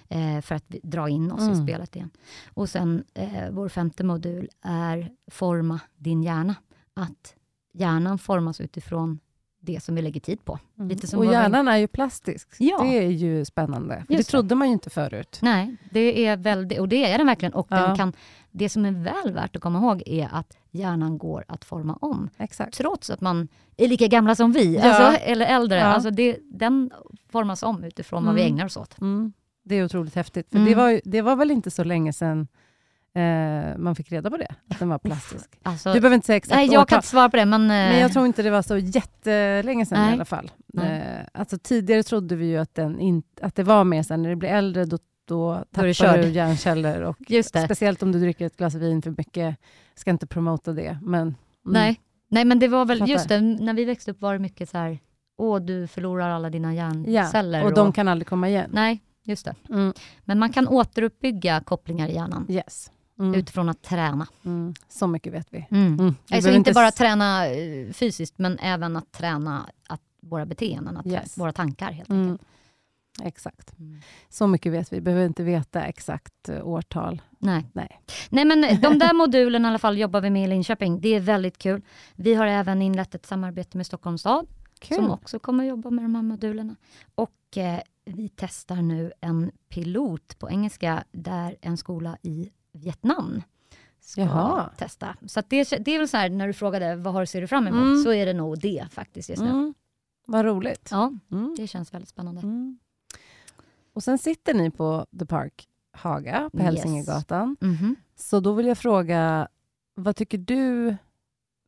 eh, 0.10 0.42
för 0.42 0.56
att 0.56 0.68
dra 0.70 1.10
in 1.10 1.32
oss 1.32 1.42
i 1.42 1.46
Mm. 1.52 1.68
spelet 1.68 1.96
igen. 1.96 2.10
Och 2.54 2.70
sen 2.70 3.04
eh, 3.14 3.50
vår 3.52 3.70
femte 3.70 4.04
modul 4.04 4.50
är 4.62 5.12
forma 5.32 5.80
din 5.96 6.24
hjärna. 6.24 6.56
Att 6.94 7.36
hjärnan 7.74 8.18
formas 8.18 8.62
utifrån 8.62 9.20
det 9.66 9.84
som 9.84 9.96
vi 9.96 10.02
lägger 10.02 10.20
tid 10.22 10.46
på. 10.46 10.60
Mm. 10.78 10.90
Lite 10.90 11.08
som 11.08 11.20
och 11.20 11.26
hjärnan 11.26 11.68
är 11.68 11.78
ju 11.78 11.88
plastisk. 11.88 12.48
Ja. 12.60 12.84
Det 12.84 12.98
är 12.98 13.10
ju 13.10 13.46
spännande. 13.46 14.04
Det 14.08 14.14
Just 14.14 14.28
det. 14.28 14.32
trodde 14.32 14.56
man 14.56 14.68
ju 14.68 14.74
inte 14.74 14.90
förut. 14.90 15.40
Nej, 15.42 15.76
det 15.92 16.26
är 16.26 16.38
väldigt, 16.38 16.80
och 16.80 16.90
det 16.90 17.12
är 17.12 17.18
den 17.18 17.28
verkligen. 17.28 17.54
Och 17.54 17.68
Ja. 17.70 17.76
den 17.88 17.96
kan, 17.98 18.14
det 18.52 18.70
som 18.70 18.86
är 18.86 18.92
väl 18.92 19.34
värt 19.34 19.56
att 19.56 19.62
komma 19.62 19.80
ihåg 19.80 20.04
är 20.06 20.30
att 20.32 20.58
hjärnan 20.72 21.18
går 21.18 21.46
att 21.48 21.66
forma 21.66 21.98
om. 22.02 22.30
Exakt. 22.38 22.74
Trots 22.78 23.10
att 23.10 23.22
man 23.22 23.48
är 23.78 23.88
lika 23.88 24.08
gamla 24.08 24.36
som 24.36 24.52
vi, 24.52 24.76
Ja. 24.76 24.84
alltså, 24.84 25.24
eller 25.24 25.46
äldre. 25.46 25.78
Ja. 25.80 25.86
Alltså 25.86 26.10
det, 26.12 26.38
den 26.44 26.92
formas 27.32 27.64
om 27.64 27.84
utifrån 27.84 28.26
vad 28.26 28.36
vi 28.36 28.42
Mm. 28.42 28.54
ägnar 28.54 28.66
oss 28.66 28.78
åt. 28.78 29.02
Mm. 29.02 29.34
Det 29.64 29.76
är 29.76 29.86
otroligt 29.86 30.16
häftigt. 30.16 30.50
För 30.50 30.58
Mm. 30.58 30.70
det, 30.70 30.76
var, 30.76 30.90
ju- 30.90 31.02
det 31.06 31.22
var 31.22 31.36
väl 31.36 31.52
inte 31.52 31.72
så 31.72 31.84
länge 31.84 32.14
sedan 32.14 32.48
eh, 33.16 33.78
man 33.78 33.96
fick 33.96 34.12
reda 34.12 34.30
på 34.30 34.38
det, 34.38 34.56
att 34.70 34.80
den 34.80 34.90
var 34.90 35.00
plastisk. 35.00 35.50
Alltså, 35.64 35.94
Du 35.94 36.00
behöver 36.00 36.16
inte 36.16 36.28
säga 36.28 36.38
exakt 36.38 36.56
nej, 36.56 36.66
jag 36.66 36.74
årtal, 36.74 36.86
kan 36.86 36.98
inte 36.98 37.08
svara 37.08 37.30
på 37.30 37.38
det, 37.38 37.46
men... 37.46 37.68
men 37.68 37.92
eh, 37.92 38.00
jag 38.00 38.14
tror 38.14 38.26
inte 38.26 38.44
det 38.44 38.50
var 38.50 38.62
så 38.62 38.78
jättelänge 38.78 39.86
sedan 39.86 40.00
Nej. 40.00 40.10
i 40.10 40.14
alla 40.14 40.26
fall. 40.26 40.52
Eh, 40.78 41.26
alltså, 41.34 41.58
tidigare 41.58 42.04
trodde 42.04 42.36
vi 42.36 42.46
ju 42.46 42.58
att, 42.58 42.76
den 42.76 43.00
in, 43.00 43.24
att 43.42 43.56
det 43.56 43.64
var 43.64 43.84
mer 43.84 44.04
sen 44.04 44.22
när 44.22 44.30
du 44.30 44.36
blir 44.36 44.50
äldre, 44.50 44.86
då, 44.86 44.98
då 45.28 45.64
tappar 45.72 46.18
du 46.18 46.30
hjärnceller. 46.30 47.02
Och. 47.02 47.18
Speciellt 47.66 48.04
om 48.04 48.12
du 48.12 48.20
dricker 48.20 48.46
ett 48.46 48.58
glas 48.58 48.76
vin 48.76 49.02
för 49.02 49.14
mycket. 49.18 49.58
ska 49.96 50.12
inte 50.12 50.28
promota 50.28 50.74
det, 50.74 50.98
men... 51.02 51.22
mm. 51.22 51.36
Nej. 51.64 52.02
nej, 52.28 52.46
men 52.46 52.60
det 52.60 52.68
var 52.68 52.86
väl, 52.86 53.00
Fattar. 53.00 53.12
just 53.12 53.30
det, 53.30 53.42
när 53.42 53.74
vi 53.74 53.86
växte 53.86 54.12
upp 54.12 54.22
var 54.22 54.34
det 54.34 54.40
mycket 54.40 54.70
så 54.70 54.78
här, 54.78 55.00
åh, 55.38 55.60
du 55.60 55.88
förlorar 55.88 56.30
alla 56.30 56.50
dina 56.50 56.76
Ja, 56.76 56.94
hjärnceller. 57.08 57.64
och 57.64 57.74
de 57.74 57.92
kan 57.92 58.08
aldrig 58.08 58.28
komma 58.28 58.50
igen. 58.50 58.70
Nej, 58.74 59.02
just 59.24 59.46
det. 59.46 59.56
Mm. 59.70 59.94
Men 60.24 60.40
man 60.40 60.54
kan 60.54 60.68
återuppbygga 60.68 61.62
kopplingar 61.66 62.08
i 62.08 62.14
hjärnan 62.14 62.46
Yes. 62.50 62.92
Mm. 63.20 63.34
utifrån 63.34 63.70
att 63.70 63.82
träna. 63.82 64.28
Mm. 64.46 64.74
Så 64.90 65.08
mycket 65.08 65.34
vet 65.34 65.48
vi. 65.50 65.68
Mm. 65.72 66.00
Mm. 66.00 66.16
Vi 66.30 66.36
Alltså 66.36 66.52
inte 66.52 66.72
bara 66.72 66.92
träna 66.92 67.48
eh, 67.48 67.92
fysiskt, 67.94 68.38
men 68.40 68.60
även 68.60 68.96
att 68.98 69.12
träna 69.12 69.70
att 69.88 70.02
våra 70.22 70.46
beteenden, 70.46 70.98
att 70.98 71.06
Yes. 71.08 71.38
våra 71.38 71.52
tankar 71.52 71.92
helt 71.92 72.10
Mm. 72.10 72.22
enkelt. 72.32 72.42
Exakt. 73.24 73.80
Mm. 73.80 74.02
Så 74.30 74.48
mycket 74.48 74.72
vet 74.72 74.94
vi. 74.94 75.02
behöver 75.02 75.26
inte 75.26 75.44
veta 75.44 75.84
exakt 75.86 76.50
eh, 76.50 76.68
årtal. 76.68 77.22
Nej. 77.40 77.66
Nej. 77.74 78.02
Nej, 78.30 78.46
men 78.46 78.62
de 78.82 79.00
där 79.00 79.14
modulerna 79.18 79.68
i 79.68 79.70
alla 79.70 79.80
fall 79.80 79.98
jobbar 79.98 80.22
vi 80.22 80.30
med 80.30 80.44
i 80.44 80.48
Linköping. 80.48 81.02
Det 81.02 81.10
är 81.10 81.20
väldigt 81.20 81.58
kul. 81.58 81.82
Vi 82.16 82.34
har 82.34 82.46
även 82.48 82.82
inlett 82.82 83.16
ett 83.16 83.26
samarbete 83.26 83.78
med 83.78 83.86
Stockholms 83.86 84.22
stad 84.22 84.48
Kul. 84.80 84.96
som 84.98 85.12
också 85.12 85.40
kommer 85.40 85.64
jobba 85.64 85.90
med 85.90 86.04
de 86.06 86.16
här 86.16 86.22
modulerna. 86.22 86.76
Och 87.16 87.58
eh, 87.58 87.80
vi 88.06 88.30
testar 88.36 88.76
nu 88.82 89.12
en 89.22 89.52
pilot 89.70 90.40
på 90.40 90.50
engelska 90.50 91.04
där 91.12 91.56
en 91.62 91.78
skola 91.78 92.18
i 92.22 92.50
Vietnam 92.76 93.42
ska 94.02 94.22
Jaha. 94.22 94.70
testa. 94.78 95.16
Så 95.26 95.42
det, 95.48 95.64
det 95.86 95.92
är 95.96 96.00
väl 96.00 96.08
så 96.08 96.18
här, 96.18 96.30
när 96.30 96.48
du 96.48 96.54
frågade 96.54 96.96
vad 96.96 97.14
har, 97.14 97.26
ser 97.26 97.42
du 97.42 97.48
fram 97.48 97.68
emot, 97.68 97.84
Mm. 97.84 98.04
så 98.04 98.14
är 98.14 98.26
det 98.26 98.34
nog 98.34 98.60
det 98.60 98.88
faktiskt 98.92 99.30
just 99.30 99.42
nu. 99.42 99.50
Mm. 99.50 99.74
Vad 100.28 100.46
roligt. 100.46 100.88
Ja, 100.92 101.14
Mm. 101.32 101.56
det 101.58 101.68
känns 101.68 101.94
väldigt 101.94 102.10
spännande. 102.10 102.42
Mm. 102.42 102.80
Och 103.94 104.04
sen 104.04 104.18
sitter 104.18 104.54
ni 104.54 104.72
på 104.72 105.06
The 105.20 105.26
Park 105.26 105.68
Haga 105.92 106.50
på 106.54 106.58
Yes. 106.58 106.66
Hälsingegatan. 106.66 107.58
Mhm. 107.60 107.96
Så 108.16 108.40
då 108.40 108.54
vill 108.54 108.66
jag 108.68 108.78
fråga, 108.78 109.48
vad 109.96 110.16
tycker 110.16 110.38
du, 110.38 110.96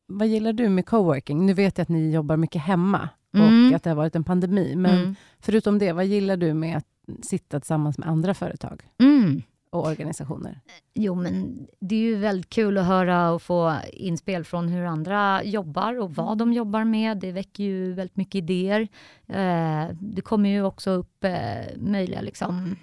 vad 0.06 0.28
gillar 0.28 0.52
du 0.52 0.68
med 0.68 0.86
coworking? 0.86 1.46
Nu 1.46 1.54
vet 1.54 1.78
jag 1.78 1.82
att 1.82 1.88
ni 1.88 2.10
jobbar 2.10 2.36
mycket 2.36 2.62
hemma 2.62 3.08
Mm. 3.34 3.68
och 3.70 3.76
att 3.76 3.82
det 3.82 3.90
har 3.90 3.94
varit 3.96 4.16
en 4.16 4.24
pandemi. 4.24 4.74
Men 4.76 4.98
Mm. 4.98 5.14
förutom 5.40 5.78
det, 5.78 5.92
vad 5.92 6.06
gillar 6.06 6.36
du 6.36 6.54
med 6.54 6.76
att 6.76 6.86
sitta 7.26 7.60
tillsammans 7.60 7.98
med 7.98 8.08
andra 8.08 8.34
företag 8.34 8.82
Mm. 8.98 9.42
Och 9.70 9.86
organisationer? 9.86 10.60
Jo, 10.94 11.14
men 11.14 11.66
det 11.80 11.94
är 11.94 12.00
ju 12.00 12.16
väldigt 12.16 12.50
kul 12.50 12.78
att 12.78 12.86
höra 12.86 13.30
och 13.30 13.42
få 13.42 13.76
inspel 13.92 14.44
från 14.44 14.68
hur 14.68 14.84
andra 14.84 15.44
jobbar 15.44 15.98
och 16.00 16.14
vad 16.14 16.38
de 16.38 16.52
jobbar 16.52 16.84
med. 16.84 17.18
Det 17.18 17.32
väcker 17.32 17.64
ju 17.64 17.92
väldigt 17.92 18.16
mycket 18.16 18.34
idéer. 18.34 18.88
Eh, 19.26 19.88
det 20.00 20.22
kommer 20.22 20.48
ju 20.48 20.62
också 20.62 20.90
upp 20.90 21.24
eh, 21.24 21.76
möjliga 21.76 22.20
liksom, 22.20 22.76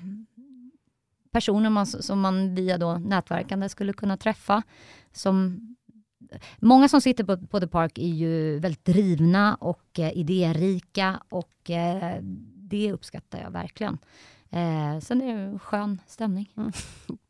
personer 1.31 1.69
man, 1.69 1.85
som 1.85 2.19
man 2.19 2.55
via 2.55 2.77
då 2.77 2.97
nätverkande 2.97 3.69
skulle 3.69 3.93
kunna 3.93 4.17
träffa. 4.17 4.63
Som, 5.11 5.59
många 6.59 6.87
som 6.87 7.01
sitter 7.01 7.23
på, 7.23 7.47
på 7.47 7.59
The 7.59 7.67
Park 7.67 7.97
är 7.97 8.13
ju 8.13 8.59
väldigt 8.59 8.85
drivna 8.85 9.55
och 9.55 9.99
eh, 9.99 10.17
idérika 10.17 11.19
och 11.29 11.69
eh, 11.69 12.17
det 12.57 12.91
uppskattar 12.91 13.41
jag 13.41 13.51
verkligen. 13.51 13.97
Eh, 14.55 14.99
sen 14.99 15.21
är 15.21 15.35
det 15.35 15.41
en 15.41 15.59
skön 15.59 16.01
stämning. 16.07 16.53
Mm. 16.57 16.71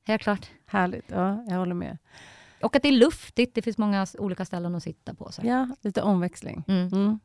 Helt 0.07 0.21
klart. 0.21 0.49
Härligt, 0.65 1.05
ja, 1.07 1.43
jag 1.47 1.57
håller 1.57 1.73
med. 1.75 1.97
Och 2.61 2.75
att 2.75 2.81
det 2.81 2.87
är 2.87 2.91
luftigt. 2.91 3.55
Det 3.55 3.61
finns 3.61 3.77
många 3.77 4.07
olika 4.17 4.45
ställen 4.45 4.75
att 4.75 4.83
sitta 4.83 5.13
på. 5.13 5.31
Så. 5.31 5.41
Ja, 5.45 5.69
lite 5.81 6.01
omväxling. 6.01 6.63
Mm, 6.67 6.87
Mm. 6.87 7.19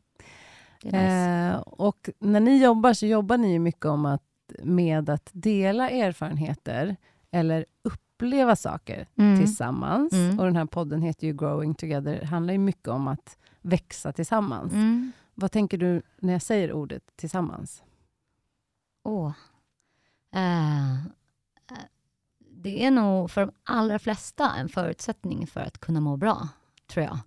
nice. 0.82 0.96
Eh, 0.96 1.56
och 1.60 2.10
när 2.18 2.40
ni 2.40 2.62
jobbar 2.62 2.92
så 2.92 3.06
jobbar 3.06 3.36
ni 3.36 3.58
mycket 3.58 3.84
om 3.86 4.06
att, 4.06 4.22
med 4.62 5.10
att 5.10 5.30
dela 5.32 5.90
erfarenheter 5.90 6.96
eller 7.30 7.66
uppleva 7.82 8.56
saker 8.56 9.06
Mm. 9.16 9.38
tillsammans. 9.38 10.12
Mm. 10.12 10.38
Och 10.38 10.44
den 10.44 10.56
här 10.56 10.66
podden 10.66 11.02
heter 11.02 11.26
ju 11.26 11.32
Growing 11.32 11.74
Together. 11.74 12.22
Handlar 12.24 12.52
ju 12.52 12.58
mycket 12.58 12.88
om 12.88 13.08
att 13.08 13.38
växa 13.60 14.12
tillsammans. 14.12 14.72
Mm. 14.72 15.12
Vad 15.34 15.52
tänker 15.52 15.78
du 15.78 16.02
när 16.18 16.32
jag 16.32 16.42
säger 16.42 16.72
ordet 16.72 17.02
tillsammans? 17.16 17.82
Åh. 19.04 19.32
Eh, 20.32 20.96
det 22.38 22.84
är 22.84 22.90
nog 22.90 23.30
för 23.30 23.40
de 23.40 23.52
allra 23.64 23.98
flesta 23.98 24.54
en 24.54 24.68
förutsättning 24.68 25.46
för 25.46 25.60
att 25.60 25.78
kunna 25.78 26.00
må 26.00 26.16
bra, 26.16 26.48
tror 26.86 27.04
jag. 27.04 27.18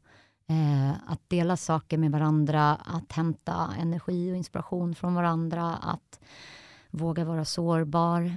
Eh, 0.47 0.91
att 1.07 1.29
dela 1.29 1.57
saker 1.57 1.97
med 1.97 2.11
varandra, 2.11 2.75
att 2.75 3.11
hämta 3.11 3.73
energi 3.79 4.31
och 4.31 4.35
inspiration 4.37 4.95
från 4.95 5.15
varandra, 5.15 5.75
att 5.75 6.19
våga 6.89 7.25
vara 7.25 7.45
sårbar 7.45 8.35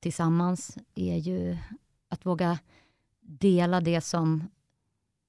tillsammans 0.00 0.78
är 0.94 1.16
ju 1.16 1.58
att 2.08 2.26
våga 2.26 2.58
dela 3.20 3.80
det 3.80 4.00
som 4.00 4.48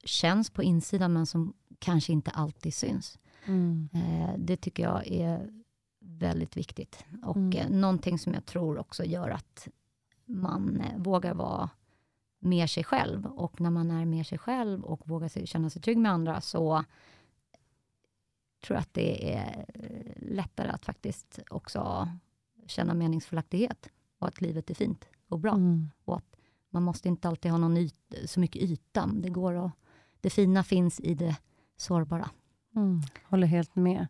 känns 0.04 0.50
på 0.50 0.64
insidan 0.64 1.14
men 1.14 1.26
som 1.26 1.54
kanske 1.80 2.14
inte 2.14 2.32
alltid 2.32 2.74
syns. 2.74 3.20
Eh, 3.94 4.34
det 4.38 4.58
tycker 4.58 4.84
jag 4.84 5.08
är 5.08 5.50
väldigt 6.20 6.57
viktigt. 6.57 7.05
Och 7.24 7.38
Mm. 7.38 7.57
eh, 7.57 7.70
någonting 7.70 8.20
som 8.20 8.34
jag 8.34 8.45
tror 8.45 8.78
också 8.78 9.03
gör 9.05 9.30
att 9.30 9.68
man 10.26 10.82
eh, 10.82 10.97
vågar 10.97 11.34
vara 11.34 11.70
mer 12.39 12.68
sig 12.68 12.84
själv. 12.84 13.26
Och 13.26 13.61
när 13.61 13.70
man 13.70 13.91
är 13.91 14.05
mer 14.05 14.24
sig 14.24 14.38
själv 14.38 14.84
och 14.84 15.09
vågar 15.09 15.28
sig, 15.28 15.47
känna 15.47 15.70
sig 15.70 15.82
trygg 15.82 15.97
med 15.97 16.11
andra 16.11 16.41
så 16.41 16.84
tror 18.65 18.76
jag 18.76 18.82
att 18.82 18.93
det 18.93 19.34
är 19.36 19.65
eh, 19.74 20.13
lättare 20.36 20.70
att 20.70 20.86
faktiskt 20.86 21.39
också 21.49 22.09
känna 22.68 22.93
meningsfullaktighet 22.93 23.89
och 24.20 24.28
att 24.28 24.41
livet 24.41 24.70
är 24.70 24.76
fint 24.76 25.05
och 25.28 25.39
bra. 25.39 25.53
Mm. 25.53 25.89
Man 26.70 26.84
måste 26.84 27.07
inte 27.07 27.28
alltid 27.28 27.51
ha 27.51 27.57
någon 27.57 27.78
yt, 27.78 28.13
så 28.26 28.39
mycket 28.39 28.61
yta. 28.61 29.09
Det, 29.13 29.30
går 29.30 29.65
att, 29.65 29.72
det 30.22 30.30
fina 30.30 30.63
finns 30.63 30.99
i 30.99 31.13
det 31.13 31.38
sårbara. 31.78 32.30
Mm. 32.76 33.01
Håller 33.24 33.47
helt 33.47 33.76
med. 33.76 34.07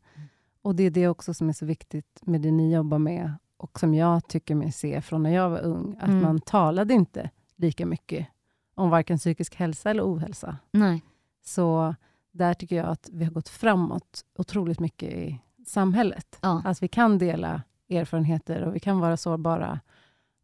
Och 0.68 0.76
det 0.76 0.84
är 0.84 0.92
det 0.92 1.08
också 1.08 1.34
som 1.34 1.50
är 1.50 1.54
så 1.54 1.66
viktigt 1.66 2.20
med 2.22 2.42
det 2.42 2.52
ni 2.52 2.74
jobbar 2.74 2.98
med. 3.00 3.34
och 3.60 3.80
som 3.80 3.94
jag 3.94 4.28
tycker 4.28 4.56
mig 4.56 4.72
se 4.72 5.02
från 5.02 5.24
när 5.24 5.30
jag 5.30 5.50
var 5.50 5.60
ung, 5.60 5.96
att 6.00 6.10
Mm. 6.10 6.22
man 6.22 6.40
talade 6.42 6.94
inte 6.94 7.30
lika 7.56 7.86
mycket 7.86 8.28
om 8.76 8.90
varken 8.90 9.18
psykisk 9.18 9.56
hälsa 9.56 9.90
eller 9.90 10.04
ohälsa. 10.14 10.58
Nej. 10.72 11.02
Så 11.46 11.96
där 12.32 12.54
tycker 12.54 12.76
jag 12.76 12.86
att 12.88 13.10
vi 13.14 13.26
har 13.26 13.32
gått 13.32 13.50
framåt 13.50 14.26
otroligt 14.38 14.80
mycket 14.80 15.14
i 15.14 15.40
samhället. 15.68 16.40
Ja. 16.42 16.62
Att 16.66 16.84
vi 16.84 16.88
kan 16.88 17.18
dela 17.18 17.62
erfarenheter 17.90 18.62
och 18.64 18.76
vi 18.76 18.80
kan 18.80 19.00
vara 19.00 19.18
sårbara. 19.18 19.80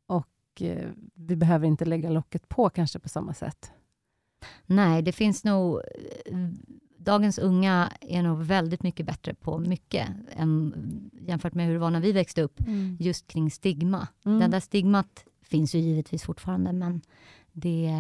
Och 0.08 0.62
eh, 0.62 0.90
vi 1.14 1.36
behöver 1.36 1.68
inte 1.68 1.86
lägga 1.86 2.10
locket 2.10 2.50
på 2.50 2.70
kanske 2.70 3.00
på 3.00 3.10
samma 3.10 3.34
sätt. 3.34 3.72
Nej, 4.66 5.02
det 5.02 5.12
finns 5.12 5.44
nog... 5.44 5.82
Dagens 7.04 7.40
unga 7.40 7.92
är 8.02 8.24
nog 8.24 8.44
väldigt 8.44 8.84
mycket 8.84 9.06
bättre 9.06 9.34
på 9.34 9.58
mycket 9.58 10.10
än, 10.32 11.12
jämfört 11.22 11.54
med 11.54 11.66
hur 11.66 11.74
det 11.74 11.80
var 11.80 11.90
när 11.90 12.02
vi 12.02 12.12
växte 12.12 12.42
upp, 12.42 12.60
just 13.00 13.28
kring 13.28 13.52
stigma. 13.52 14.08
Mm. 14.26 14.40
Det 14.40 14.48
där 14.48 14.60
stigmat 14.60 15.26
finns 15.42 15.76
ju 15.76 15.80
givetvis 15.80 16.24
fortfarande, 16.24 16.74
men 16.74 17.02
det, 17.52 17.92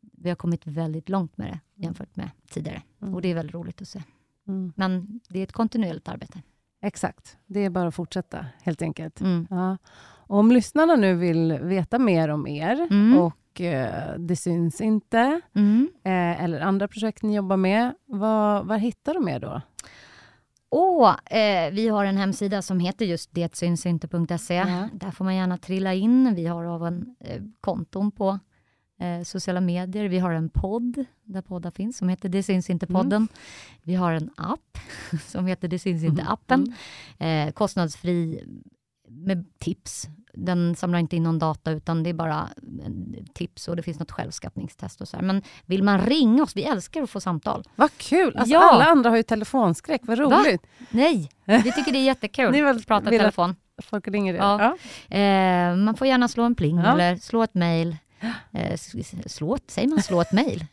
vi 0.00 0.28
har 0.28 0.36
kommit 0.36 0.66
väldigt 0.66 1.08
långt 1.08 1.36
med 1.38 1.46
det 1.46 1.82
jämfört 1.84 2.16
med 2.16 2.30
tidigare. 2.50 2.82
Mm. 3.02 3.14
Och 3.14 3.22
det 3.22 3.28
är 3.28 3.34
väldigt 3.34 3.54
roligt 3.54 3.82
att 3.82 3.88
se. 3.88 4.02
Mm. 4.48 4.72
Men 4.76 5.20
det 5.28 5.38
är 5.38 5.42
ett 5.42 5.52
kontinuerligt 5.52 6.08
arbete. 6.08 6.42
Exakt, 6.82 7.36
det 7.46 7.64
är 7.64 7.70
bara 7.70 7.88
att 7.88 7.94
fortsätta 7.94 8.46
helt 8.62 8.82
enkelt. 8.82 9.20
Mm. 9.20 9.46
Ja. 9.50 9.76
Och 10.30 10.38
om 10.38 10.52
lyssnarna 10.52 10.96
nu 10.96 11.14
vill 11.14 11.58
veta 11.62 11.98
mer 11.98 12.28
om 12.28 12.46
er 12.46 12.88
Mm. 12.90 13.30
Och 13.50 13.60
eh, 13.60 14.18
Det 14.18 14.36
syns 14.36 14.80
inte, 14.80 15.40
Mm. 15.54 15.88
eh, 16.04 16.44
eller 16.44 16.60
andra 16.60 16.88
projekt 16.88 17.22
ni 17.22 17.34
jobbar 17.36 17.56
med, 17.56 17.94
var, 18.06 18.62
var 18.64 18.78
hittar 18.78 19.14
de 19.14 19.28
er 19.28 19.40
då? 19.40 19.60
Och, 20.68 21.32
eh, 21.32 21.72
vi 21.72 21.88
har 21.88 22.04
en 22.04 22.16
hemsida 22.16 22.62
som 22.62 22.80
heter 22.80 23.04
just 23.06 23.34
detsynsinter.se. 23.34 24.54
Ja. 24.54 24.88
Där 24.92 25.10
får 25.10 25.24
man 25.24 25.36
gärna 25.36 25.58
trilla 25.58 25.94
in. 25.94 26.34
Vi 26.34 26.46
har 26.46 26.74
även 26.76 27.16
eh, 27.20 27.42
konton 27.60 28.10
på 28.12 28.38
eh, 29.00 29.22
sociala 29.24 29.60
medier. 29.60 30.04
Vi 30.04 30.18
har 30.18 30.30
en 30.32 30.48
podd 30.50 31.04
där 31.24 31.42
poddar 31.42 31.70
finns 31.70 31.96
som 31.98 32.08
heter 32.08 32.28
Det 32.28 32.42
syns 32.42 32.70
inte-podden. 32.70 33.12
Mm. 33.22 33.28
Vi 33.82 33.94
har 33.94 34.12
en 34.12 34.30
app 34.36 34.78
som 35.26 35.46
heter 35.46 35.68
Det 35.68 35.78
syns 35.78 36.04
inte-appen. 36.04 36.74
Mm. 37.18 37.48
Eh, 37.48 37.52
kostnadsfri 37.52 38.44
med 39.08 39.44
tips. 39.58 40.08
Den 40.34 40.76
samlar 40.76 40.98
inte 40.98 41.16
in 41.16 41.22
någon 41.22 41.38
data 41.38 41.70
utan 41.70 42.02
det 42.02 42.10
är 42.10 42.14
bara 42.14 42.48
eh, 42.84 43.24
tips 43.34 43.68
och 43.68 43.76
det 43.76 43.82
finns 43.82 43.98
något 43.98 44.10
självskattningstest 44.12 45.00
och 45.00 45.08
så 45.08 45.16
här. 45.16 45.24
Men 45.24 45.42
vill 45.66 45.82
man 45.82 46.00
ringa 46.00 46.42
oss, 46.42 46.56
vi 46.56 46.62
älskar 46.64 47.02
att 47.02 47.10
få 47.10 47.20
samtal. 47.20 47.64
Vad 47.76 47.90
kul! 47.96 48.36
Alltså, 48.36 48.52
Ja. 48.54 48.70
Alla 48.72 48.84
andra 48.84 49.10
har 49.10 49.16
ju 49.16 49.22
telefonskräck, 49.22 50.00
vad 50.04 50.18
roligt. 50.18 50.66
Nej, 50.90 51.30
vi 51.44 51.72
tycker 51.72 51.92
det 51.92 51.98
är 51.98 52.04
jättekul 52.04 52.50
Ni 52.52 52.60
vill- 52.62 52.76
att 52.76 52.86
prata 52.86 53.14
i 53.14 53.18
telefon. 53.18 53.56
Folk 53.82 54.08
ringer 54.08 54.34
er. 54.34 54.38
Ja. 54.38 54.76
Ja. 55.08 55.16
Eh, 55.16 55.76
man 55.76 55.96
får 55.96 56.06
gärna 56.06 56.28
slå 56.28 56.44
en 56.44 56.54
pling 56.54 56.78
Ja. 56.78 56.92
eller 56.92 57.16
slå 57.16 57.42
ett 57.42 57.54
mejl. 57.54 57.96
Eh, 58.52 58.76
slå 59.26 59.58
säger 59.66 59.88
man 59.88 60.02
slå 60.02 60.20
ett 60.20 60.32
mejl? 60.32 60.64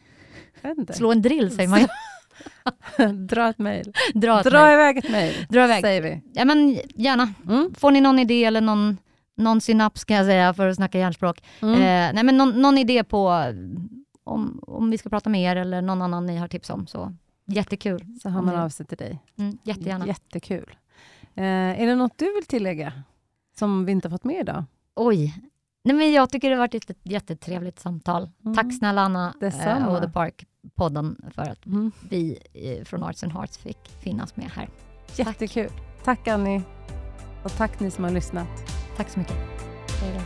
Slå 0.94 1.12
en 1.12 1.22
drill 1.22 1.56
säger 1.56 1.70
man. 1.70 1.80
Dra 3.28 3.50
ett 3.50 3.58
mejl. 3.58 3.94
Dra 4.14 4.40
ett 4.40 4.46
Dra 4.46 4.62
mejl. 4.64 4.74
iväg 4.74 4.98
ett 4.98 5.10
mejl, 5.10 5.34
säger 5.82 6.02
vi. 6.02 6.22
Ja 6.34 6.46
men 6.46 6.80
gärna. 6.96 7.34
Mm. 7.50 7.74
Får 7.78 7.92
ni 7.92 8.02
någon 8.02 8.20
idé 8.20 8.44
eller 8.46 8.62
någon, 8.62 8.98
någon 9.38 9.62
synaps 9.62 10.06
kan 10.06 10.18
jag 10.18 10.26
säga 10.26 10.54
för 10.54 10.68
att 10.68 10.76
snacka 10.76 11.00
hjärnspråk. 11.00 11.44
Mm. 11.62 11.74
Eh, 11.74 12.14
nej 12.14 12.24
men 12.24 12.38
någon, 12.38 12.62
någon 12.62 12.78
idé 12.78 13.04
på 13.04 13.44
om, 14.24 14.60
om 14.68 14.90
vi 14.92 14.98
ska 14.98 15.10
prata 15.10 15.30
med 15.30 15.42
er 15.42 15.56
eller 15.56 15.82
någon 15.82 16.02
annan 16.02 16.26
ni 16.26 16.38
har 16.38 16.48
tips 16.48 16.70
om. 16.70 16.88
Så 16.88 17.14
jättekul. 17.46 18.06
Så 18.24 18.30
hör 18.30 18.42
man 18.42 18.56
av 18.56 18.70
sig 18.70 18.86
till 18.86 18.98
dig. 18.98 19.20
Mm, 19.38 19.58
jättegärna. 19.64 20.08
Jättekul. 20.08 20.76
Eh, 21.36 21.44
är 21.82 21.88
det 21.88 21.96
något 21.96 22.18
du 22.18 22.34
vill 22.36 22.46
tillägga 22.46 22.94
som 23.60 23.86
vi 23.86 23.92
inte 23.92 24.08
har 24.08 24.12
fått 24.12 24.24
med 24.24 24.40
idag? 24.40 24.64
Oj. 24.96 25.42
Nej, 25.84 25.96
men 25.96 26.12
jag 26.12 26.30
tycker 26.30 26.50
det 26.50 26.56
har 26.56 26.60
varit 26.60 26.90
ett 26.90 26.98
jättetrevligt 27.04 27.80
samtal. 27.80 28.30
Mm. 28.46 28.56
Tack 28.56 28.78
snälla 28.78 29.02
Anna 29.02 29.28
eh, 29.28 29.34
Detsamma. 29.40 29.88
och 29.88 30.02
The 30.02 30.10
Park-podden 30.10 31.32
för 31.32 31.42
att 31.42 31.66
Mm. 31.66 31.92
vi 32.10 32.38
eh, 32.54 32.86
från 32.86 33.04
Arts 33.04 33.24
and 33.24 33.34
Hearts 33.34 33.58
fick 33.58 33.90
finnas 34.04 34.36
med 34.36 34.46
här. 34.46 34.70
Jättekul. 35.16 35.70
Tack 36.04 36.28
Annie. 36.28 36.62
Och 37.44 37.52
tack 37.58 37.80
ni 37.80 37.92
som 37.92 38.04
har 38.04 38.12
lyssnat. 38.12 38.48
Tack 38.98 39.10
så 39.10 39.20
mycket. 39.20 39.36
Hej 40.02 40.12
då. 40.14 40.22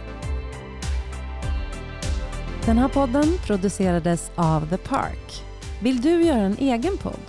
Den 2.66 2.78
här 2.78 2.88
podden 2.88 3.38
producerades 3.46 4.32
av 4.36 4.70
The 4.70 4.78
Park. 4.78 5.44
Vill 5.82 6.02
du 6.02 6.24
göra 6.24 6.42
en 6.42 6.58
egen 6.60 6.98
podd? 6.98 7.22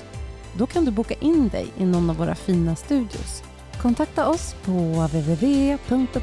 Då 0.57 0.66
kan 0.66 0.84
du 0.84 0.90
boka 0.90 1.14
in 1.14 1.49
dig 1.49 1.66
i 1.76 1.84
någon 1.84 2.11
av 2.11 2.16
våra 2.16 2.34
fina 2.34 2.76
studios. 2.76 3.43
Kontakta 3.82 4.28
oss 4.28 4.55
på 4.64 4.72
www.thepark.se. 4.72 6.22